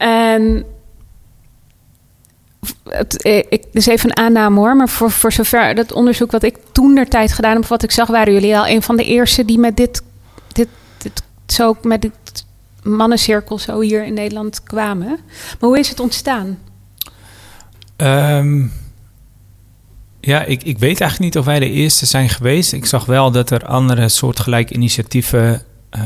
En 0.02 0.66
het, 2.84 3.24
eh, 3.24 3.38
ik, 3.38 3.64
dus 3.72 3.86
even 3.86 4.10
een 4.10 4.18
aanname 4.18 4.60
hoor, 4.60 4.76
maar 4.76 4.90
voor, 4.90 5.12
voor 5.12 5.32
zover 5.32 5.76
dat 5.76 5.92
onderzoek 5.92 6.32
wat 6.32 6.44
ik 6.44 6.58
toen 6.72 6.96
der 6.96 7.08
tijd 7.08 7.34
gedaan 7.34 7.56
heb, 7.56 7.66
wat 7.66 7.84
ik 7.84 7.92
zag, 7.92 8.08
waren 8.08 8.34
jullie 8.34 8.58
al 8.58 8.68
een 8.68 8.82
van 8.82 8.96
de 8.98 9.04
eerste 9.04 9.46
die 9.46 9.60
met 9.60 9.78
dit, 9.78 10.02
dit, 10.52 10.68
dit 10.98 11.24
zo 11.46 11.78
met 11.82 12.02
dit 12.02 12.46
mannencirkel 12.84 13.60
zo 13.60 13.80
hier 13.80 14.06
in 14.06 14.13
Nederland 14.13 14.63
kwamen. 14.63 15.20
Maar 15.60 15.70
hoe 15.70 15.80
is 15.80 15.89
het 15.89 16.00
ontstaan? 16.00 16.58
Ehm, 17.96 18.65
ja, 20.20 20.44
ik, 20.44 20.63
ik 20.63 20.78
weet 20.78 21.02
eigenlijk 21.02 21.20
niet 21.20 21.38
of 21.38 21.46
wij 21.46 21.60
de 21.60 21.70
eerste 21.70 22.06
zijn 22.06 22.30
geweest. 22.30 22.74
Ik 22.74 22.86
zag 22.86 23.06
wel 23.06 23.32
dat 23.32 23.50
er 23.50 23.65
andere 23.65 24.10
soortgelijke 24.10 24.74
initiatieven 24.74 25.62
eh, 25.89 26.02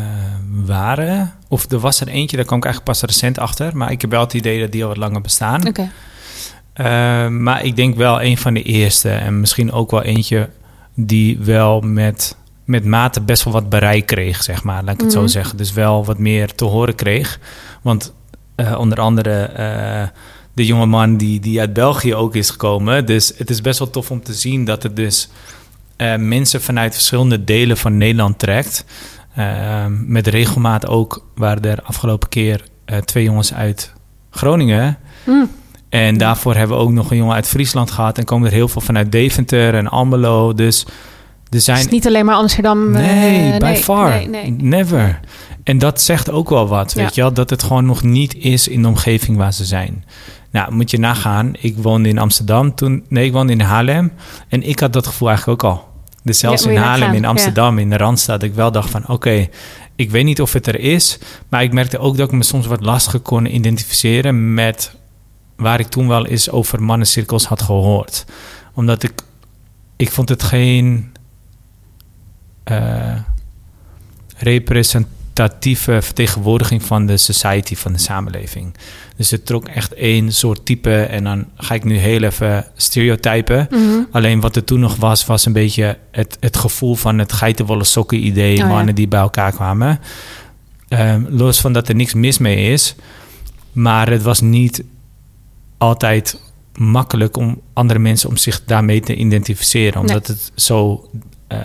waren. 0.65 1.33
Of 1.47 1.71
er 1.71 1.79
was 1.79 2.01
er 2.01 2.07
eentje, 2.07 2.35
daar 2.35 2.45
kwam 2.45 2.57
ik 2.57 2.65
eigenlijk 2.65 2.97
pas 2.97 3.09
recent 3.09 3.39
achter. 3.39 3.77
Maar 3.77 3.91
ik 3.91 4.01
heb 4.01 4.11
wel 4.11 4.21
het 4.21 4.33
idee 4.33 4.59
dat 4.59 4.71
die 4.71 4.81
al 4.83 4.87
wat 4.87 4.97
langer 4.97 5.21
bestaan. 5.21 5.67
Oké. 5.67 5.91
Ehm, 6.73 7.43
maar 7.43 7.65
ik 7.65 7.75
denk 7.75 7.95
wel 7.95 8.21
een 8.21 8.37
van 8.37 8.53
de 8.53 8.63
eerste. 8.63 9.09
En 9.09 9.39
misschien 9.39 9.71
ook 9.71 9.91
wel 9.91 10.03
eentje 10.03 10.49
die 10.93 11.37
wel 11.39 11.81
met, 11.81 12.37
met 12.65 12.85
mate 12.85 13.21
best 13.21 13.43
wel 13.43 13.53
wat 13.53 13.69
bereik 13.69 14.05
kreeg, 14.05 14.43
zeg 14.43 14.63
maar. 14.63 14.83
Laat 14.83 14.93
ik 14.93 15.01
het 15.01 15.13
Mhm. 15.13 15.19
zo 15.19 15.27
zeggen. 15.27 15.57
Dus 15.57 15.73
wel 15.73 16.05
wat 16.05 16.17
meer 16.17 16.55
te 16.55 16.65
horen 16.65 16.95
kreeg. 16.95 17.39
Want 17.81 18.13
eh, 18.55 18.79
onder 18.79 18.99
andere 18.99 19.41
eh, 19.43 20.07
de 20.53 20.65
jongeman 20.65 21.17
die, 21.17 21.39
die 21.39 21.59
uit 21.59 21.73
België 21.73 22.15
ook 22.15 22.35
is 22.35 22.49
gekomen. 22.49 23.05
Dus 23.05 23.33
het 23.37 23.49
is 23.49 23.61
best 23.61 23.79
wel 23.79 23.89
tof 23.89 24.11
om 24.11 24.23
te 24.23 24.33
zien 24.33 24.65
dat 24.65 24.83
het 24.83 24.95
dus 24.95 25.29
eh, 25.95 26.15
mensen 26.15 26.61
vanuit 26.61 26.93
verschillende 26.93 27.43
delen 27.43 27.77
van 27.77 27.97
Nederland 27.97 28.39
trekt. 28.39 28.85
Ehm, 29.35 30.11
met 30.11 30.27
regelmaat 30.27 30.87
ook 30.87 31.25
waren 31.35 31.63
er 31.63 31.81
afgelopen 31.83 32.29
keer 32.29 32.63
twee 33.05 33.23
jongens 33.23 33.53
uit 33.53 33.93
Groningen. 34.29 34.97
Hm. 35.23 35.45
En 35.89 36.17
daarvoor 36.17 36.55
hebben 36.55 36.77
we 36.77 36.83
ook 36.83 36.91
nog 36.91 37.11
een 37.11 37.17
jongen 37.17 37.35
uit 37.35 37.47
Friesland 37.47 37.91
gehad. 37.91 38.17
En 38.17 38.25
komen 38.25 38.47
er 38.47 38.53
heel 38.53 38.67
veel 38.67 38.81
vanuit 38.81 39.11
Deventer 39.11 39.75
en 39.75 39.87
Almelo. 39.87 40.53
Dus 40.53 40.85
er 41.55 41.61
Het 41.61 41.63
zijn... 41.63 41.77
is 41.77 41.87
niet 41.87 42.07
alleen 42.07 42.25
maar 42.25 42.35
Amsterdam. 42.35 42.95
eh, 42.95 43.01
Nee, 43.05 43.57
by 43.59 43.75
far. 43.75 44.09
Nee, 44.09 44.27
nee. 44.27 44.51
Never. 44.51 45.19
En 45.63 45.77
dat 45.77 46.01
zegt 46.01 46.29
ook 46.31 46.49
wel 46.49 46.67
wat, 46.67 46.93
Ja. 46.95 47.01
weet 47.03 47.15
je 47.15 47.21
wel? 47.21 47.33
Dat 47.33 47.49
het 47.49 47.63
gewoon 47.63 47.85
nog 47.85 48.03
niet 48.03 48.35
is 48.35 48.67
in 48.67 48.81
de 48.81 48.87
omgeving 48.87 49.37
waar 49.37 49.53
ze 49.53 49.65
zijn. 49.65 50.05
Nou, 50.51 50.73
moet 50.73 50.91
je 50.91 50.99
nagaan. 50.99 51.51
Ik 51.59 51.75
woonde 51.77 52.09
in 52.09 52.17
Amsterdam 52.17 52.75
toen... 52.75 53.03
Nee, 53.09 53.25
ik 53.25 53.31
woonde 53.31 53.53
in 53.53 53.61
Haarlem. 53.61 54.11
En 54.49 54.63
ik 54.63 54.79
had 54.79 54.93
dat 54.93 55.07
gevoel 55.07 55.27
eigenlijk 55.29 55.63
ook 55.63 55.71
al. 55.71 55.87
Dus 56.23 56.39
zelfs 56.39 56.63
Ja, 56.63 56.69
in 56.69 56.77
Haarlem, 56.77 57.13
in 57.13 57.21
ja. 57.21 57.27
Amsterdam, 57.27 57.77
in 57.79 57.89
de 57.89 57.97
Randstad... 57.97 58.43
ik 58.43 58.53
wel 58.53 58.71
dacht 58.71 58.89
van, 58.89 59.07
oké, 59.07 59.47
ik 59.95 60.11
weet 60.11 60.23
niet 60.25 60.41
of 60.41 60.53
het 60.53 60.67
er 60.67 60.79
is... 60.79 61.17
maar 61.49 61.63
ik 61.63 61.73
merkte 61.73 61.97
ook 61.97 62.17
dat 62.17 62.27
ik 62.27 62.33
me 62.35 62.43
soms 62.43 62.65
wat 62.67 62.81
lastiger 62.81 63.19
kon 63.19 63.55
identificeren... 63.55 64.53
met 64.53 64.95
waar 65.55 65.79
ik 65.79 65.87
toen 65.87 66.07
wel 66.07 66.25
eens 66.25 66.49
over 66.49 66.83
mannencirkels 66.83 67.45
had 67.45 67.61
gehoord. 67.61 68.25
Omdat 68.73 69.03
ik... 69.03 69.11
Ik 69.95 70.11
vond 70.11 70.29
het 70.29 70.43
geen... 70.43 71.11
eh, 72.65 73.15
representatieve 74.37 76.01
vertegenwoordiging 76.01 76.83
van 76.83 77.05
de 77.05 77.17
society, 77.17 77.75
van 77.75 77.93
de 77.93 77.99
samenleving. 77.99 78.73
Dus 79.15 79.31
het 79.31 79.45
trok 79.45 79.67
echt 79.67 79.93
één 79.93 80.31
soort 80.31 80.65
type 80.65 81.01
en 81.01 81.23
dan 81.23 81.45
ga 81.55 81.73
ik 81.73 81.83
nu 81.83 81.97
heel 81.97 82.21
even 82.23 82.65
stereotypen. 82.75 83.67
Mhm. 83.69 84.03
Alleen 84.11 84.39
wat 84.39 84.55
er 84.55 84.63
toen 84.63 84.79
nog 84.79 84.95
was, 84.95 85.25
was 85.25 85.45
een 85.45 85.53
beetje 85.53 85.97
het, 86.11 86.37
het 86.39 86.57
gevoel 86.57 86.95
van 86.95 87.19
het 87.19 87.33
geitenwolle 87.33 87.83
sokken 87.83 88.25
idee, 88.25 88.51
Oh 88.51 88.57
ja. 88.57 88.67
mannen 88.67 88.95
die 88.95 89.07
bij 89.07 89.19
elkaar 89.19 89.51
kwamen. 89.51 89.99
Ehm, 90.87 91.25
los 91.29 91.61
van 91.61 91.73
dat 91.73 91.89
er 91.89 91.95
niks 91.95 92.13
mis 92.13 92.37
mee 92.37 92.71
is. 92.71 92.95
Maar 93.71 94.09
het 94.09 94.21
was 94.21 94.41
niet 94.41 94.83
altijd 95.77 96.39
makkelijk 96.75 97.37
om 97.37 97.61
andere 97.73 97.99
mensen 97.99 98.29
om 98.29 98.37
zich 98.37 98.63
daarmee 98.65 98.99
te 98.99 99.15
identificeren. 99.15 100.01
Omdat 100.01 100.27
het 100.27 100.51
zo 100.55 101.09
eh, 101.47 101.59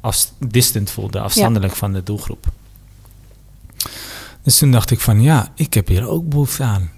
af, 0.00 0.32
distant 0.38 0.90
voelde, 0.90 1.20
afstandelijk 1.20 1.76
van 1.76 1.92
de 1.92 2.02
doelgroep. 2.02 2.46
Dus 4.42 4.58
toen 4.58 4.70
dacht 4.70 4.90
ik 4.90 5.00
van 5.00 5.22
ja, 5.22 5.48
ik 5.54 5.74
heb 5.74 5.88
hier 5.88 6.08
ook 6.08 6.28
behoefte 6.28 6.62
aan. 6.62 6.90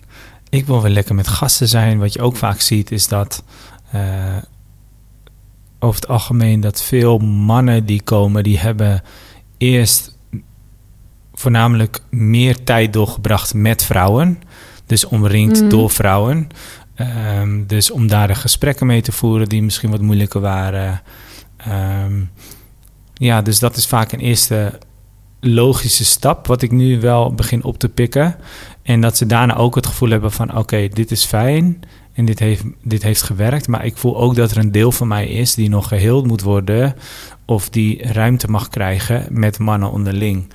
Ik 0.49 0.67
wil 0.67 0.83
wel 0.83 0.91
lekker 0.91 1.15
met 1.15 1.29
gasten 1.29 1.69
zijn. 1.69 1.99
Wat 1.99 2.13
je 2.13 2.21
ook 2.23 2.37
vaak 2.37 2.61
ziet 2.61 2.91
is 2.91 3.09
dat 3.09 3.43
eh, 3.91 4.37
over 5.79 6.01
het 6.01 6.09
algemeen 6.11 6.61
dat 6.61 6.83
veel 6.83 7.19
mannen 7.19 7.87
die 7.87 8.03
komen, 8.03 8.43
die 8.43 8.59
hebben 8.59 9.03
eerst 9.59 10.17
voornamelijk 11.35 12.01
meer 12.11 12.65
tijd 12.65 12.93
doorgebracht 12.93 13.55
met 13.55 13.85
vrouwen. 13.85 14.43
Dus 14.87 15.05
omringd 15.05 15.61
Mhm. 15.61 15.69
door 15.69 15.91
vrouwen. 15.91 16.49
Ehm, 16.95 17.67
dus 17.67 17.91
om 17.91 18.07
daar 18.07 18.27
de 18.27 18.35
gesprekken 18.35 18.87
mee 18.87 19.03
te 19.03 19.13
voeren 19.13 19.49
die 19.49 19.63
misschien 19.63 19.91
wat 19.91 20.01
moeilijker 20.01 20.41
waren. 20.41 21.03
Ehm, 21.65 22.25
ja, 23.15 23.43
dus 23.43 23.59
dat 23.59 23.77
is 23.77 23.87
vaak 23.87 24.13
een 24.13 24.21
eerste 24.21 24.79
logische 25.41 26.05
stap, 26.05 26.47
wat 26.47 26.63
ik 26.63 26.71
nu 26.71 27.01
wel 27.01 27.35
begin 27.35 27.65
op 27.65 27.79
te 27.79 27.89
pikken. 27.89 28.37
En 28.83 29.01
dat 29.01 29.17
ze 29.17 29.27
daarna 29.27 29.57
ook 29.57 29.75
het 29.75 29.87
gevoel 29.87 30.11
hebben 30.11 30.33
van 30.33 30.57
oké, 30.57 30.89
dit 30.89 31.11
is 31.11 31.25
fijn 31.25 31.83
en 32.13 32.25
dit 32.25 32.39
heeft, 32.39 32.65
dit 32.83 33.03
heeft 33.03 33.23
gewerkt. 33.23 33.69
Maar 33.69 33.85
ik 33.85 33.97
voel 33.97 34.17
ook 34.17 34.35
dat 34.35 34.51
er 34.51 34.57
een 34.57 34.73
deel 34.73 34.93
van 34.93 35.09
mij 35.09 35.29
is 35.29 35.55
die 35.55 35.69
nog 35.69 35.89
geheeld 35.89 36.27
moet 36.27 36.43
worden 36.43 36.95
of 37.45 37.69
die 37.71 38.13
ruimte 38.13 38.51
mag 38.51 38.69
krijgen 38.69 39.27
met 39.31 39.59
mannen 39.59 39.91
onderling. 39.91 40.53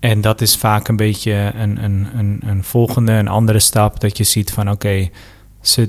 En 0.00 0.20
dat 0.20 0.40
is 0.40 0.56
vaak 0.56 0.88
een 0.88 0.96
beetje 0.96 1.52
een, 1.54 1.84
een, 1.84 2.08
een, 2.14 2.40
een 2.44 2.64
volgende, 2.64 3.12
een 3.12 3.28
andere 3.28 3.58
stap. 3.58 4.00
Dat 4.00 4.16
je 4.16 4.24
ziet 4.24 4.52
van 4.52 4.70
oké, 4.70 5.08
ze, 5.60 5.88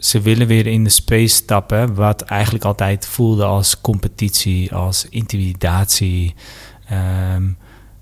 ze 0.00 0.20
willen 0.20 0.46
weer 0.46 0.66
in 0.66 0.84
de 0.84 0.90
space 0.90 1.34
stappen. 1.34 1.94
Wat 1.94 2.22
eigenlijk 2.22 2.64
altijd 2.64 3.06
voelde 3.06 3.44
als 3.44 3.80
competitie, 3.80 4.74
als 4.74 5.06
intimidatie. 5.10 6.34
Ehm, 6.88 7.42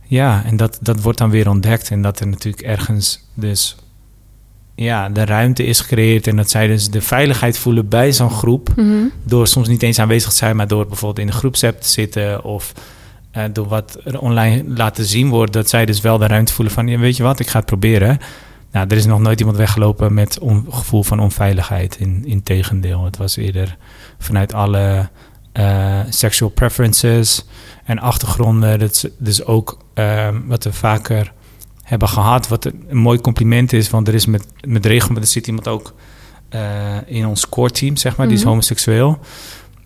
ja, 0.04 0.44
en 0.44 0.56
dat, 0.56 0.78
dat 0.80 1.00
wordt 1.00 1.18
dan 1.18 1.30
weer 1.30 1.48
ontdekt. 1.48 1.90
En 1.90 2.02
dat 2.02 2.20
er 2.20 2.28
natuurlijk 2.28 2.62
ergens 2.62 3.24
dus 3.34 3.76
ja, 4.74 5.08
de 5.08 5.24
ruimte 5.24 5.64
is 5.64 5.80
gecreëerd. 5.80 6.26
En 6.26 6.36
dat 6.36 6.50
zij 6.50 6.66
dus 6.66 6.90
de 6.90 7.02
veiligheid 7.02 7.58
voelen 7.58 7.88
bij 7.88 8.12
zo'n 8.12 8.30
groep. 8.30 8.68
Mhm. 8.76 8.92
Door 9.24 9.46
soms 9.46 9.68
niet 9.68 9.82
eens 9.82 9.98
aanwezig 9.98 10.30
te 10.30 10.36
zijn, 10.36 10.56
maar 10.56 10.68
door 10.68 10.86
bijvoorbeeld 10.86 11.26
in 11.26 11.32
de 11.32 11.38
groepsapp 11.38 11.80
te 11.80 11.88
zitten. 11.88 12.44
Of 12.44 12.72
eh, 13.30 13.44
door 13.52 13.68
wat 13.68 13.98
er 14.04 14.20
online 14.20 14.64
laten 14.66 15.04
zien 15.04 15.28
wordt. 15.28 15.52
Dat 15.52 15.68
zij 15.68 15.86
dus 15.86 16.00
wel 16.00 16.18
de 16.18 16.26
ruimte 16.26 16.52
voelen 16.52 16.74
van, 16.74 16.88
ja, 16.88 16.98
weet 16.98 17.16
je 17.16 17.22
wat, 17.22 17.40
ik 17.40 17.48
ga 17.48 17.58
het 17.58 17.66
proberen. 17.66 18.18
Nou, 18.72 18.86
er 18.88 18.96
is 18.96 19.06
nog 19.06 19.20
nooit 19.20 19.38
iemand 19.38 19.56
weggelopen 19.58 20.14
met 20.14 20.38
on- 20.38 20.66
gevoel 20.70 21.02
van 21.02 21.20
onveiligheid. 21.20 21.96
In, 21.96 22.22
in 22.26 22.42
tegendeel, 22.42 23.04
het 23.04 23.16
was 23.16 23.36
eerder 23.36 23.76
vanuit 24.18 24.54
alle 24.54 25.08
eh, 25.52 26.00
sexual 26.08 26.50
preferences 26.50 27.44
en 27.84 27.98
achtergronden. 27.98 28.78
Dat 28.78 28.90
is 28.90 29.04
dus 29.18 29.44
ook 29.44 29.78
eh, 29.94 30.28
wat 30.46 30.64
we 30.64 30.72
vaker 30.72 31.32
hebben 31.82 32.08
gehad. 32.08 32.48
Wat 32.48 32.64
een 32.64 32.96
mooi 32.96 33.20
compliment 33.20 33.72
is, 33.72 33.90
want 33.90 34.08
er 34.08 34.14
is 34.14 34.26
met, 34.26 34.46
met 34.66 34.86
regelmaat, 34.86 35.22
er 35.22 35.28
zit 35.28 35.46
iemand 35.46 35.68
ook 35.68 35.94
eh, 36.48 36.96
in 37.06 37.26
ons 37.26 37.48
core 37.48 37.70
team, 37.70 37.96
zeg 37.96 38.16
maar, 38.16 38.26
die 38.26 38.34
is 38.36 38.40
Mhm. 38.40 38.48
homoseksueel. 38.50 39.18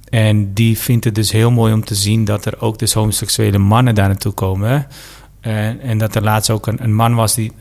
En 0.09 0.53
die 0.55 0.79
vindt 0.79 1.05
het 1.05 1.15
dus 1.15 1.33
heel 1.33 1.51
mooi 1.51 1.73
om 1.73 1.85
te 1.85 1.95
zien 1.95 2.25
dat 2.25 2.45
er 2.45 2.61
ook 2.61 2.79
dus 2.79 2.93
homoseksuele 2.93 3.59
mannen 3.59 3.95
daar 3.95 4.09
naartoe 4.09 4.33
komen. 4.33 4.87
En, 5.41 5.81
en 5.81 5.99
dat 5.99 6.15
er 6.15 6.23
laatst 6.23 6.51
ook 6.51 6.67
een, 6.67 6.83
een 6.83 6.95
man 6.95 7.15
was 7.15 7.35
die, 7.35 7.53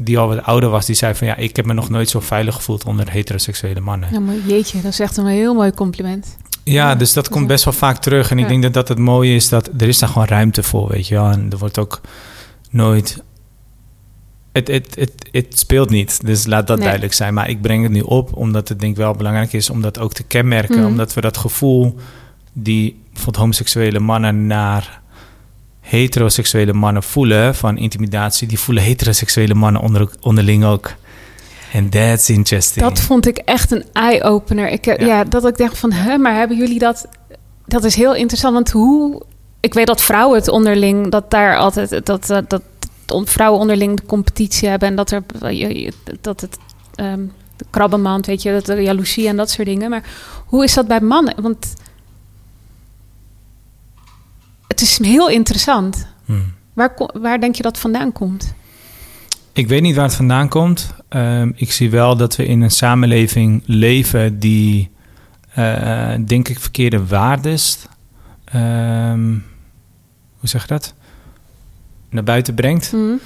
die 0.00 0.18
al 0.18 0.28
wat 0.28 0.42
ouder 0.42 0.68
was, 0.70 0.86
die 0.86 0.94
zei 0.94 1.14
van 1.14 1.26
ja, 1.26 1.36
ik 1.36 1.56
heb 1.56 1.66
me 1.66 1.72
nog 1.72 1.88
nooit 1.88 2.08
zo 2.08 2.20
veilig 2.20 2.54
gevoeld 2.54 2.84
onder 2.84 3.10
heteroseksuele 3.10 3.80
mannen. 3.80 4.08
Ja, 4.12 4.20
maar 4.20 4.34
jeetje, 4.46 4.80
dat 4.80 4.92
is 4.92 5.00
echt 5.00 5.16
een 5.16 5.26
heel 5.26 5.54
mooi 5.54 5.70
compliment. 5.72 6.36
Ja, 6.64 6.72
Ja, 6.88 6.94
dus 6.94 7.12
dat 7.12 7.24
dat 7.24 7.32
komt 7.32 7.46
best 7.46 7.64
wel 7.64 7.74
vaak 7.74 7.98
terug. 7.98 8.30
En 8.30 8.38
ik 8.38 8.48
denk 8.48 8.62
dat 8.62 8.74
dat 8.74 8.88
het 8.88 8.98
mooie 8.98 9.34
is, 9.34 9.48
dat 9.48 9.70
er 9.78 9.88
is 9.88 9.98
daar 9.98 10.08
gewoon 10.08 10.26
ruimte 10.26 10.62
voor, 10.62 10.88
weet 10.88 11.06
je 11.08 11.14
wel. 11.14 11.30
En 11.30 11.46
er 11.50 11.58
wordt 11.58 11.78
ook 11.78 12.00
nooit... 12.70 13.22
Het, 14.52 14.68
het, 14.68 14.94
het, 14.94 15.12
het 15.30 15.58
speelt 15.58 15.90
niet, 15.90 16.26
dus 16.26 16.46
laat 16.46 16.66
dat 16.66 16.76
Nee. 16.76 16.84
duidelijk 16.84 17.14
zijn. 17.14 17.34
Maar 17.34 17.48
ik 17.48 17.60
breng 17.60 17.82
het 17.82 17.92
nu 17.92 18.00
op, 18.00 18.36
omdat 18.36 18.68
het 18.68 18.80
denk 18.80 18.92
ik 18.92 18.98
wel 18.98 19.14
belangrijk 19.14 19.52
is... 19.52 19.70
om 19.70 19.80
dat 19.82 19.98
ook 19.98 20.12
te 20.12 20.22
kenmerken, 20.22 20.76
Mhm. 20.78 20.86
omdat 20.86 21.14
we 21.14 21.20
dat 21.20 21.36
gevoel... 21.36 21.96
die 22.52 23.00
bijvoorbeeld 23.06 23.36
homoseksuele 23.36 23.98
mannen 23.98 24.46
naar 24.46 25.02
heteroseksuele 25.80 26.72
mannen 26.72 27.02
voelen... 27.02 27.54
van 27.54 27.76
intimidatie, 27.78 28.48
die 28.48 28.58
voelen 28.58 28.82
heteroseksuele 28.82 29.54
mannen 29.54 29.82
onder, 29.82 30.10
onderling 30.20 30.64
ook. 30.64 30.92
En 31.72 31.88
that's 31.88 32.28
interesting. 32.28 32.84
Dat 32.84 33.00
vond 33.00 33.26
ik 33.26 33.36
echt 33.38 33.70
een 33.70 33.84
eye-opener. 33.92 34.68
Ik, 34.68 34.86
eh, 34.86 35.06
Ja. 35.06 35.06
ja. 35.06 35.24
dat 35.24 35.46
ik 35.46 35.56
dacht 35.56 35.78
van, 35.78 35.92
hè, 35.92 36.18
maar 36.18 36.34
hebben 36.34 36.56
jullie 36.56 36.78
dat... 36.78 37.08
Dat 37.66 37.84
is 37.84 37.94
heel 37.94 38.14
interessant, 38.14 38.54
want 38.54 38.70
hoe... 38.70 39.22
Ik 39.60 39.74
weet 39.74 39.86
dat 39.86 40.02
vrouwen 40.02 40.38
het 40.38 40.48
onderling, 40.48 41.10
dat 41.10 41.30
daar 41.30 41.56
altijd... 41.56 42.06
Dat, 42.06 42.30
eh, 42.30 42.38
dat 42.48 42.62
on- 43.06 43.26
vrouwen 43.26 43.60
onderling 43.60 43.96
de 43.96 44.06
competitie 44.06 44.68
hebben... 44.68 44.88
en 44.88 44.94
dat, 44.96 45.10
er, 45.10 45.22
dat 46.20 46.40
het... 46.40 46.58
ehm 46.94 47.20
de 47.60 47.66
krabbenmand, 47.70 48.26
weet 48.26 48.42
je, 48.42 48.52
dat 48.52 48.66
de 48.66 48.82
jaloezie 48.82 49.28
en 49.28 49.36
dat 49.36 49.50
soort 49.50 49.66
dingen. 49.66 49.90
Maar 49.90 50.04
hoe 50.46 50.64
is 50.64 50.74
dat 50.74 50.86
bij 50.86 51.00
mannen? 51.00 51.34
Want 51.42 51.74
het 54.80 54.88
is 54.88 55.06
heel 55.06 55.28
interessant. 55.28 56.06
Hmm. 56.24 56.52
Waar, 56.72 56.92
waar 57.12 57.40
denk 57.40 57.54
je 57.54 57.62
dat 57.62 57.78
vandaan 57.78 58.12
komt? 58.12 58.54
Ik 59.52 59.68
weet 59.68 59.82
niet 59.82 59.94
waar 59.94 60.04
het 60.04 60.14
vandaan 60.14 60.48
komt. 60.48 60.94
Ehm, 61.08 61.50
ik 61.54 61.72
zie 61.72 61.90
wel 61.90 62.16
dat 62.16 62.36
we 62.36 62.46
in 62.46 62.60
een 62.60 62.70
samenleving 62.70 63.62
leven 63.66 64.38
die, 64.38 64.90
eh, 65.54 66.14
denk 66.26 66.48
ik, 66.48 66.58
verkeerde 66.58 67.06
waardes, 67.06 67.78
ehm, 68.44 69.28
hoe 70.38 70.48
zeg 70.48 70.62
je 70.62 70.68
dat, 70.68 70.94
naar 72.10 72.24
buiten 72.24 72.54
brengt. 72.54 72.90
Hm? 72.90 73.16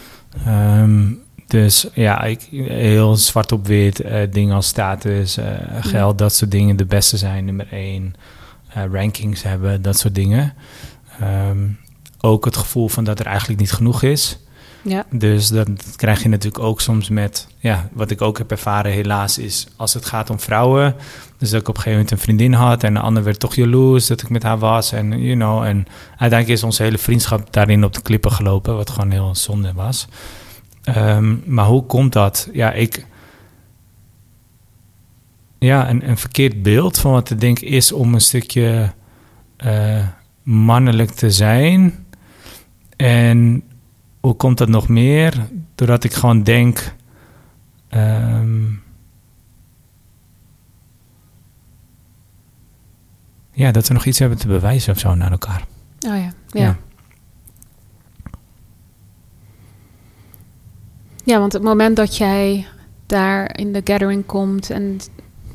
Ehm, 0.47 1.13
dus 1.47 1.87
ja, 1.93 2.23
ik, 2.23 2.41
heel 2.51 3.17
zwart 3.17 3.53
op 3.53 3.67
wit, 3.67 4.01
eh, 4.01 4.21
dingen 4.31 4.55
als 4.55 4.67
status, 4.67 5.37
eh, 5.37 5.47
geld, 5.81 6.19
dat 6.19 6.35
soort 6.35 6.51
dingen. 6.51 6.77
De 6.77 6.87
beste 6.87 7.17
zijn, 7.17 7.45
nummer 7.45 7.67
één. 7.71 8.15
rankings 8.91 9.43
hebben, 9.43 9.83
dat 9.83 9.99
soort 9.99 10.15
dingen. 10.15 10.55
Ehm, 11.21 11.69
ook 12.21 12.45
het 12.45 12.57
gevoel 12.57 12.89
van 12.89 13.05
dat 13.05 13.19
er 13.19 13.27
eigenlijk 13.27 13.61
niet 13.61 13.73
genoeg 13.73 14.03
is. 14.03 14.39
Ja. 14.85 15.07
Dus 15.11 15.49
dat 15.49 15.69
krijg 15.97 16.23
je 16.23 16.29
natuurlijk 16.29 16.65
ook 16.65 16.81
soms 16.81 17.09
met, 17.09 17.47
ja, 17.59 17.89
wat 17.93 18.11
ik 18.11 18.23
ook 18.23 18.39
heb 18.39 18.51
ervaren 18.51 18.93
helaas 18.93 19.39
is, 19.39 19.67
als 19.77 19.95
het 19.95 20.05
gaat 20.05 20.31
om 20.31 20.41
vrouwen, 20.41 20.95
dus 21.39 21.51
dat 21.51 21.61
ik 21.61 21.69
op 21.69 21.77
een 21.77 21.83
gegeven 21.83 21.99
moment 21.99 22.11
een 22.11 22.25
vriendin 22.25 22.53
had 22.53 22.83
en 22.83 22.95
de 22.95 23.01
ander 23.01 23.23
werd 23.23 23.39
toch 23.39 23.55
jaloers 23.55 24.07
dat 24.07 24.23
ik 24.23 24.29
met 24.29 24.43
haar 24.43 24.59
was 24.59 24.93
en, 24.93 25.23
you 25.23 25.35
know, 25.35 25.63
en 25.63 25.87
uiteindelijk 26.09 26.49
is 26.49 26.63
onze 26.63 26.83
hele 26.83 26.99
vriendschap 26.99 27.53
daarin 27.53 27.85
op 27.85 27.93
de 27.93 28.03
klippen 28.03 28.33
gelopen, 28.33 28.77
wat 28.77 28.91
gewoon 28.91 29.11
heel 29.11 29.35
zonde 29.35 29.73
was. 29.73 30.09
Ehm, 30.83 31.37
maar 31.45 31.67
hoe 31.67 31.87
komt 31.87 32.13
dat? 32.13 32.49
Ja, 32.53 32.73
ik, 32.73 33.07
ja, 35.59 35.91
een, 35.91 36.09
een 36.09 36.19
verkeerd 36.19 36.63
beeld 36.63 36.99
van 36.99 37.13
wat 37.13 37.31
ik 37.31 37.41
denk 37.41 37.59
is 37.61 37.93
om 37.93 38.15
een 38.15 38.21
stukje 38.21 38.93
eh, 39.57 40.07
mannelijk 40.45 41.11
te 41.11 41.31
zijn 41.31 42.07
en 42.97 43.63
hoe 44.21 44.35
komt 44.35 44.59
dat 44.59 44.69
nog 44.69 44.89
meer? 44.89 45.49
Doordat 45.75 46.05
ik 46.05 46.13
gewoon 46.13 46.43
denk. 46.43 46.95
ehm, 47.89 48.63
ja, 53.51 53.71
dat 53.73 53.89
we 53.89 53.95
nog 53.95 54.05
iets 54.05 54.19
hebben 54.19 54.39
te 54.39 54.47
bewijzen 54.47 54.93
of 54.93 54.99
zo 54.99 55.15
naar 55.15 55.31
elkaar. 55.31 55.65
Oh 56.07 56.17
ja, 56.17 56.17
ja. 56.17 56.33
Ja. 56.51 56.77
ja. 61.25 61.39
want 61.39 61.53
het 61.53 61.63
moment 61.63 61.97
dat 61.97 62.17
jij 62.17 62.67
daar 63.07 63.59
in 63.59 63.73
de 63.73 63.81
gathering 63.85 64.27
komt 64.27 64.71
en 64.71 65.01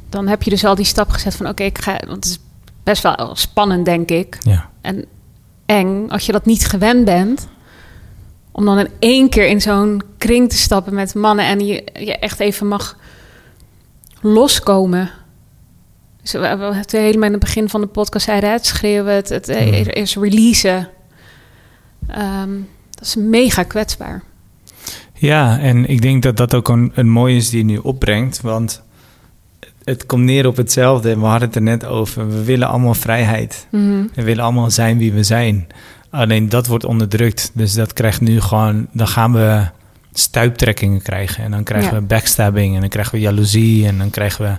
dan 0.10 0.28
heb 0.28 0.44
je 0.44 0.50
dus 0.50 0.66
al 0.66 0.76
die 0.76 0.86
stap 0.86 1.10
gezet 1.10 1.36
van 1.36 1.48
oké, 1.48 1.64
ik 1.64 1.78
ga, 1.78 1.92
want 1.92 2.16
het 2.16 2.26
is 2.26 2.40
best 2.84 3.04
wel 3.04 3.32
spannend 3.36 3.86
denk 3.86 4.10
ik 4.10 4.38
Ja. 4.40 4.70
en 4.82 5.06
eng 5.66 6.10
als 6.10 6.26
je 6.26 6.32
dat 6.32 6.46
niet 6.46 6.66
gewend 6.68 7.06
bent 7.06 7.48
om 8.52 8.66
dan 8.66 8.80
in 8.80 8.90
één 9.00 9.30
keer 9.30 9.48
in 9.48 9.62
zo'n 9.62 10.02
kring 10.18 10.50
te 10.50 10.58
stappen 10.58 10.94
met 10.94 11.16
mannen 11.16 11.46
en 11.46 11.60
je, 11.66 11.84
je 11.94 12.18
echt 12.18 12.40
even 12.40 12.68
mag 12.68 12.98
loskomen. 14.22 15.10
Dus 16.22 16.32
we, 16.32 16.40
we 16.58 16.64
het 16.76 16.92
helemaal 16.92 17.26
in 17.28 17.32
het 17.32 17.44
begin 17.44 17.70
van 17.70 17.82
de 17.82 17.88
podcast 17.88 18.26
zeiden, 18.26 18.52
het 18.52 18.66
schreeuwen, 18.66 19.14
het, 19.14 19.30
het 19.30 19.46
Hmm. 19.48 19.58
er 19.74 19.96
is 19.96 20.16
releasen. 20.16 20.90
Ehm, 22.08 22.50
dat 22.90 23.04
is 23.06 23.16
mega 23.16 23.64
kwetsbaar. 23.64 24.24
ja, 25.14 25.60
en 25.60 25.86
ik 25.86 26.02
denk 26.02 26.24
dat 26.24 26.38
dat 26.38 26.54
ook 26.56 26.70
een, 26.70 26.92
een 26.96 27.10
mooie 27.10 27.36
is 27.36 27.50
die 27.50 27.60
je 27.60 27.66
nu 27.66 27.78
opbrengt. 27.78 28.42
Want 28.42 28.82
het 29.90 30.06
komt 30.06 30.24
neer 30.24 30.48
op 30.48 30.56
hetzelfde. 30.58 31.12
En 31.12 31.20
we 31.20 31.26
hadden 31.26 31.48
het 31.48 31.56
er 31.56 31.62
net 31.62 31.86
over. 31.86 32.30
We 32.30 32.44
willen 32.44 32.68
allemaal 32.68 32.94
vrijheid. 32.94 33.68
Mhm. 33.72 34.04
We 34.14 34.24
willen 34.24 34.44
allemaal 34.44 34.72
zijn 34.72 34.98
wie 34.98 35.14
we 35.14 35.24
zijn. 35.24 35.68
Alleen 36.10 36.50
dat 36.50 36.68
wordt 36.68 36.86
onderdrukt. 36.86 37.52
Dus 37.54 37.74
dat 37.74 37.94
krijgt 37.94 38.22
nu 38.22 38.42
gewoon... 38.42 38.88
Dan 38.92 39.08
gaan 39.08 39.34
we 39.34 39.64
stuiptrekkingen 40.14 41.02
krijgen. 41.02 41.44
En 41.44 41.52
dan 41.52 41.64
krijgen 41.64 41.94
Ja. 41.94 42.00
we 42.00 42.06
backstabbing. 42.06 42.74
En 42.74 42.80
dan 42.80 42.90
krijgen 42.90 43.14
we 43.14 43.20
jaloezie. 43.20 43.88
En 43.88 43.98
dan 43.98 44.10
krijgen 44.10 44.46
we 44.46 44.58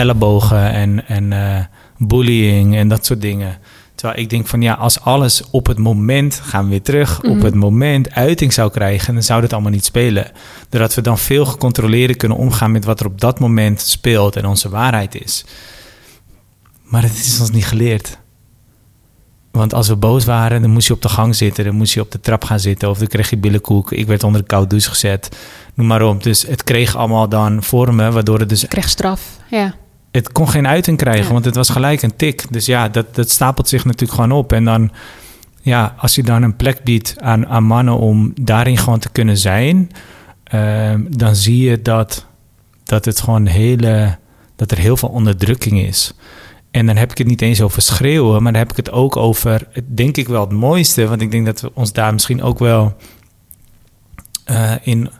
ellebogen 0.00 0.72
en, 0.72 1.06
en 1.06 1.32
eh, 1.32 1.64
bullying 1.98 2.76
en 2.76 2.88
dat 2.88 3.06
soort 3.06 3.20
dingen. 3.20 3.58
Terwijl 3.94 4.20
ik 4.20 4.30
denk 4.30 4.46
van 4.46 4.62
ja, 4.62 4.74
als 4.74 5.00
alles 5.00 5.42
op 5.50 5.66
het 5.66 5.78
moment, 5.78 6.40
gaan 6.44 6.64
we 6.64 6.70
weer 6.70 6.82
terug, 6.82 7.18
op 7.18 7.34
Mhm. 7.34 7.44
het 7.44 7.54
moment 7.54 8.10
uiting 8.10 8.52
zou 8.52 8.70
krijgen, 8.70 9.14
dan 9.14 9.22
zou 9.22 9.40
dat 9.40 9.52
allemaal 9.52 9.70
niet 9.70 9.84
spelen. 9.84 10.30
Doordat 10.68 10.94
we 10.94 11.00
dan 11.00 11.18
veel 11.18 11.44
gecontroleerder 11.46 12.16
kunnen 12.16 12.38
omgaan 12.38 12.72
met 12.72 12.84
wat 12.84 13.00
er 13.00 13.06
op 13.06 13.20
dat 13.20 13.40
moment 13.40 13.80
speelt 13.80 14.36
en 14.36 14.46
onze 14.46 14.68
waarheid 14.68 15.22
is. 15.24 15.44
Maar 16.82 17.02
het 17.02 17.12
is 17.18 17.40
ons 17.40 17.50
niet 17.50 17.66
geleerd. 17.66 18.18
Want 19.50 19.74
als 19.74 19.88
we 19.88 19.96
boos 19.96 20.24
waren, 20.24 20.62
dan 20.62 20.70
moest 20.70 20.86
je 20.86 20.92
op 20.92 21.02
de 21.02 21.08
gang 21.08 21.36
zitten, 21.36 21.64
dan 21.64 21.74
moest 21.74 21.94
je 21.94 22.00
op 22.00 22.10
de 22.12 22.20
trap 22.20 22.44
gaan 22.44 22.60
zitten 22.60 22.90
of 22.90 22.98
dan 22.98 23.06
kreeg 23.06 23.30
je 23.30 23.36
billenkoek. 23.36 23.92
Ik 23.92 24.06
werd 24.06 24.24
onder 24.24 24.40
de 24.40 24.46
koude 24.46 24.68
douche 24.68 24.88
gezet, 24.90 25.36
noem 25.74 25.86
maar 25.86 26.02
op. 26.02 26.22
Dus 26.22 26.42
het 26.42 26.64
kreeg 26.64 26.96
allemaal 26.96 27.28
dan 27.28 27.62
vormen, 27.62 28.12
waardoor 28.12 28.38
het 28.38 28.48
dus 28.48 28.62
Ik 28.62 28.68
kreeg 28.68 28.88
straf. 28.88 29.20
Ja. 29.50 29.74
Het 30.12 30.32
kon 30.32 30.48
geen 30.48 30.66
uiting 30.66 30.96
krijgen, 30.96 31.26
Ja. 31.26 31.32
want 31.32 31.44
het 31.44 31.54
was 31.54 31.68
gelijk 31.68 32.02
een 32.02 32.16
tik. 32.16 32.44
Dus 32.50 32.66
ja, 32.66 32.88
dat, 32.88 33.14
dat 33.14 33.30
stapelt 33.30 33.68
zich 33.68 33.84
natuurlijk 33.84 34.12
gewoon 34.12 34.32
op. 34.32 34.52
En 34.52 34.64
dan, 34.64 34.90
ja, 35.60 35.94
als 35.98 36.14
je 36.14 36.22
dan 36.22 36.42
een 36.42 36.56
plek 36.56 36.82
biedt 36.84 37.14
aan, 37.20 37.46
aan 37.46 37.64
mannen 37.64 37.98
om 37.98 38.32
daarin 38.40 38.78
gewoon 38.78 38.98
te 38.98 39.10
kunnen 39.10 39.38
zijn, 39.38 39.90
ehm, 40.44 41.00
dan 41.08 41.36
zie 41.36 41.70
je 41.70 41.82
dat, 41.82 42.26
dat 42.84 43.04
het 43.04 43.20
gewoon 43.20 43.46
hele, 43.46 44.16
dat 44.56 44.70
er 44.70 44.78
heel 44.78 44.96
veel 44.96 45.08
onderdrukking 45.08 45.80
is. 45.80 46.12
En 46.70 46.86
dan 46.86 46.96
heb 46.96 47.10
ik 47.10 47.18
het 47.18 47.26
niet 47.26 47.42
eens 47.42 47.60
over 47.60 47.82
schreeuwen, 47.82 48.42
maar 48.42 48.52
dan 48.52 48.60
heb 48.62 48.70
ik 48.70 48.76
het 48.76 48.90
ook 48.90 49.16
over, 49.16 49.68
denk 49.86 50.16
ik 50.16 50.28
wel 50.28 50.40
het 50.40 50.52
mooiste, 50.52 51.08
want 51.08 51.20
ik 51.20 51.30
denk 51.30 51.46
dat 51.46 51.60
we 51.60 51.70
ons 51.74 51.92
daar 51.92 52.12
misschien 52.12 52.42
ook 52.42 52.58
wel 52.58 52.96
eh, 54.44 54.72
in 54.82 55.10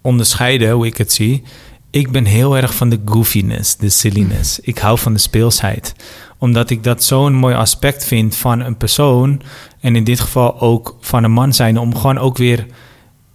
onderscheiden, 0.00 0.70
hoe 0.70 0.86
ik 0.86 0.96
het 0.96 1.12
zie. 1.12 1.42
Ik 1.90 2.10
ben 2.10 2.24
heel 2.24 2.56
erg 2.56 2.74
van 2.74 2.88
de 2.88 3.00
goofiness, 3.04 3.76
de 3.76 3.88
silliness. 3.88 4.60
Ik 4.60 4.78
hou 4.78 4.98
van 4.98 5.12
de 5.12 5.18
speelsheid. 5.18 5.94
Omdat 6.38 6.70
ik 6.70 6.84
dat 6.84 7.04
zo'n 7.04 7.34
mooi 7.34 7.54
aspect 7.54 8.04
vind 8.04 8.36
van 8.36 8.60
een 8.60 8.76
persoon. 8.76 9.42
En 9.80 9.96
in 9.96 10.04
dit 10.04 10.20
geval 10.20 10.60
ook 10.60 10.96
van 11.00 11.24
een 11.24 11.32
man 11.32 11.52
zijn. 11.52 11.78
Om 11.78 11.96
gewoon 11.96 12.18
ook 12.18 12.36
weer 12.36 12.66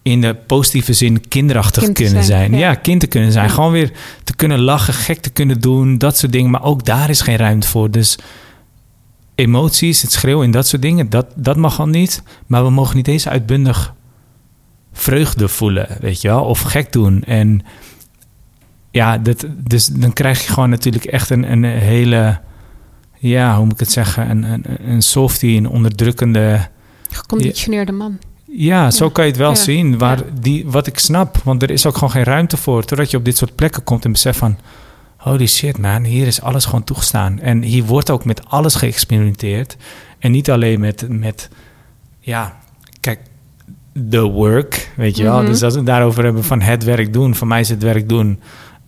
in 0.01 0.21
de 0.21 0.35
positieve 0.35 0.93
zin 0.93 1.27
kinderachtig 1.27 1.83
Kind 1.83 1.95
te 1.95 2.03
kunnen 2.03 2.23
zijn, 2.23 2.49
zijn. 2.49 2.59
ja. 2.61 2.67
Ja. 2.69 2.75
kind 2.75 2.99
te 2.99 3.07
kunnen 3.07 3.31
zijn. 3.31 3.47
Ja. 3.47 3.53
Gewoon 3.53 3.71
weer 3.71 3.91
te 4.23 4.35
kunnen 4.35 4.59
lachen, 4.59 4.93
gek 4.93 5.19
te 5.21 5.29
kunnen 5.29 5.61
doen. 5.61 5.97
Dat 5.97 6.17
soort 6.17 6.31
dingen. 6.31 6.51
Maar 6.51 6.63
ook 6.63 6.85
daar 6.85 7.09
is 7.09 7.21
geen 7.21 7.37
ruimte 7.37 7.67
voor. 7.67 7.91
Dus 7.91 8.17
emoties, 9.35 10.01
het 10.01 10.11
schreeuwen 10.11 10.45
en 10.45 10.51
dat 10.51 10.67
soort 10.67 10.81
dingen. 10.81 11.09
Dat, 11.09 11.25
dat 11.35 11.57
mag 11.57 11.79
al 11.79 11.87
niet. 11.87 12.23
Maar 12.47 12.63
we 12.63 12.69
mogen 12.69 12.95
niet 12.95 13.07
eens 13.07 13.27
uitbundig 13.27 13.93
vreugde 14.93 15.47
voelen, 15.47 15.87
weet 15.99 16.21
je 16.21 16.27
wel. 16.27 16.43
Of 16.43 16.61
gek 16.61 16.91
doen. 16.91 17.23
En 17.23 17.61
ja, 18.93 19.17
dat, 19.17 19.45
dus 19.57 19.87
dan 19.87 20.13
krijg 20.13 20.45
je 20.45 20.53
gewoon 20.53 20.69
natuurlijk 20.69 21.05
echt 21.05 21.29
een, 21.29 21.51
een 21.51 21.63
hele, 21.63 22.39
ja, 23.17 23.55
hoe 23.55 23.63
moet 23.63 23.73
ik 23.73 23.79
het 23.79 23.91
zeggen, 23.91 24.29
een, 24.29 24.43
een, 24.43 24.63
een 24.89 25.01
softie, 25.01 25.57
een 25.57 25.67
onderdrukkende. 25.67 26.67
Geconditioneerde 27.11 27.91
man. 27.91 28.17
Ja, 28.45 28.91
zo 28.91 29.05
Ja. 29.05 29.11
kan 29.11 29.23
je 29.25 29.29
het 29.29 29.39
wel 29.39 29.49
Ja. 29.49 29.55
zien. 29.55 29.97
Waar 29.97 30.17
Ja. 30.17 30.23
die, 30.41 30.65
wat 30.67 30.87
ik 30.87 30.99
snap, 30.99 31.37
want 31.43 31.61
er 31.63 31.69
is 31.71 31.85
ook 31.85 31.93
gewoon 31.93 32.11
geen 32.11 32.23
ruimte 32.23 32.57
voor. 32.57 32.83
Totdat 32.85 33.11
je 33.11 33.17
op 33.17 33.25
dit 33.25 33.37
soort 33.37 33.55
plekken 33.55 33.83
komt 33.83 34.05
en 34.05 34.11
beseft 34.11 34.37
van, 34.37 34.57
holy 35.17 35.47
shit 35.47 35.77
man, 35.77 36.03
hier 36.03 36.27
is 36.27 36.41
alles 36.41 36.65
gewoon 36.65 36.83
toegestaan. 36.83 37.39
En 37.39 37.61
hier 37.61 37.83
wordt 37.83 38.09
ook 38.09 38.25
met 38.25 38.45
alles 38.49 38.75
geëxperimenteerd. 38.75 39.77
En 40.19 40.31
niet 40.31 40.51
alleen 40.51 40.79
met, 40.79 41.05
met 41.09 41.49
ja, 42.19 42.57
kijk, 42.99 43.19
the 44.09 44.21
work, 44.21 44.91
weet 44.95 45.17
je 45.17 45.23
wel. 45.23 45.37
Mhm. 45.41 45.45
Dus 45.45 45.63
als 45.63 45.73
we 45.73 45.79
het 45.79 45.87
daarover 45.87 46.23
hebben 46.23 46.43
van 46.43 46.61
het 46.61 46.83
werk 46.83 47.13
doen, 47.13 47.35
voor 47.35 47.47
mij 47.47 47.59
is 47.59 47.69
het 47.69 47.83
werk 47.83 48.09
doen 48.09 48.39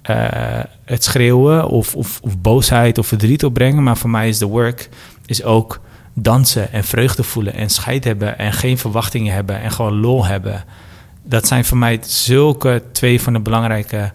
eh, 0.05 0.59
het 0.83 1.03
schreeuwen 1.03 1.67
of, 1.67 1.95
of, 1.95 2.19
of 2.21 2.37
boosheid 2.37 2.97
of 2.97 3.07
verdriet 3.07 3.45
opbrengen. 3.45 3.83
Maar 3.83 3.97
voor 3.97 4.09
mij 4.09 4.27
is 4.27 4.37
de 4.37 4.45
work 4.45 4.89
is 5.25 5.43
ook 5.43 5.81
dansen 6.13 6.71
en 6.71 6.83
vreugde 6.83 7.23
voelen 7.23 7.53
en 7.53 7.69
scheid 7.69 8.03
hebben 8.03 8.37
en 8.37 8.53
geen 8.53 8.77
verwachtingen 8.77 9.33
hebben 9.33 9.61
en 9.61 9.71
gewoon 9.71 9.99
lol 9.99 10.25
hebben. 10.25 10.63
Dat 11.23 11.47
zijn 11.47 11.65
voor 11.65 11.77
mij 11.77 11.99
zulke 12.01 12.83
twee 12.91 13.21
van 13.21 13.33
de 13.33 13.39
belangrijke 13.39 14.11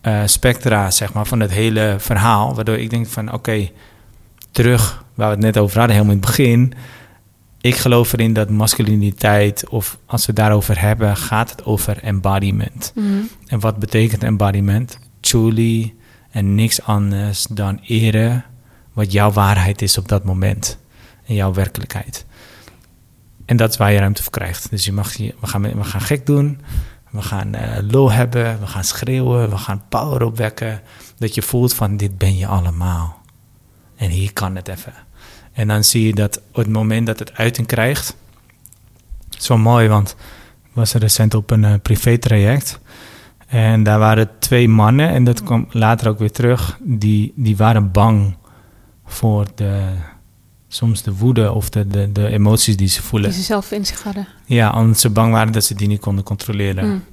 eh, 0.00 0.22
spectra, 0.24 0.90
zeg 0.90 1.12
maar, 1.12 1.26
van 1.26 1.40
het 1.40 1.50
hele 1.50 1.96
verhaal. 1.98 2.54
Waardoor 2.54 2.78
ik 2.78 2.90
denk 2.90 3.06
van, 3.06 3.32
oké, 3.32 3.70
terug 4.50 5.04
waar 5.14 5.28
we 5.28 5.34
het 5.34 5.44
net 5.44 5.58
over 5.58 5.78
hadden, 5.78 5.96
helemaal 5.96 6.16
in 6.16 6.20
het 6.22 6.30
begin. 6.36 6.72
Ik 7.60 7.76
geloof 7.76 8.12
erin 8.12 8.32
dat 8.32 8.50
masculiniteit, 8.50 9.68
of 9.68 9.98
als 10.06 10.20
we 10.20 10.26
het 10.26 10.36
daarover 10.36 10.80
hebben, 10.80 11.16
gaat 11.16 11.50
het 11.50 11.64
over 11.64 12.02
embodiment. 12.02 12.92
Mhm. 12.94 13.06
En 13.46 13.60
wat 13.60 13.78
betekent 13.78 14.22
embodiment? 14.22 14.98
Truly 15.20 15.94
en 16.30 16.54
niks 16.54 16.82
anders 16.82 17.46
dan 17.50 17.80
eren 17.86 18.44
wat 18.92 19.12
jouw 19.12 19.30
waarheid 19.30 19.82
is 19.82 19.98
op 19.98 20.08
dat 20.08 20.24
moment. 20.24 20.78
En 21.26 21.34
jouw 21.34 21.52
werkelijkheid. 21.52 22.26
En 23.44 23.56
dat 23.56 23.70
is 23.70 23.76
waar 23.76 23.92
je 23.92 23.98
ruimte 23.98 24.22
voor 24.22 24.32
krijgt. 24.32 24.70
Dus 24.70 24.84
je 24.84 24.92
mag, 24.92 25.14
je- 25.16 25.34
we, 25.40 25.46
gaan, 25.46 25.62
we 25.62 25.84
gaan 25.84 26.00
gek 26.00 26.26
doen. 26.26 26.60
We 27.10 27.22
gaan 27.22 27.56
lol 27.90 28.12
hebben. 28.12 28.60
We 28.60 28.66
gaan 28.66 28.84
schreeuwen. 28.84 29.50
We 29.50 29.56
gaan 29.56 29.82
power 29.88 30.22
opwekken. 30.22 30.80
Dat 31.18 31.34
je 31.34 31.42
voelt 31.42 31.74
van 31.74 31.96
dit 31.96 32.18
ben 32.18 32.36
je 32.36 32.46
allemaal. 32.46 33.20
En 33.96 34.10
hier 34.10 34.32
kan 34.32 34.56
het 34.56 34.68
even. 34.68 34.92
En 35.52 35.68
dan 35.68 35.84
zie 35.84 36.06
je 36.06 36.14
dat 36.14 36.38
op 36.38 36.54
het 36.56 36.68
moment 36.68 37.06
dat 37.06 37.18
het 37.18 37.32
uiting 37.34 37.66
krijgt. 37.66 38.16
Wel 39.46 39.58
mooi, 39.58 39.88
want 39.88 40.10
ik 40.64 40.70
was 40.72 40.92
recent 40.92 41.34
op 41.34 41.50
een 41.50 41.64
eh, 41.64 41.74
privé-traject. 41.82 42.80
En 43.50 43.82
daar 43.82 43.98
waren 43.98 44.30
twee 44.38 44.68
mannen, 44.68 45.08
en 45.08 45.24
dat 45.24 45.42
kwam 45.42 45.66
later 45.70 46.08
ook 46.08 46.18
weer 46.18 46.30
terug, 46.30 46.78
die, 46.82 47.32
die 47.36 47.56
waren 47.56 47.90
bang 47.90 48.36
voor 49.04 49.46
de, 49.54 49.82
soms 50.68 51.02
de 51.02 51.16
woede 51.16 51.52
of 51.52 51.70
de, 51.70 51.86
de, 51.86 52.12
de 52.12 52.28
emoties 52.28 52.76
die 52.76 52.88
ze 52.88 53.02
voelen. 53.02 53.30
Die 53.30 53.38
ze 53.38 53.44
zelf 53.44 53.70
in 53.70 53.86
zich 53.86 54.02
hadden. 54.02 54.28
Ja, 54.44 54.72
omdat 54.72 55.00
ze 55.00 55.10
bang 55.10 55.32
waren 55.32 55.52
dat 55.52 55.64
ze 55.64 55.74
die 55.74 55.88
niet 55.88 56.00
konden 56.00 56.24
controleren. 56.24 56.88
Mm. 56.88 57.04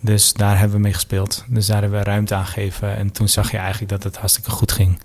Dus 0.00 0.32
daar 0.32 0.58
hebben 0.58 0.76
we 0.76 0.82
mee 0.82 0.92
gespeeld. 0.92 1.44
Dus 1.48 1.66
daar 1.66 1.80
hebben 1.80 1.98
we 1.98 2.04
ruimte 2.04 2.34
aan 2.34 2.46
gegeven. 2.46 2.96
En 2.96 3.12
toen 3.12 3.28
zag 3.28 3.50
je 3.50 3.56
eigenlijk 3.56 3.90
dat 3.90 4.02
het 4.02 4.16
hartstikke 4.16 4.50
goed 4.50 4.72
ging. 4.72 5.00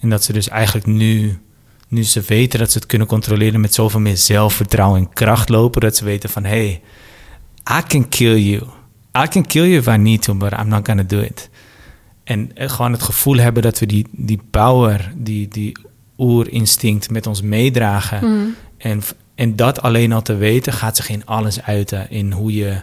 En 0.00 0.10
dat 0.10 0.24
ze 0.24 0.32
dus 0.32 0.48
eigenlijk 0.48 0.86
nu, 0.86 1.38
nu 1.88 2.02
ze 2.02 2.20
weten 2.20 2.58
dat 2.58 2.70
ze 2.70 2.78
het 2.78 2.86
kunnen 2.86 3.06
controleren 3.06 3.60
met 3.60 3.74
zoveel 3.74 4.00
meer 4.00 4.16
zelfvertrouwen 4.16 5.00
en 5.00 5.12
kracht 5.12 5.48
lopen, 5.48 5.80
dat 5.80 5.96
ze 5.96 6.04
weten 6.04 6.30
van 6.30 6.44
hey, 6.44 6.82
I 7.78 7.82
can 7.86 8.08
kill 8.08 8.38
you. 8.38 8.62
I 9.18 9.28
can 9.28 9.46
kill 9.46 9.64
you 9.64 9.78
if 9.78 9.86
I 9.86 9.96
need 9.96 10.22
to, 10.22 10.34
but 10.34 10.52
I'm 10.52 10.68
not 10.68 10.86
gonna 10.86 11.02
do 11.02 11.20
it. 11.20 11.50
En 12.24 12.50
eh, 12.54 12.68
gewoon 12.68 12.92
het 12.92 13.02
gevoel 13.02 13.36
hebben 13.36 13.62
dat 13.62 13.78
we 13.78 13.86
die, 13.86 14.06
die 14.10 14.40
power, 14.50 15.12
die, 15.16 15.48
die 15.48 15.76
oerinstinct 16.18 17.10
met 17.10 17.26
ons 17.26 17.42
meedragen. 17.42 18.28
Mm. 18.28 18.54
En, 18.78 19.02
en 19.34 19.56
dat 19.56 19.82
alleen 19.82 20.12
al 20.12 20.22
te 20.22 20.36
weten, 20.36 20.72
gaat 20.72 20.96
zich 20.96 21.08
in 21.08 21.26
alles 21.26 21.62
uiten. 21.62 22.10
In 22.10 22.32
hoe 22.32 22.54
je. 22.54 22.76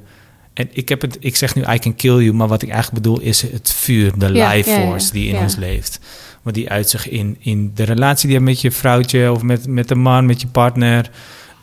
En 0.53 0.69
ik, 0.71 0.89
heb 0.89 1.01
het, 1.01 1.17
ik 1.19 1.35
zeg 1.35 1.55
nu 1.55 1.61
I 1.61 1.79
can 1.79 1.95
kill 1.95 2.17
you, 2.17 2.33
maar 2.33 2.47
wat 2.47 2.61
ik 2.61 2.69
eigenlijk 2.69 3.03
bedoel 3.03 3.19
is 3.19 3.41
het 3.41 3.71
vuur, 3.71 4.11
de 4.17 4.31
life 4.31 4.69
force 4.69 5.11
die 5.11 5.27
in 5.27 5.37
ons 5.37 5.55
leeft. 5.55 5.99
Want 6.41 6.55
die 6.55 6.69
uit 6.69 6.89
zich 6.89 7.09
in, 7.09 7.37
in 7.39 7.71
de 7.75 7.83
relatie 7.83 8.27
die 8.29 8.39
je 8.39 8.43
hebt 8.43 8.53
met 8.53 8.61
je 8.61 8.71
vrouwtje 8.71 9.31
of 9.31 9.41
met, 9.41 9.67
met 9.67 9.87
de 9.87 9.95
man, 9.95 10.25
met 10.25 10.41
je 10.41 10.47
partner. 10.47 11.09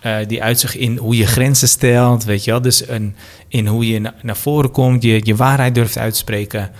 Eh, 0.00 0.16
die 0.26 0.42
uit 0.42 0.60
zich 0.60 0.76
in 0.76 0.96
hoe 0.96 1.16
je 1.16 1.26
grenzen 1.26 1.68
stelt, 1.68 2.24
weet 2.24 2.44
je 2.44 2.50
wel. 2.50 2.60
Dus 2.60 2.88
een, 2.88 3.14
in 3.48 3.66
hoe 3.66 3.86
je 3.88 3.98
na- 3.98 4.14
naar 4.22 4.36
voren 4.36 4.70
komt, 4.70 5.02
je, 5.02 5.20
je 5.22 5.36
waarheid 5.36 5.74
durft 5.74 5.98
uit 5.98 6.12
te 6.12 6.18
spreken. 6.18 6.70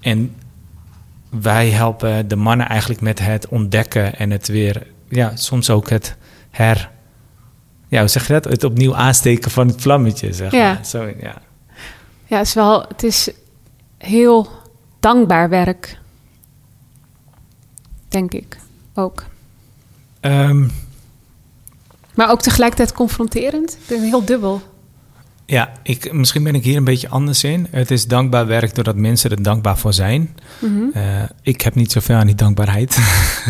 En 0.00 0.34
wij 1.30 1.70
helpen 1.70 2.28
de 2.28 2.36
mannen 2.36 2.68
eigenlijk 2.68 3.00
met 3.00 3.18
het 3.18 3.48
ontdekken 3.48 4.16
en 4.16 4.30
het 4.30 4.48
weer, 4.48 4.86
ja, 5.08 5.36
soms 5.36 5.70
ook 5.70 5.88
het 5.90 6.16
her, 6.50 6.90
ja, 7.88 7.98
hoe 8.00 8.08
zeg 8.08 8.26
je 8.26 8.32
dat? 8.32 8.44
Het 8.44 8.64
opnieuw 8.64 8.94
aansteken 8.94 9.50
van 9.50 9.66
het 9.66 9.80
vlammetje, 9.82 10.32
zeg 10.32 10.52
Ja. 10.52 10.72
maar. 10.72 10.86
Zo, 10.86 11.04
ja. 11.20 11.42
Ja, 12.26 12.38
het 12.38 12.46
is 12.46 12.54
wel, 12.54 12.82
het 12.88 13.02
is 13.02 13.30
heel 13.98 14.48
dankbaar 15.00 15.48
werk. 15.48 15.98
Denk 18.08 18.32
ik 18.32 18.58
ook. 18.94 19.24
Ehm, 20.20 20.68
Maar 22.14 22.30
ook 22.30 22.42
tegelijkertijd 22.42 22.92
confronterend. 22.92 23.78
Het 23.86 23.90
is 23.90 24.00
heel 24.02 24.24
dubbel. 24.24 24.62
ja, 25.46 25.72
ik, 25.82 26.12
misschien 26.12 26.42
ben 26.42 26.54
ik 26.54 26.64
hier 26.64 26.76
een 26.76 26.84
beetje 26.84 27.08
anders 27.08 27.44
in. 27.44 27.66
Het 27.70 27.90
is 27.90 28.06
dankbaar 28.06 28.46
werk 28.46 28.74
doordat 28.74 28.96
mensen 28.96 29.30
er 29.30 29.42
dankbaar 29.42 29.78
voor 29.78 29.92
zijn. 29.92 30.36
Mhm. 30.58 30.82
Eh, 30.92 31.22
ik 31.42 31.60
heb 31.60 31.74
niet 31.74 31.92
zoveel 31.92 32.16
aan 32.16 32.26
die 32.26 32.34
dankbaarheid. 32.34 32.98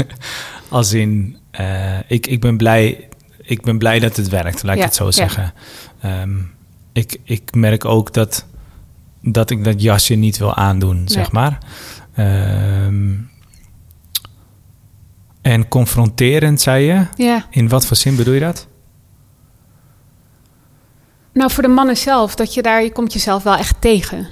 Als 0.69 0.93
in, 0.93 1.37
eh, 1.51 1.99
ik, 2.07 2.27
ik, 2.27 2.41
ben 2.41 2.57
blij, 2.57 3.09
ik 3.43 3.63
ben 3.63 3.79
blij 3.79 3.99
dat 3.99 4.17
het 4.17 4.29
werkt, 4.29 4.63
laat 4.63 4.75
ik 4.75 4.81
Ja, 4.81 4.87
het 4.87 4.95
zo 4.95 5.05
ja. 5.05 5.11
zeggen. 5.11 5.53
Ehm, 6.01 6.37
ik, 6.93 7.17
ik 7.25 7.55
merk 7.55 7.85
ook 7.85 8.13
dat, 8.13 8.47
dat 9.23 9.51
ik 9.51 9.65
dat 9.65 9.83
jasje 9.83 10.15
niet 10.15 10.39
wil 10.39 10.55
aandoen, 10.55 11.03
zeg 11.09 11.33
maar. 11.33 11.59
Ehm, 12.15 13.13
en 15.43 15.69
confronterend, 15.69 16.61
zei 16.61 16.85
je. 16.87 17.07
Ja, 17.17 17.47
In 17.51 17.69
wat 17.69 17.87
voor 17.87 17.97
zin 17.97 18.17
bedoel 18.17 18.35
je 18.35 18.41
dat? 18.41 18.67
Nou, 21.33 21.51
voor 21.51 21.63
de 21.63 21.69
mannen 21.69 21.97
zelf, 21.97 22.35
dat 22.35 22.55
je 22.55 22.63
daar, 22.63 22.83
je 22.83 22.93
komt 22.93 23.13
jezelf 23.13 23.43
wel 23.43 23.57
echt 23.57 23.81
tegen. 23.81 24.29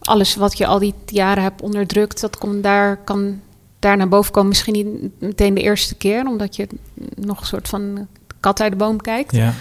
Alles 0.00 0.34
wat 0.34 0.58
je 0.58 0.66
al 0.66 0.78
die 0.78 0.94
jaren 1.06 1.42
hebt 1.42 1.62
onderdrukt, 1.62 2.20
dat 2.20 2.38
komt 2.38 2.62
daar, 2.62 2.96
kan 2.96 3.40
daar 3.78 3.96
naar 3.96 4.08
boven 4.08 4.32
komen. 4.32 4.48
Misschien 4.48 4.72
niet 4.72 5.20
meteen 5.20 5.54
de 5.54 5.60
eerste 5.60 5.94
keer, 5.94 6.26
omdat 6.26 6.56
je 6.56 6.66
nog 7.14 7.40
een 7.40 7.46
soort 7.46 7.68
van 7.68 8.08
kat 8.40 8.60
uit 8.60 8.70
de 8.72 8.78
boom 8.78 9.00
kijkt. 9.00 9.32
Ja. 9.32 9.52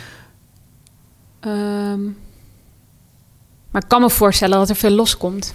Ehm, 1.39 2.03
maar 3.71 3.81
ik 3.81 3.87
kan 3.87 4.01
me 4.01 4.09
voorstellen 4.09 4.57
dat 4.57 4.69
er 4.69 4.75
veel 4.75 4.89
loskomt. 4.89 5.53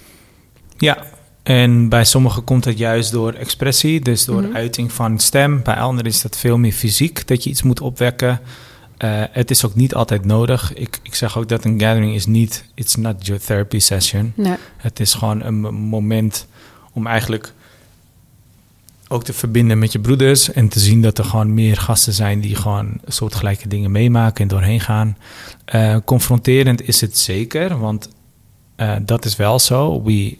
Ja, 0.76 1.04
en 1.46 1.88
bij 1.88 2.04
sommigen 2.04 2.44
komt 2.44 2.64
het 2.64 2.78
juist 2.78 3.12
door 3.12 3.32
expressie, 3.32 4.00
dus 4.00 4.24
door 4.24 4.42
Mhm. 4.42 4.56
uiting 4.56 4.92
van 4.92 5.18
stem. 5.18 5.62
Bij 5.62 5.74
anderen 5.74 6.10
is 6.10 6.22
dat 6.22 6.36
veel 6.36 6.58
meer 6.58 6.72
fysiek, 6.72 7.26
dat 7.26 7.44
je 7.44 7.50
iets 7.50 7.62
moet 7.62 7.80
opwekken. 7.80 8.40
Eh, 8.96 9.22
het 9.30 9.50
is 9.50 9.64
ook 9.64 9.74
niet 9.74 9.94
altijd 9.94 10.24
nodig. 10.24 10.74
Ik, 10.74 10.98
ik 11.02 11.14
zeg 11.14 11.38
ook 11.38 11.48
dat 11.48 11.64
een 11.64 11.80
gathering 11.80 12.14
is 12.14 12.26
niet, 12.26 12.64
it's 12.74 12.94
not 12.94 13.26
your 13.26 13.42
therapy 13.42 13.78
session. 13.78 14.32
Nee. 14.36 14.54
Het 14.76 15.00
is 15.00 15.14
gewoon 15.14 15.42
een 15.42 15.60
moment 15.74 16.46
om 16.92 17.06
eigenlijk 17.06 17.52
ook 19.08 19.24
te 19.24 19.32
verbinden 19.32 19.78
met 19.78 19.92
je 19.92 19.98
broeders 19.98 20.52
en 20.52 20.68
te 20.68 20.80
zien 20.80 21.02
dat 21.02 21.18
er 21.18 21.24
gewoon 21.24 21.54
meer 21.54 21.76
gasten 21.76 22.12
zijn 22.12 22.40
die 22.40 22.54
gewoon 22.56 23.00
soortgelijke 23.06 23.68
dingen 23.68 23.90
meemaken 23.90 24.42
en 24.42 24.48
doorheen 24.48 24.80
gaan. 24.80 25.16
Eh, 25.64 25.96
confronterend 26.04 26.88
is 26.88 27.00
het 27.00 27.18
zeker, 27.18 27.78
want 27.78 28.08
eh, 28.76 28.96
dat 29.02 29.24
is 29.24 29.36
wel 29.36 29.58
zo. 29.58 30.02
We, 30.02 30.36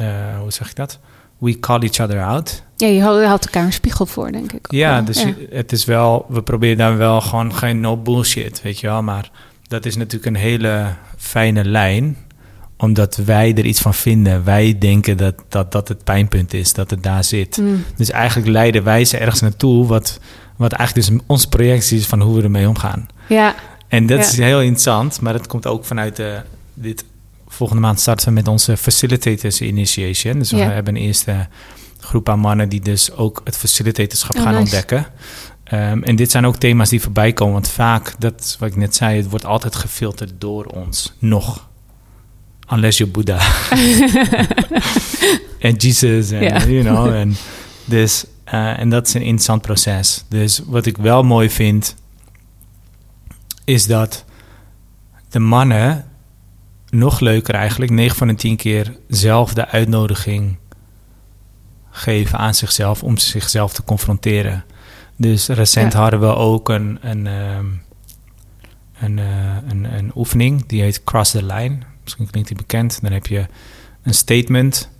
eh, 0.00 0.38
hoe 0.40 0.50
zeg 0.52 0.68
ik 0.70 0.76
dat? 0.76 0.98
We 1.38 1.58
call 1.58 1.80
each 1.80 2.00
other 2.00 2.22
out. 2.24 2.62
Ja, 2.76 2.86
je 2.86 3.02
houdt 3.02 3.44
elkaar 3.44 3.64
een 3.64 3.72
spiegel 3.72 4.06
voor, 4.06 4.32
denk 4.32 4.52
ik. 4.52 4.72
Ja, 4.72 4.94
wel. 4.94 5.04
dus 5.04 5.24
het 5.50 5.72
is 5.72 5.84
wel, 5.84 6.26
we 6.28 6.42
proberen 6.42 6.76
dan 6.76 6.96
wel 6.96 7.20
gewoon 7.20 7.54
geen 7.54 7.80
no 7.80 7.96
bullshit, 7.96 8.62
weet 8.62 8.80
je 8.80 8.86
wel. 8.86 9.02
Maar 9.02 9.30
dat 9.68 9.86
is 9.86 9.96
natuurlijk 9.96 10.26
een 10.26 10.42
hele 10.42 10.86
fijne 11.16 11.64
lijn, 11.64 12.16
omdat 12.76 13.16
wij 13.16 13.54
er 13.54 13.64
iets 13.64 13.80
van 13.80 13.94
vinden. 13.94 14.44
Wij 14.44 14.78
denken 14.78 15.16
dat 15.16 15.34
dat, 15.48 15.72
dat 15.72 15.88
het 15.88 16.04
pijnpunt 16.04 16.54
is, 16.54 16.72
dat 16.72 16.90
het 16.90 17.02
daar 17.02 17.24
zit. 17.24 17.56
Mm. 17.56 17.84
Dus 17.96 18.10
eigenlijk 18.10 18.48
leiden 18.50 18.84
wij 18.84 19.04
ze 19.04 19.16
ergens 19.18 19.40
naartoe, 19.40 19.86
wat, 19.86 20.20
wat 20.56 20.72
eigenlijk 20.72 21.08
dus 21.08 21.18
onze 21.26 21.48
projectie 21.48 21.98
is 21.98 22.06
van 22.06 22.20
hoe 22.20 22.36
we 22.36 22.42
ermee 22.42 22.68
omgaan. 22.68 23.06
Ja, 23.28 23.54
En 23.88 24.06
dat 24.06 24.18
Ja. 24.18 24.24
is 24.24 24.36
heel 24.36 24.60
interessant, 24.60 25.20
maar 25.20 25.32
dat 25.32 25.46
komt 25.46 25.66
ook 25.66 25.84
vanuit 25.84 26.16
de, 26.16 26.40
dit. 26.74 27.04
Volgende 27.52 27.82
maand 27.82 28.00
starten 28.00 28.26
we 28.28 28.32
met 28.32 28.48
onze 28.48 28.76
Facilitators 28.76 29.60
Initiation. 29.60 30.38
Dus 30.38 30.50
we 30.50 30.58
hebben 30.58 30.96
een 30.96 31.02
eerste 31.02 31.48
groep 31.98 32.28
aan 32.28 32.38
mannen 32.38 32.68
die 32.68 32.80
dus 32.80 33.12
ook 33.12 33.40
het 33.44 33.56
facilitatorschap 33.56 34.36
Oh, 34.36 34.42
gaan 34.42 34.50
nice. 34.54 34.62
ontdekken. 34.64 35.06
Ehm, 35.64 36.02
en 36.02 36.16
dit 36.16 36.30
zijn 36.30 36.46
ook 36.46 36.56
thema's 36.56 36.88
die 36.88 37.00
voorbij 37.00 37.32
komen, 37.32 37.52
want 37.54 37.68
vaak, 37.68 38.14
dat 38.18 38.40
is 38.40 38.56
wat 38.58 38.68
ik 38.68 38.76
net 38.76 38.94
zei, 38.96 39.16
het 39.16 39.30
wordt 39.30 39.44
altijd 39.44 39.76
gefilterd 39.76 40.32
door 40.38 40.64
ons. 40.64 41.12
Nog. 41.18 41.68
Unless 42.72 42.98
you're 42.98 43.12
Buddha. 43.12 43.38
en 45.58 45.74
Jesus 45.76 46.30
en, 46.30 46.72
you 46.72 46.82
know. 46.82 47.14
En, 47.14 47.36
dus, 47.84 48.24
eh, 48.44 48.78
en 48.78 48.88
dat 48.90 49.06
is 49.06 49.14
een 49.14 49.22
interessant 49.22 49.62
proces. 49.62 50.24
Dus 50.28 50.60
wat 50.66 50.86
ik 50.86 50.96
wel 50.96 51.22
mooi 51.22 51.50
vind, 51.50 51.94
is 53.64 53.86
dat 53.86 54.24
de 55.28 55.38
mannen, 55.38 56.09
nog 56.90 57.20
leuker 57.20 57.54
eigenlijk, 57.54 57.90
9 57.90 58.16
van 58.16 58.28
de 58.28 58.34
10 58.34 58.56
keer 58.56 58.96
zelf 59.08 59.54
de 59.54 59.68
uitnodiging 59.68 60.56
geven 61.90 62.38
aan 62.38 62.54
zichzelf 62.54 63.02
om 63.02 63.16
zichzelf 63.18 63.72
te 63.72 63.84
confronteren. 63.84 64.64
Dus 65.16 65.48
recent 65.48 65.92
Ja. 65.92 66.00
hadden 66.00 66.20
we 66.20 66.34
ook 66.34 66.68
een, 66.68 66.98
een, 67.00 67.26
ehm, 67.26 67.66
een, 69.00 69.18
eh, 69.18 69.56
een, 69.68 69.96
een 69.96 70.12
oefening 70.14 70.66
die 70.66 70.82
heet 70.82 71.04
Cross 71.04 71.30
the 71.30 71.44
Line. 71.44 71.78
Misschien 72.02 72.30
klinkt 72.30 72.48
die 72.48 72.56
bekend. 72.56 73.02
Dan 73.02 73.12
heb 73.12 73.26
je 73.26 73.46
een 74.02 74.14
statement 74.14 74.90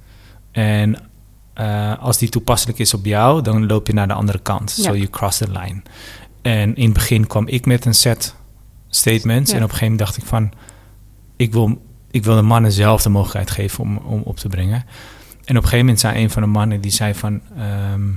en 0.52 1.08
eh, 1.54 1.98
als 1.98 2.18
die 2.18 2.28
toepasselijk 2.28 2.78
is 2.78 2.94
op 2.94 3.04
jou, 3.04 3.42
dan 3.42 3.66
loop 3.66 3.86
je 3.86 3.92
naar 3.92 4.08
de 4.08 4.14
andere 4.14 4.38
kant. 4.38 4.74
Ja. 4.76 4.82
So 4.82 4.96
you 4.96 5.08
cross 5.08 5.38
the 5.38 5.50
line. 5.50 5.82
En 6.42 6.76
in 6.76 6.84
het 6.84 6.92
begin 6.92 7.26
kwam 7.26 7.46
ik 7.48 7.66
met 7.66 7.84
een 7.84 7.94
set 7.94 8.34
statements. 8.88 9.50
Ja. 9.50 9.56
En 9.56 9.62
op 9.62 9.70
een 9.70 9.76
gegeven 9.76 9.92
moment 9.92 9.98
dacht 9.98 10.16
ik 10.16 10.24
van... 10.24 10.52
Ik 11.40 11.52
wil, 11.52 11.82
ik 12.10 12.24
wil 12.24 12.34
de 12.34 12.42
mannen 12.42 12.72
zelf 12.72 13.02
de 13.02 13.08
mogelijkheid 13.08 13.50
geven 13.50 13.84
om, 13.84 13.96
om 13.96 14.22
op 14.24 14.36
te 14.36 14.48
brengen. 14.48 14.84
En 15.44 15.56
op 15.56 15.62
een 15.62 15.62
gegeven 15.62 15.78
moment 15.78 16.00
zei 16.00 16.22
een 16.22 16.30
van 16.30 16.42
de 16.42 16.48
mannen... 16.48 16.80
die 16.80 16.90
zei 16.90 17.14
van... 17.14 17.40
ehm, 17.56 18.08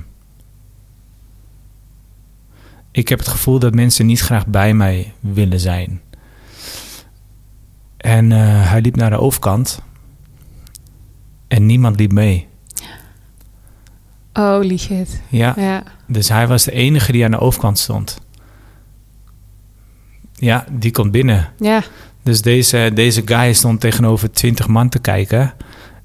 ik 2.90 3.08
heb 3.08 3.18
het 3.18 3.28
gevoel 3.28 3.58
dat 3.58 3.74
mensen 3.74 4.06
niet 4.06 4.20
graag 4.20 4.46
bij 4.46 4.74
mij 4.74 5.12
willen 5.20 5.60
zijn. 5.60 6.00
En 7.96 8.32
eh, 8.32 8.70
hij 8.70 8.80
liep 8.80 8.96
naar 8.96 9.10
de 9.10 9.18
overkant. 9.18 9.82
En 11.48 11.66
niemand 11.66 11.96
liep 11.98 12.12
mee. 12.12 12.48
holy 14.32 14.76
shit. 14.76 15.22
Ja, 15.28 15.54
Ja, 15.56 15.82
dus 16.06 16.28
hij 16.28 16.46
was 16.46 16.64
de 16.64 16.72
enige 16.72 17.12
die 17.12 17.24
aan 17.24 17.30
de 17.30 17.38
overkant 17.38 17.78
stond. 17.78 18.18
Ja, 20.32 20.64
die 20.70 20.90
komt 20.90 21.10
binnen. 21.10 21.52
ja. 21.58 21.82
Dus 22.24 22.42
deze, 22.42 22.90
deze 22.94 23.22
guy 23.24 23.52
stond 23.52 23.80
tegenover 23.80 24.30
twintig 24.30 24.66
man 24.68 24.88
te 24.88 24.98
kijken. 24.98 25.54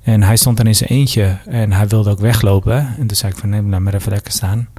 En 0.01 0.23
hij 0.23 0.35
stond 0.35 0.59
er 0.59 0.67
in 0.67 0.75
zijn 0.75 0.89
eentje. 0.89 1.37
En 1.45 1.71
hij 1.71 1.87
wilde 1.87 2.09
ook 2.09 2.19
weglopen. 2.19 2.77
En 2.77 3.07
toen 3.07 3.17
zei 3.17 3.31
ik 3.31 3.37
van, 3.37 3.49
nee, 3.49 3.61
laat 3.61 3.79
maar 3.79 3.93
even 3.93 4.11
lekker 4.11 4.31
staan. 4.31 4.69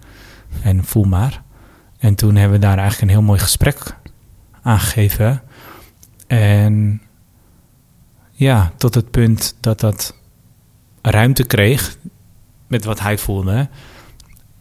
En 0.62 0.84
voel 0.84 1.04
maar. 1.04 1.42
En 1.98 2.14
toen 2.14 2.36
hebben 2.36 2.60
we 2.60 2.66
daar 2.66 2.78
eigenlijk 2.78 3.02
een 3.02 3.16
heel 3.18 3.26
mooi 3.26 3.38
gesprek 3.38 3.96
aangegeven. 4.62 5.42
En 6.26 7.02
ja, 8.30 8.72
tot 8.76 8.94
het 8.94 9.10
punt 9.10 9.56
dat 9.60 9.80
dat 9.80 10.16
ruimte 11.02 11.44
kreeg 11.44 11.96
met 12.66 12.84
wat 12.84 13.00
hij 13.00 13.18
voelde. 13.18 13.68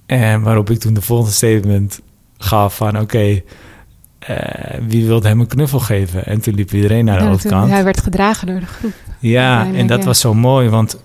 En 0.05 0.41
waarop 0.41 0.69
ik 0.69 0.79
toen 0.79 0.93
de 0.93 1.01
volgende 1.01 1.33
statement 1.33 2.01
gaf 2.37 2.75
van, 2.75 2.99
oké, 2.99 3.41
eh, 4.29 4.79
wie 4.87 5.05
wilde 5.05 5.27
hem 5.27 5.39
een 5.39 5.47
knuffel 5.47 5.79
geven? 5.79 6.25
En 6.25 6.41
toen 6.41 6.53
liep 6.55 6.71
iedereen 6.73 7.05
naar 7.05 7.17
de 7.17 7.23
Ja, 7.23 7.27
toen- 7.29 7.35
overkant. 7.35 7.69
hij 7.71 7.83
werd 7.83 8.01
gedragen 8.01 8.47
door 8.47 8.59
de 8.59 8.65
groep. 8.65 8.93
Ja, 9.19 9.73
en 9.73 9.87
dat 9.87 9.99
ja. 9.99 10.05
was 10.05 10.19
zo 10.19 10.33
mooi, 10.33 10.69
want 10.69 10.97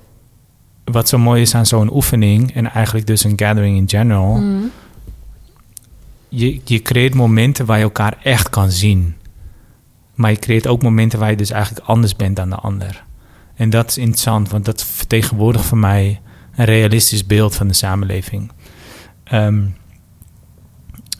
wat 0.84 1.08
zo 1.08 1.18
mooi 1.18 1.40
is 1.42 1.54
aan 1.54 1.66
zo'n 1.66 1.94
oefening 1.94 2.54
en 2.54 2.70
eigenlijk 2.72 3.06
dus 3.06 3.24
een 3.24 3.32
gathering 3.36 3.76
in 3.76 3.88
general, 3.88 4.34
Mm. 4.36 4.70
je, 6.28 6.60
je 6.64 6.82
creëert 6.82 7.14
momenten 7.14 7.66
waar 7.66 7.76
je 7.78 7.82
elkaar 7.84 8.16
echt 8.22 8.50
kan 8.50 8.70
zien. 8.70 9.14
Maar 10.14 10.30
je 10.30 10.36
creëert 10.38 10.66
ook 10.66 10.82
momenten 10.82 11.18
waar 11.18 11.30
je 11.30 11.36
dus 11.36 11.50
eigenlijk 11.50 11.86
anders 11.86 12.16
bent 12.16 12.36
dan 12.36 12.50
de 12.50 12.56
ander. 12.56 13.04
En 13.56 13.70
dat 13.70 13.88
is 13.90 13.98
interessant, 13.98 14.48
want 14.48 14.64
dat 14.64 14.84
vertegenwoordigt 14.84 15.64
voor 15.64 15.78
mij 15.78 16.20
een 16.56 16.64
realistisch 16.64 17.26
beeld 17.26 17.54
van 17.54 17.68
de 17.68 17.74
samenleving. 17.74 18.50
Ehm, 19.24 19.62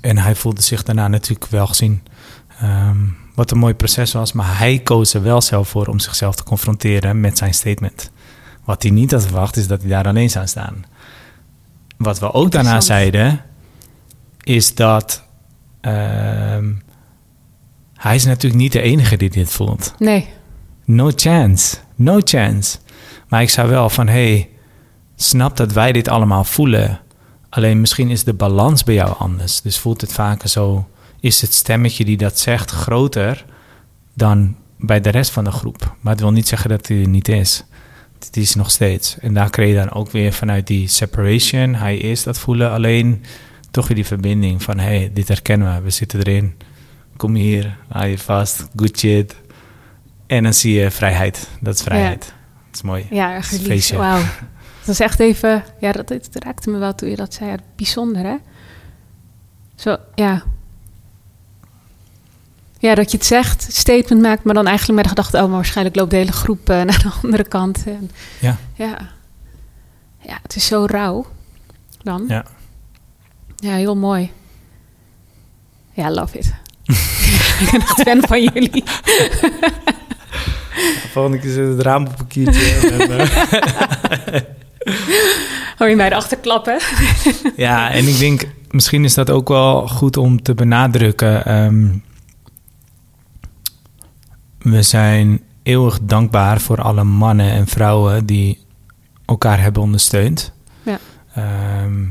en 0.05 0.19
hij 0.19 0.35
voelde 0.35 0.63
zich 0.63 0.83
daarna 0.83 1.09
natuurlijk 1.09 1.51
wel 1.51 1.67
gezien. 1.67 2.03
Ehm, 2.61 2.97
wat 3.35 3.51
een 3.51 3.59
mooi 3.59 3.75
proces 3.75 4.13
was, 4.13 4.33
maar 4.33 4.59
hij 4.59 4.79
koos 4.79 5.15
er 5.15 5.23
wel 5.23 5.41
zelf 5.41 5.69
voor 5.69 5.87
om 5.87 5.99
zichzelf 5.99 6.35
te 6.35 6.43
confronteren 6.43 7.21
met 7.21 7.39
zijn 7.39 7.55
statement. 7.55 8.11
Wat 8.65 8.83
hij 8.83 8.93
niet 8.93 9.11
had 9.11 9.25
verwacht, 9.25 9.57
is 9.57 9.67
dat 9.67 9.81
hij 9.81 9.91
daar 9.91 10.07
alleen 10.07 10.31
zou 10.31 10.47
staan. 10.47 10.85
Wat 11.97 12.19
we 12.19 12.33
ook 12.33 12.51
daarna 12.51 12.81
zeiden, 12.81 13.41
is 14.43 14.75
dat 14.75 15.25
ehm, 15.81 16.73
hij 17.95 18.15
is 18.15 18.25
natuurlijk 18.25 18.63
niet 18.63 18.73
de 18.73 18.81
enige 18.81 19.17
die 19.17 19.31
dit 19.31 19.51
voelt. 19.51 19.95
Nee, 19.99 20.29
No 20.85 21.11
chance. 21.15 21.77
No 21.95 22.21
chance. 22.25 22.79
Maar 23.29 23.43
ik 23.43 23.51
zei 23.51 23.69
wel 23.69 23.91
van, 23.91 24.09
hey, 24.09 24.49
snap 25.17 25.57
dat 25.57 25.73
wij 25.73 25.93
dit 25.93 26.09
allemaal 26.09 26.45
voelen. 26.45 27.01
Alleen 27.55 27.81
misschien 27.81 28.11
is 28.11 28.25
de 28.25 28.35
balans 28.35 28.85
bij 28.85 28.95
jou 28.95 29.15
anders. 29.19 29.61
Dus 29.61 29.79
voelt 29.79 30.01
het 30.01 30.13
vaker 30.13 30.49
zo, 30.49 30.89
is 31.21 31.41
het 31.41 31.53
stemmetje 31.53 32.05
die 32.05 32.17
dat 32.17 32.39
zegt 32.39 32.71
groter 32.71 33.45
dan 34.15 34.57
bij 34.79 35.01
de 35.01 35.09
rest 35.09 35.31
van 35.31 35.45
de 35.45 35.51
groep. 35.51 35.97
Maar 36.01 36.13
het 36.13 36.21
wil 36.21 36.33
niet 36.33 36.49
zeggen 36.49 36.71
dat 36.71 36.87
hij 36.87 37.01
er 37.01 37.09
niet 37.09 37.29
is. 37.29 37.65
Die 38.31 38.43
is 38.43 38.55
nog 38.55 38.71
steeds. 38.71 39.19
En 39.19 39.35
daar 39.35 39.51
kreeg 39.51 39.69
je 39.69 39.75
dan 39.75 39.93
ook 39.93 40.11
weer 40.11 40.33
vanuit 40.33 40.67
die 40.67 40.89
separation, 40.89 41.75
hij 41.75 41.97
is 41.97 42.23
dat 42.23 42.39
voelen. 42.39 42.71
Alleen 42.71 43.25
toch 43.71 43.87
weer 43.87 43.97
die 43.97 44.07
verbinding 44.07 44.63
van, 44.63 44.79
hey, 44.79 45.11
dit 45.13 45.29
herkennen 45.29 45.75
we, 45.75 45.81
we 45.81 45.91
zitten 45.91 46.19
erin. 46.19 46.55
Kom 47.17 47.35
hier, 47.35 47.77
hou 47.89 48.07
je 48.07 48.19
vast, 48.19 48.69
good 48.77 48.99
shit. 48.99 49.37
En 50.27 50.43
dan 50.43 50.55
zie 50.55 50.81
je 50.81 50.91
vrijheid. 50.91 51.49
Dat 51.61 51.75
is 51.75 51.83
vrijheid. 51.83 52.21
Dat 52.67 52.75
is 52.75 52.83
mooi. 52.83 53.07
ja, 53.11 53.33
erg 53.33 53.51
Het. 53.51 53.91
Wauw. 53.91 54.23
Dat 54.85 54.95
is 54.95 55.01
echt 55.01 55.21
even... 55.21 55.65
Ja, 55.81 55.93
dat, 55.93 56.09
het 56.09 56.29
raakte 56.45 56.71
me 56.71 56.79
wel 56.79 56.95
toen 56.95 57.09
je 57.09 57.17
dat 57.17 57.35
zei. 57.35 57.51
Ja, 57.51 57.57
bijzonder, 57.77 58.23
hè? 58.23 58.37
Zo, 59.75 59.97
ja. 60.15 60.43
Ja, 62.79 62.95
dat 62.95 63.11
je 63.11 63.17
het 63.17 63.27
zegt, 63.27 63.67
statement 63.73 64.23
maakt, 64.23 64.45
maar 64.45 64.55
dan 64.55 64.67
eigenlijk 64.67 64.95
met 64.97 65.05
de 65.05 65.11
gedachte... 65.11 65.37
oh, 65.37 65.43
maar 65.43 65.53
waarschijnlijk 65.57 65.97
loopt 65.97 66.11
de 66.11 66.17
hele 66.17 66.33
groep 66.33 66.71
eh, 66.71 66.83
naar 66.89 67.03
de 67.03 67.11
andere 67.23 67.45
kant. 67.45 67.85
En, 67.87 68.11
Ja. 68.41 68.57
ja. 68.75 68.99
Ja, 70.21 70.39
het 70.43 70.57
is 70.57 70.67
zo 70.67 70.85
rauw 70.87 71.27
dan. 72.03 72.25
Ja. 72.29 72.45
Ja, 73.57 73.75
heel 73.75 73.97
mooi. 73.97 74.33
Ja, 75.93 76.11
love 76.11 76.39
it. 76.39 76.47
ik 77.61 77.69
ben 77.71 77.81
echt 77.81 78.01
fan 78.01 78.21
van 78.27 78.43
jullie. 78.43 78.85
Volgende 81.13 81.39
keer 81.39 81.51
zit 81.51 81.69
het 81.69 81.81
raam 81.81 82.07
op 82.07 82.19
een 82.19 82.27
kiertje. 82.27 82.89
en, 82.89 83.19
eh, 83.19 84.41
Hoor 85.79 85.89
je 85.89 85.97
mij 85.97 86.07
erachter 86.07 86.39
klappen? 86.39 86.79
ja, 87.57 87.91
en 87.91 88.09
ik 88.09 88.19
denk, 88.19 88.49
misschien 88.71 89.05
is 89.05 89.15
dat 89.15 89.31
ook 89.31 89.49
wel 89.49 89.89
goed 89.89 90.17
om 90.17 90.43
te 90.43 90.55
benadrukken. 90.55 91.45
Ehm, 91.45 91.87
we 94.59 94.83
zijn 94.83 95.41
eeuwig 95.63 95.99
dankbaar 96.03 96.61
voor 96.61 96.83
alle 96.83 97.05
mannen 97.05 97.51
en 97.51 97.67
vrouwen 97.67 98.27
die 98.27 98.59
elkaar 99.25 99.61
hebben 99.61 99.83
ondersteund. 99.83 100.53
Ja. 100.83 100.99
Ehm, 101.35 102.05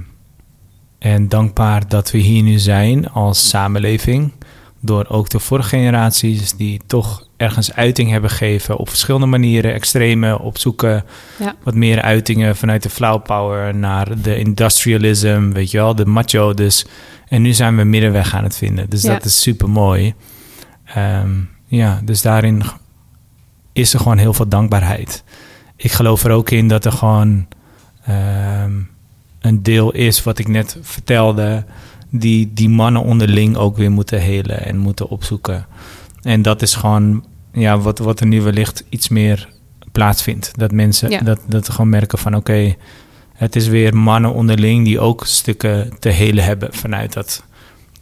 en 0.99 1.29
dankbaar 1.29 1.87
dat 1.87 2.11
we 2.11 2.17
hier 2.17 2.43
nu 2.43 2.59
zijn 2.59 3.09
als 3.09 3.49
samenleving. 3.49 4.31
Door 4.79 5.05
ook 5.07 5.29
de 5.29 5.39
vorige 5.39 5.69
generaties 5.69 6.53
die 6.53 6.81
toch 6.87 7.27
ergens 7.43 7.73
uiting 7.73 8.09
hebben 8.09 8.29
gegeven 8.29 8.77
op 8.77 8.89
verschillende 8.89 9.25
manieren. 9.25 9.73
Extreme 9.73 10.39
opzoeken, 10.39 11.03
Ja. 11.39 11.55
wat 11.63 11.75
meer 11.75 12.01
uitingen 12.01 12.55
vanuit 12.55 12.83
de 12.83 12.89
flower 12.89 13.19
power 13.21 13.75
naar 13.75 14.21
de 14.21 14.37
industrialism, 14.37 15.49
weet 15.51 15.71
je 15.71 15.77
wel, 15.77 15.95
de 15.95 16.05
macho. 16.05 16.53
Dus, 16.53 16.85
en 17.27 17.41
nu 17.41 17.53
zijn 17.53 17.77
we 17.77 17.83
middenweg 17.83 18.35
aan 18.35 18.43
het 18.43 18.57
vinden. 18.57 18.89
Dus 18.89 19.01
Ja. 19.01 19.13
dat 19.13 19.25
is 19.25 19.41
super 19.41 19.69
mooi. 19.69 20.13
ja, 21.67 21.99
dus 22.03 22.21
daarin 22.21 22.63
is 23.73 23.93
er 23.93 23.99
gewoon 23.99 24.17
heel 24.17 24.33
veel 24.33 24.47
dankbaarheid. 24.47 25.23
Ik 25.75 25.91
geloof 25.91 26.23
er 26.23 26.31
ook 26.31 26.49
in 26.49 26.67
dat 26.67 26.85
er 26.85 26.91
gewoon 26.91 27.47
ehm, 28.05 28.71
een 29.39 29.63
deel 29.63 29.91
is 29.91 30.23
wat 30.23 30.39
ik 30.39 30.47
net 30.47 30.77
vertelde, 30.81 31.63
die 32.09 32.51
die 32.53 32.69
mannen 32.69 33.03
onderling 33.03 33.55
ook 33.57 33.77
weer 33.77 33.91
moeten 33.91 34.21
helen 34.21 34.65
en 34.65 34.77
moeten 34.77 35.09
opzoeken. 35.09 35.65
En 36.21 36.41
dat 36.41 36.61
is 36.61 36.75
gewoon 36.75 37.25
ja, 37.53 37.79
wat, 37.79 37.99
wat 37.99 38.19
er 38.19 38.27
nu 38.27 38.41
wellicht 38.41 38.83
iets 38.89 39.09
meer 39.09 39.49
plaatsvindt. 39.91 40.51
Dat 40.55 40.71
mensen 40.71 41.09
Ja. 41.09 41.19
dat, 41.19 41.39
dat 41.47 41.69
gewoon 41.69 41.89
merken 41.89 42.17
van 42.17 42.35
oké, 42.35 42.75
het 43.33 43.55
is 43.55 43.67
weer 43.67 43.95
mannen 43.95 44.33
onderling 44.33 44.85
die 44.85 44.99
ook 44.99 45.25
stukken 45.25 45.99
te 45.99 46.09
helen 46.09 46.43
hebben 46.43 46.73
vanuit 46.73 47.13
dat 47.13 47.43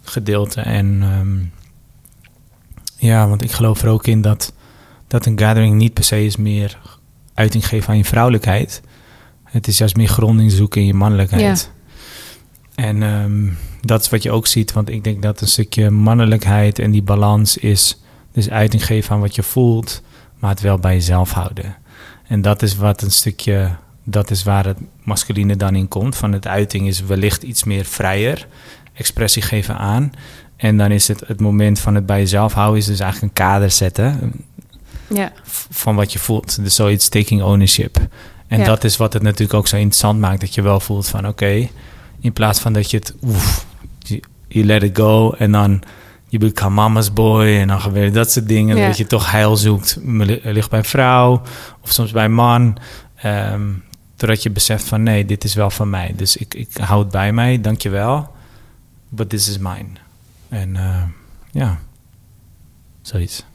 gedeelte. 0.04 0.62
En 0.62 0.99
ehm, 1.02 1.38
ja, 3.08 3.28
want 3.28 3.43
ik 3.43 3.52
geloof 3.52 3.82
er 3.82 3.89
ook 3.89 4.08
in 4.08 4.22
dat, 4.22 4.54
dat 5.08 5.26
een 5.26 5.39
gathering 5.39 5.76
niet 5.76 5.93
per 5.93 6.04
se 6.04 6.26
is 6.26 6.36
meer 6.38 6.78
uiting 7.34 7.68
geven 7.68 7.89
aan 7.89 7.97
je 7.97 8.06
vrouwelijkheid. 8.06 8.82
Het 9.43 9.68
is 9.68 9.78
juist 9.78 9.95
meer 9.95 10.08
gronding 10.08 10.52
zoeken 10.52 10.82
in 10.82 10.88
je 10.88 10.93
mannelijkheid. 10.93 11.72
En 12.76 13.04
ehm, 13.04 13.47
dat 13.82 14.02
is 14.02 14.10
wat 14.10 14.24
je 14.24 14.32
ook 14.32 14.47
ziet, 14.47 14.72
want 14.72 14.89
ik 14.89 15.04
denk 15.04 15.22
dat 15.22 15.41
een 15.41 15.47
stukje 15.47 15.89
mannelijkheid 15.89 16.80
en 16.80 16.91
die 16.91 17.02
balans 17.04 17.58
is 17.58 18.01
dus 18.32 18.49
uiting 18.49 18.86
geven 18.86 19.15
aan 19.15 19.21
wat 19.21 19.36
je 19.36 19.43
voelt, 19.43 20.01
maar 20.39 20.49
het 20.49 20.61
wel 20.61 20.77
bij 20.77 20.93
jezelf 20.93 21.32
houden. 21.32 21.75
En 22.27 22.41
dat 22.41 22.61
is 22.61 22.75
wat 22.75 23.01
een 23.01 23.11
stukje, 23.11 23.69
dat 24.03 24.32
is 24.32 24.43
waar 24.43 24.65
het 24.65 24.77
masculine 25.03 25.55
dan 25.55 25.75
in 25.75 25.88
komt. 25.88 26.15
Van 26.15 26.32
het 26.32 26.47
uiting 26.47 26.88
is 26.88 27.01
wellicht 27.01 27.43
iets 27.43 27.63
meer 27.63 27.86
vrijer, 27.86 28.47
expressie 28.93 29.41
geven 29.41 29.77
aan. 29.77 30.11
En 30.55 30.77
dan 30.77 30.91
is 30.91 31.07
het 31.07 31.23
het 31.27 31.39
moment 31.39 31.79
van 31.79 31.95
het 31.95 32.05
bij 32.05 32.19
jezelf 32.19 32.53
houden, 32.53 32.79
is 32.79 32.86
dus 32.86 32.99
eigenlijk 32.99 33.38
een 33.38 33.45
kader 33.45 33.71
zetten 33.71 34.34
Ja, 35.07 35.32
van 35.69 35.95
wat 35.95 36.13
je 36.13 36.19
voelt. 36.19 36.63
Dus 36.63 36.75
zoiets 36.75 37.09
taking 37.09 37.41
ownership. 37.41 37.97
En 38.47 38.59
Ja. 38.59 38.65
dat 38.65 38.84
is 38.84 38.97
wat 38.97 39.13
het 39.13 39.21
natuurlijk 39.21 39.53
ook 39.53 39.67
zo 39.67 39.75
interessant 39.75 40.19
maakt. 40.19 40.39
Dat 40.41 40.53
je 40.55 40.61
wel 40.61 40.79
voelt 40.79 41.07
van 41.07 41.27
oké, 41.27 41.67
in 42.19 42.34
plaats 42.34 42.59
van 42.59 42.73
dat 42.73 42.91
je 42.91 42.97
het, 42.97 43.13
oef, 43.21 43.65
je 44.47 44.63
let 44.63 44.84
it 44.84 44.97
go 44.97 45.32
en 45.32 45.51
dan 45.51 45.84
je 46.32 46.38
become 46.38 46.75
mama's 46.75 47.13
boy 47.13 47.45
en 47.45 47.67
dan 47.67 47.82
gebeuren 47.82 48.13
dat 48.13 48.32
soort 48.32 48.47
dingen. 48.47 48.77
Ja. 48.77 48.88
Dat 48.88 48.97
je 48.97 49.07
toch 49.07 49.32
heil 49.32 49.57
zoekt, 49.57 49.97
ligt 50.43 50.69
bij 50.69 50.84
vrouw 50.84 51.41
of 51.82 51.91
soms 51.91 52.11
bij 52.11 52.29
man. 52.29 52.77
Ehm 53.15 53.61
totdat 54.21 54.43
je 54.43 54.49
beseft 54.49 54.84
van 54.84 55.03
nee, 55.03 55.25
dit 55.25 55.43
is 55.43 55.53
wel 55.53 55.69
van 55.69 55.89
mij. 55.89 56.13
Dus 56.15 56.38
ik, 56.38 56.53
ik 56.53 56.77
hou 56.77 56.99
het 56.99 57.11
bij 57.11 57.34
mij, 57.34 57.61
dankjewel. 57.61 58.32
But 59.09 59.29
this 59.29 59.49
is 59.49 59.57
mine. 59.57 59.89
En 60.49 60.75
eh, 60.75 61.03
ja, 61.51 61.79
zoiets. 63.01 63.45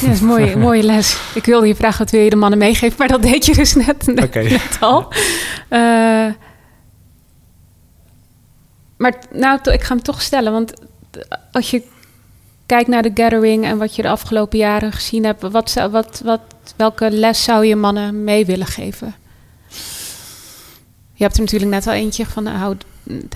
Ja, 0.00 0.06
dat 0.06 0.14
is 0.14 0.20
een 0.20 0.26
mooie, 0.26 0.56
mooie 0.68 0.82
les. 0.82 1.18
Ik 1.34 1.44
wilde 1.44 1.66
je 1.66 1.74
vragen 1.74 1.98
wat 1.98 2.10
wil 2.10 2.20
je 2.20 2.30
de 2.30 2.36
mannen 2.36 2.58
meegeven, 2.58 2.98
maar 2.98 3.08
dat 3.08 3.22
deed 3.22 3.46
je 3.46 3.54
dus 3.54 3.74
net, 3.74 4.06
net, 4.06 4.76
al. 4.80 5.12
Eh, 5.68 5.78
maar 8.96 9.14
nou, 9.32 9.70
ik 9.70 9.82
ga 9.82 9.94
hem 9.94 10.02
toch 10.02 10.22
stellen, 10.22 10.52
want 10.52 10.72
als 11.52 11.70
je 11.70 11.82
kijkt 12.66 12.88
naar 12.88 13.02
de 13.02 13.10
gathering 13.14 13.64
en 13.64 13.78
wat 13.78 13.96
je 13.96 14.02
de 14.02 14.08
afgelopen 14.08 14.58
jaren 14.58 14.92
gezien 14.92 15.24
hebt, 15.24 15.42
wat, 15.42 15.72
wat, 15.90 16.20
wat, 16.24 16.40
welke 16.76 17.10
les 17.10 17.42
zou 17.44 17.64
je 17.64 17.76
mannen 17.76 18.24
mee 18.24 18.46
willen 18.46 18.66
geven? 18.66 19.14
Je 21.12 21.22
hebt 21.22 21.34
er 21.34 21.40
natuurlijk 21.40 21.70
net 21.70 21.86
al 21.86 21.92
eentje 21.92 22.26
van, 22.26 22.42
nou, 22.42 22.56
hou, 22.56 22.76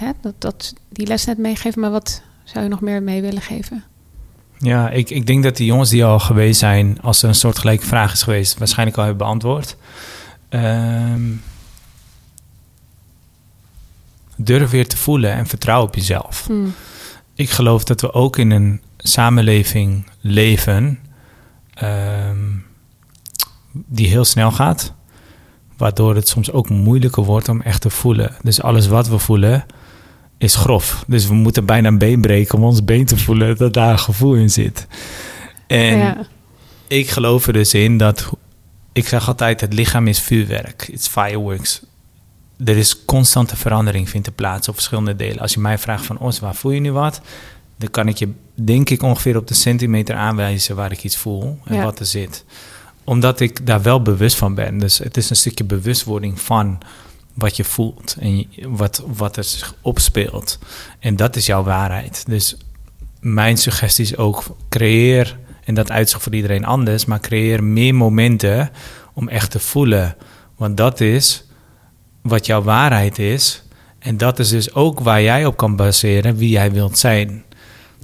hè, 0.00 0.10
dat, 0.20 0.34
dat, 0.38 0.74
die 0.88 1.06
les 1.06 1.24
net 1.24 1.38
meegeven, 1.38 1.80
maar 1.80 1.90
wat 1.90 2.22
zou 2.44 2.64
je 2.64 2.70
nog 2.70 2.80
meer 2.80 3.02
mee 3.02 3.22
willen 3.22 3.42
geven? 3.42 3.84
Ja, 4.58 4.90
ik, 4.90 5.10
ik 5.10 5.26
denk 5.26 5.42
dat 5.42 5.56
die 5.56 5.66
jongens 5.66 5.90
die 5.90 6.04
al 6.04 6.18
geweest 6.18 6.58
zijn, 6.58 7.00
als 7.02 7.22
er 7.22 7.28
een 7.28 7.34
soortgelijke 7.34 7.86
vraag 7.86 8.12
is 8.12 8.22
geweest, 8.22 8.58
waarschijnlijk 8.58 8.98
al 8.98 9.04
hebben 9.04 9.26
beantwoord. 9.26 9.76
Ehm, 10.48 11.22
durf 14.36 14.70
weer 14.70 14.88
te 14.88 14.96
voelen 14.96 15.32
en 15.32 15.46
vertrouw 15.46 15.82
op 15.82 15.94
jezelf. 15.94 16.44
Hmm. 16.46 16.74
Ik 17.34 17.50
geloof 17.50 17.84
dat 17.84 18.00
we 18.00 18.12
ook 18.12 18.38
in 18.38 18.50
een 18.50 18.80
samenleving 19.02 20.06
leven 20.20 20.98
ehm, 21.74 22.46
die 23.72 24.08
heel 24.08 24.24
snel 24.24 24.50
gaat, 24.50 24.94
waardoor 25.76 26.14
het 26.14 26.28
soms 26.28 26.52
ook 26.52 26.68
moeilijker 26.68 27.24
wordt 27.24 27.48
om 27.48 27.60
echt 27.60 27.80
te 27.80 27.90
voelen. 27.90 28.36
Dus 28.42 28.62
alles 28.62 28.86
wat 28.86 29.08
we 29.08 29.18
voelen 29.18 29.64
is 30.38 30.54
grof. 30.54 31.04
Dus 31.06 31.26
we 31.26 31.34
moeten 31.34 31.64
bijna 31.64 31.88
een 31.88 31.98
been 31.98 32.20
breken 32.20 32.58
om 32.58 32.64
ons 32.64 32.84
been 32.84 33.04
te 33.04 33.16
voelen 33.16 33.56
dat 33.56 33.72
daar 33.72 33.92
een 33.92 33.98
gevoel 33.98 34.34
in 34.34 34.50
zit. 34.50 34.86
En 35.66 35.98
ja. 35.98 36.16
ik 36.86 37.10
geloof 37.10 37.46
er 37.46 37.52
dus 37.52 37.74
in 37.74 37.98
dat. 37.98 38.30
Ik 38.92 39.08
zeg 39.08 39.28
altijd: 39.28 39.60
het 39.60 39.72
lichaam 39.72 40.06
is 40.06 40.20
vuurwerk. 40.20 40.88
It's 40.92 41.08
fireworks. 41.08 41.82
Er 42.64 42.76
is 42.76 43.04
constante 43.04 43.56
verandering 43.56 44.08
vindt 44.08 44.26
er 44.26 44.32
plaats 44.32 44.68
op 44.68 44.74
verschillende 44.74 45.16
delen. 45.16 45.38
Als 45.38 45.54
je 45.54 45.60
mij 45.60 45.78
vraagt 45.78 46.06
van 46.06 46.18
Os, 46.18 46.38
waar 46.38 46.54
voel 46.54 46.72
je 46.72 46.80
nu 46.80 46.92
wat? 46.92 47.20
Dan 47.80 47.90
kan 47.90 48.08
ik 48.08 48.16
je, 48.16 48.28
denk 48.54 48.90
ik, 48.90 49.02
ongeveer 49.02 49.36
op 49.36 49.46
de 49.46 49.54
centimeter 49.54 50.14
aanwijzen 50.14 50.76
waar 50.76 50.92
ik 50.92 51.04
iets 51.04 51.16
voel 51.16 51.58
en 51.64 51.74
Ja. 51.74 51.82
wat 51.84 51.98
er 51.98 52.06
zit. 52.06 52.44
Omdat 53.04 53.40
ik 53.40 53.66
daar 53.66 53.82
wel 53.82 54.02
bewust 54.02 54.36
van 54.36 54.54
ben. 54.54 54.78
Dus 54.78 54.98
het 54.98 55.16
is 55.16 55.30
een 55.30 55.36
stukje 55.36 55.64
bewustwording 55.64 56.40
van 56.40 56.78
wat 57.34 57.56
je 57.56 57.64
voelt 57.64 58.16
en 58.20 58.46
wat, 58.62 59.02
wat 59.16 59.36
er 59.36 59.44
zich 59.44 59.74
opspeelt. 59.80 60.58
En 60.98 61.16
dat 61.16 61.36
is 61.36 61.46
jouw 61.46 61.62
waarheid. 61.62 62.24
Dus 62.28 62.56
mijn 63.20 63.56
suggestie 63.58 64.04
is 64.04 64.16
ook: 64.16 64.44
creëer, 64.68 65.38
en 65.64 65.74
dat 65.74 65.90
uitzicht 65.90 66.22
voor 66.22 66.34
iedereen 66.34 66.64
anders, 66.64 67.04
maar 67.04 67.20
creëer 67.20 67.64
meer 67.64 67.94
momenten 67.94 68.70
om 69.14 69.28
echt 69.28 69.50
te 69.50 69.58
voelen. 69.58 70.16
Want 70.56 70.76
dat 70.76 71.00
is 71.00 71.44
wat 72.22 72.46
jouw 72.46 72.62
waarheid 72.62 73.18
is. 73.18 73.62
En 73.98 74.16
dat 74.16 74.38
is 74.38 74.48
dus 74.48 74.74
ook 74.74 75.00
waar 75.00 75.22
jij 75.22 75.46
op 75.46 75.56
kan 75.56 75.76
baseren 75.76 76.36
wie 76.36 76.48
jij 76.50 76.72
wilt 76.72 76.98
zijn. 76.98 77.44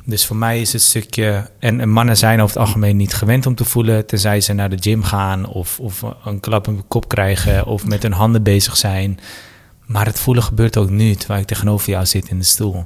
Dus 0.05 0.26
voor 0.26 0.36
mij 0.36 0.61
is 0.61 0.72
het 0.72 0.82
stukje. 0.82 1.51
En, 1.59 1.80
en 1.80 1.88
mannen 1.90 2.16
zijn 2.16 2.40
over 2.40 2.57
het 2.57 2.66
algemeen 2.66 2.97
niet 2.97 3.14
gewend 3.14 3.47
om 3.47 3.55
te 3.55 3.64
voelen. 3.64 4.07
Tenzij 4.07 4.40
ze 4.40 4.53
naar 4.53 4.70
de 4.70 4.76
gym 4.80 5.03
gaan. 5.03 5.47
Of, 5.49 5.80
of 5.80 6.03
een 6.24 6.40
klap 6.40 6.68
in 6.68 6.76
de 6.76 6.82
kop 6.88 7.09
krijgen. 7.09 7.66
Of 7.66 7.86
met 7.86 8.03
hun 8.03 8.12
handen 8.12 8.42
bezig 8.42 8.76
zijn. 8.76 9.18
Maar 9.86 10.07
het 10.07 10.18
voelen 10.18 10.42
gebeurt 10.42 10.76
ook 10.76 10.90
nu. 10.90 11.14
Terwijl 11.14 11.40
ik 11.40 11.47
tegenover 11.47 11.90
jou 11.90 12.07
zit 12.07 12.28
in 12.28 12.38
de 12.38 12.44
stoel. 12.44 12.84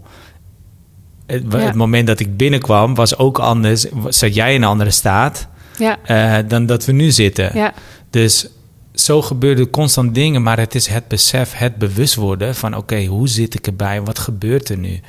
Het, 1.26 1.44
Ja. 1.50 1.58
het 1.58 1.74
moment 1.74 2.06
dat 2.06 2.20
ik 2.20 2.36
binnenkwam 2.36 2.94
was 2.94 3.16
ook 3.18 3.38
anders. 3.38 3.86
Zat 4.08 4.34
jij 4.34 4.54
in 4.54 4.62
een 4.62 4.68
andere 4.68 4.90
staat. 4.90 5.48
Ja, 5.78 5.98
eh, 6.04 6.48
dan 6.48 6.66
dat 6.66 6.84
we 6.84 6.92
nu 6.92 7.10
zitten. 7.10 7.50
ja, 7.54 7.74
Dus 8.10 8.48
zo 8.94 9.22
gebeuren 9.22 9.70
constant 9.70 10.14
dingen, 10.14 10.42
maar 10.42 10.58
het 10.58 10.74
is 10.74 10.86
het 10.86 11.08
besef, 11.08 11.52
het 11.54 11.76
bewust 11.76 12.14
worden 12.14 12.54
van 12.54 12.76
oké, 12.76 13.04
hoe 13.04 13.28
zit 13.28 13.54
ik 13.54 13.66
erbij? 13.66 14.02
Wat 14.02 14.18
gebeurt 14.18 14.68
er 14.68 14.76
nu? 14.78 15.00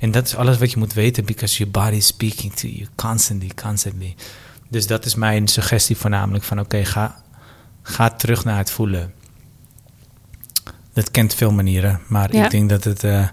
En 0.00 0.10
dat 0.10 0.26
is 0.26 0.36
alles 0.36 0.58
wat 0.58 0.70
je 0.70 0.78
moet 0.78 0.92
weten, 0.92 1.24
because 1.24 1.56
your 1.58 1.72
body 1.72 1.96
is 1.96 2.06
speaking 2.06 2.52
to 2.54 2.68
you 2.68 2.86
constantly, 2.94 3.50
constantly. 3.62 4.14
Dus 4.68 4.86
dat 4.86 5.04
is 5.04 5.14
mijn 5.14 5.48
suggestie 5.48 5.96
voornamelijk 5.96 6.44
van 6.44 6.60
oké, 6.60 6.84
ga, 6.84 7.22
ga 7.82 8.10
terug 8.10 8.44
naar 8.44 8.56
het 8.58 8.70
voelen. 8.70 9.12
Dat 10.92 11.10
kent 11.10 11.34
veel 11.34 11.52
manieren, 11.52 12.00
maar 12.08 12.34
Ja. 12.34 12.44
ik 12.44 12.50
denk 12.50 12.68
dat 12.68 12.84
het, 12.84 13.04
eh, 13.04 13.28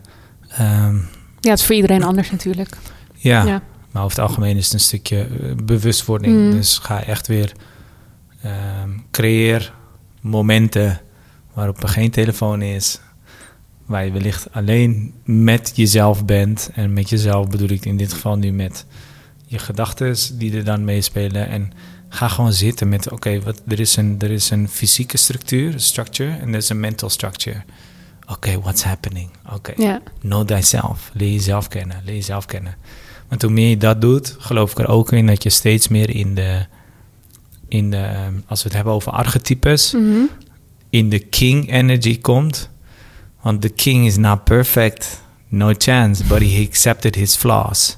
ehm, 0.50 0.96
ja, 1.40 1.50
het 1.50 1.60
is 1.60 1.66
voor 1.66 1.76
iedereen 1.76 2.04
anders 2.04 2.32
natuurlijk. 2.32 2.78
ja, 3.16 3.44
Ja. 3.46 3.62
maar 3.92 4.04
over 4.04 4.18
het 4.18 4.28
algemeen 4.28 4.58
is 4.58 4.64
het 4.64 4.74
een 4.74 4.80
stukje 4.80 5.20
eh, 5.22 5.56
bewustwording. 5.64 6.36
Mm. 6.36 6.52
Dus 6.52 6.78
ga 6.78 7.04
echt 7.04 7.28
weer 7.28 7.52
ehm, 8.42 8.90
creëer 9.12 9.74
momenten 10.22 11.02
waarop 11.54 11.84
er 11.84 11.90
geen 11.90 12.12
telefoon 12.12 12.62
is. 12.62 13.00
Waar 13.88 14.06
je 14.06 14.12
wellicht 14.12 14.48
alleen 14.52 15.14
met 15.24 15.72
jezelf 15.76 16.26
bent. 16.26 16.70
En 16.74 16.94
met 16.94 17.10
jezelf 17.10 17.48
bedoel 17.50 17.70
ik 17.70 17.86
in 17.86 17.98
dit 17.98 18.14
geval 18.14 18.38
nu 18.38 18.52
met 18.52 18.86
je 19.46 19.60
gedachten 19.60 20.16
die 20.38 20.56
er 20.58 20.64
dan 20.64 20.86
meespelen. 20.86 21.48
En 21.48 21.72
ga 22.10 22.28
gewoon 22.28 22.54
zitten 22.54 22.90
met, 22.90 23.12
oké, 23.12 23.42
wat 23.42 23.62
er, 23.68 23.80
is 23.80 23.96
een, 23.96 24.16
er 24.20 24.32
is 24.32 24.50
een 24.50 24.70
fysieke 24.70 25.18
structuur, 25.18 25.80
structure, 25.80 26.32
en 26.38 26.48
er 26.50 26.56
is 26.56 26.70
een 26.70 26.80
mental 26.80 27.10
structure. 27.10 27.64
Oké, 28.30 28.60
what's 28.60 28.84
happening? 28.84 29.30
Oké, 29.54 29.74
know 30.20 30.48
thyself. 30.48 31.10
Leer 31.14 31.32
jezelf 31.32 31.68
kennen, 31.68 32.02
leer 32.06 32.16
jezelf 32.16 32.46
kennen. 32.46 32.76
Want 33.28 33.42
hoe 33.42 33.52
meer 33.52 33.70
je 33.70 33.78
dat 33.78 34.02
doet, 34.02 34.36
geloof 34.40 34.72
ik 34.72 34.80
er 34.80 34.88
ook 34.88 35.12
in 35.12 35.26
dat 35.28 35.44
je 35.44 35.50
steeds 35.50 35.88
meer 35.88 36.10
in 36.10 36.36
de, 36.36 36.66
in 37.68 37.92
de 37.92 38.28
als 38.48 38.60
we 38.62 38.68
het 38.68 38.76
hebben 38.76 38.94
over 38.94 39.12
archetypes, 39.12 39.92
Mhm. 39.94 40.20
in 40.90 41.10
de 41.10 41.20
king 41.20 41.72
energy 41.72 42.20
komt. 42.22 42.70
Want 43.48 43.62
the 43.62 43.70
king 43.70 44.06
is 44.06 44.18
not 44.18 44.44
perfect, 44.44 45.22
no 45.48 45.74
chance, 45.78 46.24
but 46.24 46.40
he 46.42 46.66
accepted 46.70 47.16
his 47.16 47.36
flaws. 47.36 47.98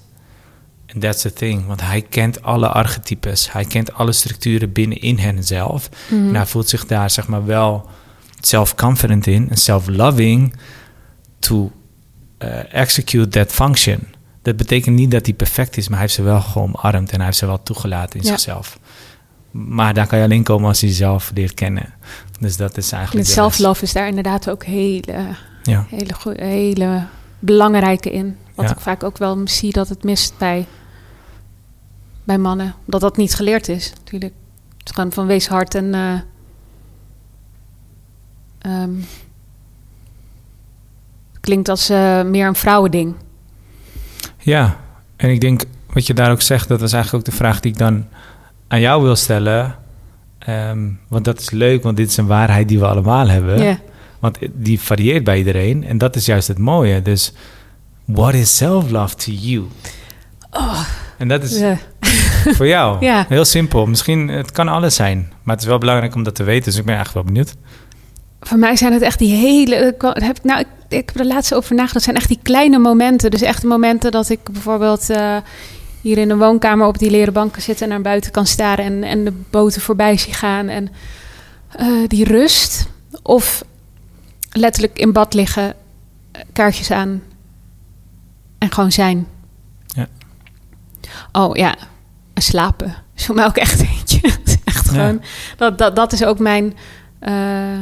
And 0.93 1.01
that's 1.01 1.21
the 1.21 1.33
thing, 1.33 1.65
want 1.67 1.81
hij 1.81 2.01
kent 2.01 2.41
alle 2.41 2.67
archetypes, 2.67 3.51
hij 3.51 3.65
kent 3.65 3.93
alle 3.93 4.11
structuren 4.11 4.71
binnenin 4.71 5.17
henzelf. 5.17 5.89
Mhm. 6.09 6.27
En 6.27 6.35
hij 6.35 6.45
voelt 6.45 6.69
zich 6.69 6.85
daar 6.85 7.09
zeg 7.09 7.27
maar 7.27 7.45
wel 7.45 7.89
self-confident 8.41 9.27
in 9.27 9.49
en 9.49 9.57
self-loving 9.57 10.53
to 11.39 11.71
eh, 12.37 12.73
execute 12.73 13.27
that 13.27 13.51
function. 13.51 13.99
Dat 14.41 14.57
betekent 14.57 14.95
niet 14.95 15.11
dat 15.11 15.25
hij 15.25 15.35
perfect 15.35 15.77
is, 15.77 15.87
maar 15.87 15.97
hij 15.97 16.07
heeft 16.07 16.13
ze 16.19 16.23
wel 16.23 16.41
gewoon 16.41 16.75
omarmd 16.81 17.09
en 17.09 17.15
hij 17.15 17.25
heeft 17.25 17.37
ze 17.37 17.45
wel 17.45 17.63
toegelaten 17.63 18.19
in 18.19 18.25
Ja. 18.25 18.31
zichzelf. 18.31 18.79
Maar 19.51 19.93
daar 19.93 20.07
kan 20.07 20.17
je 20.17 20.23
alleen 20.23 20.43
komen 20.43 20.67
als 20.67 20.79
je 20.79 20.87
jezelf 20.87 21.31
leert 21.33 21.53
kennen. 21.53 21.93
Dus 22.39 22.57
dat 22.57 22.77
is 22.77 22.91
En 22.91 22.97
eigenlijk. 22.97 23.25
les. 23.27 23.35
self-love 23.35 23.83
is 23.83 23.93
daar 23.93 24.07
inderdaad 24.07 24.49
ook 24.49 24.63
hele, 24.63 25.25
Ja. 25.63 25.85
hele, 25.89 26.13
hele 26.43 27.03
belangrijke 27.39 28.11
in. 28.11 28.37
Wat 28.55 28.65
Ja. 28.65 28.71
ik 28.75 28.79
vaak 28.79 29.03
ook 29.03 29.17
wel 29.17 29.41
zie 29.43 29.71
dat 29.71 29.89
het 29.89 30.03
mist 30.03 30.33
bij, 30.37 30.65
bij 32.23 32.37
mannen. 32.37 32.75
Dat 32.85 33.01
dat 33.01 33.17
niet 33.17 33.35
geleerd 33.35 33.67
is, 33.67 33.93
natuurlijk. 33.99 34.33
Het 34.77 34.87
is 34.89 34.95
gewoon 34.95 35.11
van 35.11 35.25
wees 35.27 35.47
hard 35.47 35.75
en... 35.75 35.93
eh, 35.93 36.19
ehm, 38.59 38.91
klinkt 41.41 41.69
als 41.69 41.89
eh, 41.89 42.23
meer 42.23 42.47
een 42.47 42.55
vrouwending. 42.55 43.15
Ja, 44.37 44.79
en 45.15 45.29
ik 45.29 45.41
denk 45.41 45.63
wat 45.93 46.07
je 46.07 46.13
daar 46.13 46.31
ook 46.31 46.41
zegt, 46.41 46.67
dat 46.67 46.79
was 46.79 46.93
eigenlijk 46.93 47.25
ook 47.25 47.31
de 47.31 47.37
vraag 47.37 47.59
die 47.59 47.71
ik 47.71 47.77
dan 47.77 48.05
aan 48.69 48.79
jou 48.79 49.03
wil 49.03 49.15
stellen. 49.15 49.75
Ehm, 50.39 50.79
want 51.07 51.25
dat 51.25 51.39
is 51.39 51.49
leuk, 51.49 51.83
want 51.83 51.97
dit 51.97 52.09
is 52.09 52.17
een 52.17 52.27
waarheid 52.27 52.67
die 52.67 52.79
we 52.79 52.87
allemaal 52.87 53.27
hebben. 53.27 53.79
Want 54.19 54.37
die 54.53 54.79
varieert 54.79 55.23
bij 55.23 55.37
iedereen. 55.37 55.83
En 55.83 55.97
dat 55.97 56.15
is 56.15 56.25
juist 56.25 56.47
het 56.47 56.57
mooie. 56.57 57.01
Dus, 57.01 57.33
what 58.05 58.33
is 58.33 58.55
self-love 58.55 59.15
to 59.15 59.31
you? 59.31 59.67
En 61.17 61.27
dat 61.27 61.43
is 61.43 61.63
voor 62.57 62.67
jou 62.67 63.05
heel 63.05 63.45
simpel. 63.45 63.85
Misschien, 63.85 64.27
het 64.27 64.51
kan 64.51 64.67
alles 64.67 64.95
zijn. 64.95 65.33
Maar 65.43 65.55
het 65.55 65.63
is 65.63 65.69
wel 65.69 65.77
belangrijk 65.77 66.15
om 66.15 66.23
dat 66.23 66.35
te 66.35 66.43
weten. 66.43 66.63
Dus 66.63 66.79
ik 66.79 66.85
ben 66.85 66.95
eigenlijk 66.95 67.25
wel 67.25 67.33
benieuwd. 67.33 67.55
Voor 68.39 68.57
mij 68.57 68.75
zijn 68.75 68.93
het 68.93 69.01
echt 69.01 69.19
die 69.19 69.33
hele. 69.33 69.95
Heb 69.99 70.37
ik, 70.37 70.43
nou, 70.43 70.59
ik, 70.59 70.67
ik 70.87 71.09
heb 71.09 71.19
er 71.19 71.25
laatst 71.25 71.53
over 71.53 71.69
nagedacht. 71.75 71.93
Het 71.93 72.03
zijn 72.03 72.15
echt 72.15 72.27
die 72.27 72.39
kleine 72.41 72.77
momenten. 72.77 73.31
Dus 73.31 73.41
echt 73.41 73.63
momenten 73.63 74.11
dat 74.11 74.29
ik 74.29 74.39
bijvoorbeeld 74.51 75.09
eh, 75.09 75.37
hier 76.01 76.17
in 76.17 76.27
de 76.27 76.37
woonkamer 76.37 76.87
op 76.87 76.97
die 76.97 77.09
leren 77.11 77.33
banken 77.33 77.61
zit 77.61 77.81
en 77.81 77.89
naar 77.89 78.01
buiten 78.01 78.31
kan 78.31 78.45
staren 78.45 78.85
en, 78.85 79.03
en 79.03 79.23
de 79.25 79.33
boten 79.49 79.81
voorbij 79.81 80.17
zie 80.17 80.33
gaan. 80.33 80.67
En 80.67 80.89
eh, 81.75 81.87
die 82.07 82.23
rust. 82.23 82.87
Of 83.23 83.63
letterlijk 84.51 84.99
in 84.99 85.11
bad 85.13 85.33
liggen, 85.33 85.73
eh, 86.31 86.41
kaartjes 86.53 86.91
aan 86.91 87.21
en 88.57 88.71
gewoon 88.71 88.91
zijn. 88.91 89.27
Ja. 89.87 90.07
Oh 91.31 91.55
ja, 91.55 91.75
en 92.33 92.41
slapen. 92.41 92.95
Is 93.15 93.25
voor 93.25 93.35
mij 93.35 93.45
ook 93.45 93.57
echt 93.57 93.81
eentje. 93.97 94.21
Echt 94.63 94.85
Ja. 94.85 94.91
gewoon. 94.91 95.21
Dat, 95.57 95.77
dat, 95.77 95.95
dat 95.95 96.13
is 96.13 96.23
ook 96.23 96.39
mijn. 96.39 96.77
eh, 97.19 97.77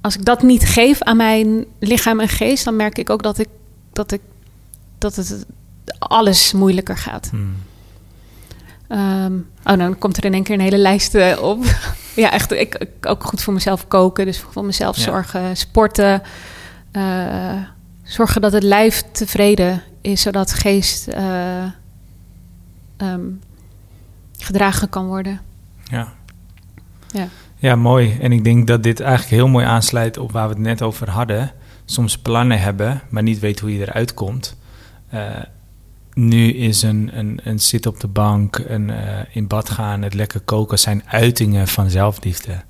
als 0.00 0.16
ik 0.16 0.24
dat 0.24 0.42
niet 0.42 0.64
geef 0.64 1.02
aan 1.02 1.16
mijn 1.16 1.64
lichaam 1.78 2.20
en 2.20 2.28
geest, 2.28 2.64
dan 2.64 2.76
merk 2.76 2.98
ik 2.98 3.10
ook 3.10 3.22
dat 3.22 3.38
ik 3.38 3.48
dat 3.92 4.12
ik 4.12 4.20
dat 4.98 5.16
het 5.16 5.46
alles 5.98 6.52
moeilijker 6.52 6.96
gaat. 6.96 7.28
Hmm. 7.30 7.54
Ehm, 8.88 9.32
oh, 9.64 9.78
dan 9.78 9.98
komt 9.98 10.16
er 10.16 10.24
in 10.24 10.34
één 10.34 10.42
keer 10.42 10.54
een 10.54 10.60
hele 10.60 10.78
lijst 10.78 11.14
eh, 11.14 11.42
op. 11.42 11.64
ja, 12.16 12.30
echt. 12.32 12.52
Ik, 12.52 12.74
ik- 12.74 13.06
ook 13.06 13.24
goed 13.24 13.42
voor 13.42 13.52
mezelf 13.52 13.88
koken, 13.88 14.24
dus 14.26 14.40
voor 14.40 14.64
mezelf 14.64 14.96
Ja. 14.96 15.02
zorgen, 15.02 15.56
sporten. 15.56 16.22
eh, 16.92 17.54
zorgen 18.02 18.40
dat 18.40 18.52
het 18.52 18.62
lijf 18.62 19.02
tevreden 19.12 19.82
is, 20.00 20.20
zodat 20.22 20.52
geest 20.54 21.08
eh, 21.08 21.62
ehm, 22.96 23.20
gedragen 24.38 24.88
kan 24.88 25.06
worden. 25.06 25.40
Ja. 25.84 26.12
Ja. 27.10 27.28
Ja, 27.56 27.76
mooi. 27.76 28.18
En 28.20 28.32
ik 28.32 28.44
denk 28.44 28.66
dat 28.66 28.82
dit 28.82 29.00
eigenlijk 29.00 29.30
heel 29.30 29.48
mooi 29.48 29.64
aansluit 29.66 30.18
op 30.18 30.32
waar 30.32 30.48
we 30.48 30.54
het 30.54 30.62
net 30.62 30.82
over 30.82 31.10
hadden. 31.10 31.52
Soms 31.84 32.18
plannen 32.18 32.60
hebben, 32.60 33.00
maar 33.08 33.22
niet 33.22 33.38
weten 33.38 33.66
hoe 33.66 33.74
je 33.78 33.80
eruit 33.86 34.14
komt. 34.14 34.56
Nu 36.14 36.52
is 36.52 36.82
een, 36.82 37.10
een, 37.12 37.40
een 37.44 37.60
zit 37.60 37.86
op 37.86 38.00
de 38.00 38.06
bank, 38.08 38.62
een 38.66 38.90
eh, 38.90 39.18
in 39.32 39.46
bad 39.46 39.70
gaan, 39.70 40.02
het 40.02 40.14
lekker 40.14 40.40
koken 40.40 40.78
zijn 40.78 41.02
uitingen 41.06 41.68
van 41.68 41.90
zelfliefde. 41.90 42.62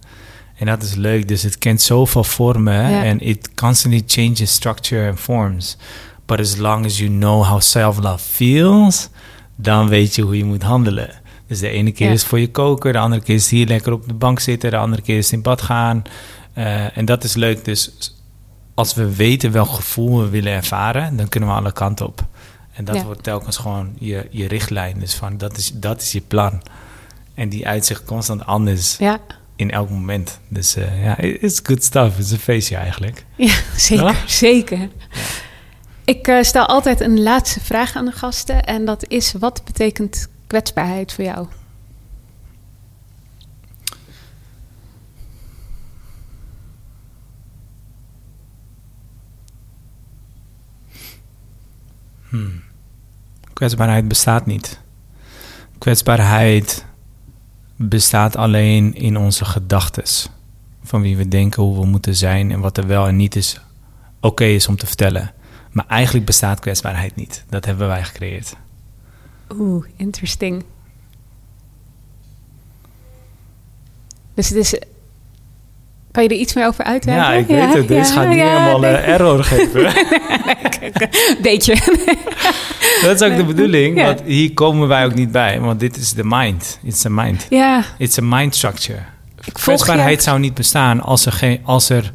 En 0.57 0.67
dat 0.67 0.83
is 0.83 0.95
leuk. 0.95 1.29
Dus 1.29 1.43
het 1.43 1.59
kent 1.59 1.81
zoveel 1.83 2.25
vormen 2.25 2.91
Ja. 2.91 3.05
en 3.05 3.21
it 3.21 3.55
constantly 3.55 4.03
changes 4.07 4.53
structure 4.53 5.09
and 5.09 5.19
forms. 5.21 5.77
But 6.27 6.41
as 6.41 6.57
long 6.57 6.85
as 6.85 6.99
you 6.99 7.11
know 7.11 7.45
how 7.45 7.61
self-love 7.61 8.19
feels, 8.25 9.09
dan 9.57 9.89
weet 9.89 10.15
je 10.15 10.23
hoe 10.23 10.37
je 10.37 10.45
moet 10.45 10.63
handelen. 10.63 11.11
Dus 11.47 11.59
de 11.59 11.69
ene 11.69 11.93
keer 11.93 12.07
Ja. 12.07 12.13
is 12.13 12.21
het 12.21 12.29
voor 12.29 12.41
je 12.41 12.51
koken, 12.51 12.93
de 12.93 12.99
andere 12.99 13.23
keer 13.23 13.35
is 13.35 13.51
hier 13.51 13.67
lekker 13.67 13.93
op 13.93 14.09
de 14.09 14.15
bank 14.15 14.41
zitten, 14.41 14.71
de 14.71 14.77
andere 14.77 15.03
keer 15.03 15.17
is 15.19 15.25
het 15.25 15.35
in 15.35 15.43
bad 15.43 15.63
gaan. 15.63 16.03
Eh, 16.53 16.97
en 16.97 17.05
dat 17.05 17.25
is 17.25 17.35
leuk. 17.35 17.65
Dus 17.65 17.91
als 18.75 18.95
we 18.95 19.15
weten 19.15 19.53
welk 19.53 19.69
gevoel 19.71 20.21
we 20.21 20.29
willen 20.29 20.53
ervaren, 20.53 21.17
dan 21.17 21.29
kunnen 21.29 21.49
we 21.49 21.55
alle 21.55 21.73
kanten 21.73 22.07
op. 22.07 22.27
En 22.73 22.85
dat 22.85 22.95
Ja. 22.95 23.05
wordt 23.05 23.23
telkens 23.23 23.57
gewoon 23.57 23.93
je, 23.99 24.27
je 24.31 24.49
richtlijn. 24.49 24.99
Dus 24.99 25.15
van 25.15 25.39
dat 25.39 25.57
is, 25.57 25.71
dat 25.75 26.01
is 26.03 26.13
je 26.13 26.21
plan. 26.21 26.63
En 27.35 27.49
die 27.49 27.67
uitzicht 27.67 28.05
constant 28.05 28.47
anders 28.47 28.97
Ja, 28.97 29.19
in 29.57 29.71
elk 29.71 29.91
moment. 29.91 30.39
Dus 30.49 30.77
eh, 30.77 31.05
ja, 31.05 31.19
it's 31.19 31.61
good 31.63 31.85
stuff. 31.85 32.17
Het 32.17 32.25
is 32.25 32.31
een 32.31 32.39
feestje 32.39 32.77
eigenlijk. 32.77 33.25
ja 33.37 33.55
zeker. 33.77 34.05
Ja? 34.05 34.15
zeker. 34.27 34.89
Ik 36.05 36.29
eh, 36.29 36.43
stel 36.43 36.67
altijd 36.67 37.01
een 37.01 37.23
laatste 37.23 37.61
vraag 37.61 37.97
aan 37.97 38.05
de 38.05 38.13
gasten. 38.13 38.65
En 38.65 38.85
dat 38.85 39.05
is: 39.09 39.33
wat 39.33 39.63
betekent 39.65 40.29
kwetsbaarheid 40.47 41.13
voor 41.13 41.25
jou? 41.25 41.47
Kwetsbaarheid 53.53 54.09
bestaat 54.09 54.47
niet. 54.47 54.81
Kwetsbaarheid 55.79 56.85
bestaat 57.77 58.37
alleen 58.37 58.95
in 58.95 59.17
onze 59.17 59.45
gedachtes. 59.45 60.29
Van 60.83 61.03
wie 61.03 61.17
we 61.17 61.29
denken, 61.29 61.63
hoe 61.63 61.81
we 61.81 61.87
moeten 61.87 62.17
zijn 62.17 62.51
en 62.51 62.61
wat 62.61 62.79
er 62.79 62.87
wel 62.87 63.07
en 63.07 63.17
niet 63.17 63.37
is 63.37 63.61
oké 64.21 64.45
is 64.45 64.69
om 64.69 64.77
te 64.77 64.87
vertellen. 64.87 65.33
Maar 65.71 65.87
eigenlijk 65.87 66.27
bestaat 66.27 66.61
kwetsbaarheid 66.61 67.17
niet. 67.17 67.45
Dat 67.49 67.65
hebben 67.65 67.89
wij 67.89 68.05
gecreëerd. 68.05 68.57
Oeh, 69.51 69.87
interesting. 69.97 70.65
Dus 74.35 74.49
het 74.49 74.59
is. 74.59 74.79
Kan 76.13 76.23
je 76.23 76.29
er 76.29 76.37
iets 76.37 76.55
meer 76.55 76.67
over 76.67 76.85
uitwerken? 76.85 77.25
Ja, 77.25 77.33
ik 77.33 77.47
weet 77.47 77.75
het. 77.75 77.89
Deze 77.89 78.13
gaat 78.13 78.29
niet 78.29 78.39
helemaal 78.39 78.79
nee. 78.79 78.95
eh, 78.95 79.13
error 79.13 79.45
geven. 79.45 79.93
Beetje. 81.43 81.75
dat 83.03 83.21
is 83.21 83.23
ook 83.23 83.37
de 83.37 83.45
bedoeling. 83.45 83.99
Ja. 83.99 84.05
Want 84.05 84.23
hier 84.25 84.55
komen 84.55 84.89
wij 84.89 85.05
ook 85.05 85.15
niet 85.15 85.33
bij. 85.33 85.61
Want 85.61 85.81
dit 85.81 85.97
is 85.97 86.13
de 86.13 86.25
mind. 86.25 86.79
It's 86.83 87.07
a 87.07 87.09
mind. 87.09 87.47
ja, 87.51 87.85
It's 87.99 88.19
a 88.19 88.23
mind 88.23 88.55
structure. 88.55 88.99
Kwetsbaarheid 89.53 90.23
zou 90.23 90.39
niet 90.39 90.55
bestaan 90.55 91.01
als 91.01 91.27
er, 91.27 91.33
geen, 91.33 91.61
als, 91.65 91.89
er, 91.89 92.13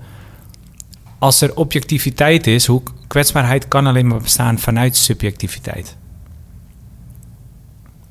als 1.20 1.42
er 1.42 1.56
objectiviteit 1.56 2.48
is. 2.48 2.66
Hoe, 2.66 2.82
kwetsbaarheid 3.08 3.68
kan 3.68 3.88
alleen 3.88 4.08
maar 4.08 4.22
bestaan 4.22 4.60
vanuit 4.60 4.96
subjectiviteit. 4.96 5.96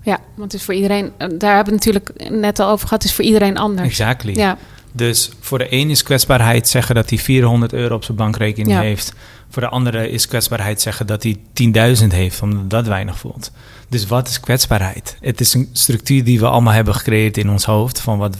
Ja, 0.02 0.18
want 0.34 0.52
het 0.52 0.60
is 0.60 0.66
voor 0.66 0.74
iedereen. 0.74 1.12
Daar 1.18 1.28
hebben 1.28 1.38
we 1.48 1.54
het 1.54 1.70
natuurlijk 1.70 2.30
net 2.30 2.58
al 2.58 2.70
over 2.70 2.86
gehad. 2.86 3.02
Het 3.02 3.10
is 3.10 3.16
voor 3.16 3.24
iedereen 3.24 3.58
anders. 3.58 3.88
Exactly. 3.88 4.32
Ja, 4.34 4.56
Dus 4.96 5.30
voor 5.40 5.58
de 5.58 5.66
een 5.72 5.90
is 5.90 6.02
kwetsbaarheid 6.02 6.68
zeggen 6.68 6.94
dat 6.94 7.10
hij 7.10 7.18
400 7.18 7.72
euro 7.72 7.94
op 7.94 8.04
zijn 8.04 8.16
bankrekening 8.16 8.70
Ja. 8.76 8.80
heeft. 8.80 9.12
Voor 9.50 9.62
de 9.62 9.68
andere 9.68 10.10
is 10.10 10.26
kwetsbaarheid 10.28 10.80
zeggen 10.80 11.06
dat 11.06 11.22
hij 11.22 11.36
10.000 11.52 12.06
heeft, 12.12 12.42
omdat 12.42 12.70
dat 12.70 12.86
weinig 12.86 13.18
voelt. 13.18 13.50
Dus 13.88 14.06
wat 14.06 14.28
is 14.28 14.40
kwetsbaarheid? 14.40 15.16
Het 15.20 15.40
is 15.40 15.54
een 15.54 15.68
structuur 15.72 16.24
die 16.24 16.40
we 16.40 16.48
allemaal 16.48 16.72
hebben 16.72 16.94
gecreëerd 16.94 17.36
in 17.36 17.50
ons 17.50 17.64
hoofd 17.64 18.00
van 18.00 18.18
wat, 18.18 18.36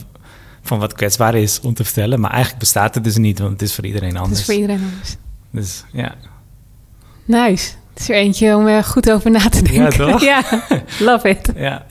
van 0.63 0.79
wat 0.79 0.93
kwetsbaar 0.93 1.35
is 1.35 1.61
om 1.61 1.75
te 1.75 1.85
vertellen. 1.85 2.21
Maar 2.21 2.31
eigenlijk 2.31 2.61
bestaat 2.61 2.95
het 2.95 3.05
dus 3.05 3.17
niet, 3.17 3.39
want 3.39 3.53
het 3.53 3.63
is 3.63 3.75
voor 3.75 3.85
iedereen 3.87 4.09
het 4.15 4.19
anders. 4.19 4.39
is 4.41 4.45
voor 4.47 4.55
iedereen 4.55 4.83
anders. 4.93 5.17
Dus 5.51 5.85
ja, 5.93 6.15
Nice. 7.25 7.71
Het 7.93 8.01
is 8.01 8.09
er 8.09 8.15
eentje 8.17 8.57
om 8.57 8.67
er 8.67 8.85
goed 8.85 9.11
over 9.11 9.31
na 9.31 9.49
te 9.49 9.63
denken. 9.63 10.07
Ja, 10.07 10.11
toch? 10.13 10.23
ja, 10.33 10.43
love 11.01 11.29
it. 11.29 11.53
Ja. 11.57 11.87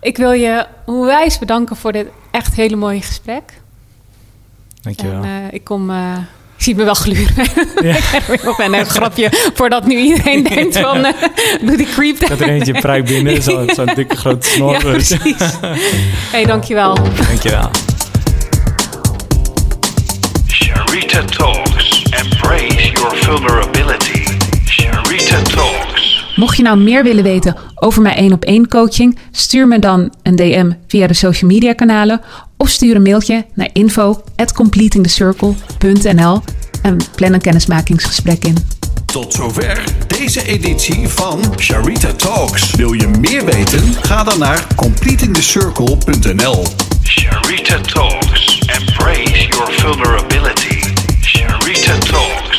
Ik 0.00 0.16
wil 0.16 0.32
je 0.32 0.66
onwijs 0.86 1.38
bedanken 1.38 1.76
voor 1.76 1.92
dit 1.92 2.06
echt 2.30 2.54
hele 2.54 2.76
mooie 2.76 3.00
gesprek. 3.02 3.60
Dankjewel. 4.82 5.22
En, 5.22 5.48
eh, 5.48 5.52
ik 5.54 5.64
kom... 5.64 5.90
eh, 5.90 6.16
ik 6.56 6.68
zie 6.68 6.76
me 6.76 6.84
wel 6.84 6.94
gluren. 6.94 7.46
Ja. 7.82 7.96
ik 8.32 8.58
een 8.58 8.74
eh, 8.74 8.86
grapje 8.86 9.28
voordat 9.54 9.86
nu 9.86 9.96
iedereen 9.96 10.42
denkt 10.42 10.78
van... 10.78 11.04
eh, 11.04 11.12
doe 11.60 11.76
die 11.76 11.86
creep 11.86 12.28
had 12.28 12.40
er 12.40 12.48
eentje 12.48 12.72
pruik 12.72 13.04
binnen, 13.04 13.42
zo'n 13.42 13.70
zo'n 13.76 13.90
dikke 13.94 14.16
grote 14.16 14.48
snor. 14.48 14.72
Ja, 14.72 14.78
precies. 14.78 15.36
hey, 16.34 16.44
dankjewel. 16.44 16.94
Dankjewel. 17.28 17.70
Sharita 20.46 21.24
Talks. 21.24 22.02
Embrace 22.10 22.90
your 22.92 23.16
vulnerability. 23.16 24.24
Sharita 24.64 25.42
Talks. 25.42 25.91
Mocht 26.36 26.56
je 26.56 26.62
nou 26.62 26.78
meer 26.78 27.02
willen 27.02 27.22
weten 27.22 27.56
over 27.74 28.02
mijn 28.02 28.16
één 28.16 28.32
op 28.32 28.44
één 28.44 28.68
coaching, 28.68 29.18
stuur 29.30 29.68
me 29.68 29.78
dan 29.78 30.12
een 30.22 30.36
DM 30.36 30.70
via 30.86 31.06
de 31.06 31.14
social 31.14 31.50
media 31.50 31.72
kanalen 31.72 32.20
of 32.56 32.68
stuur 32.68 32.96
een 32.96 33.02
mailtje 33.02 33.44
naar 33.54 33.68
info@completingthecircle.nl 33.72 36.42
en 36.82 36.96
plan 37.14 37.32
een 37.32 37.40
kennismakingsgesprek 37.40 38.44
in. 38.44 38.56
Tot 39.06 39.32
zover 39.32 39.84
deze 40.06 40.46
editie 40.46 41.08
van 41.08 41.40
Sharita 41.58 42.12
Talks. 42.12 42.74
Wil 42.74 42.92
je 42.92 43.08
meer 43.08 43.44
weten? 43.44 43.94
Ga 44.02 44.24
dan 44.24 44.38
naar 44.38 44.66
completingthecircle.nl. 44.76 46.64
Sharita 47.02 47.80
Talks. 47.80 48.58
Embrace 48.58 49.46
your 49.48 49.72
vulnerability. 49.72 50.80
Sharita 51.20 51.98
Talks. 51.98 52.51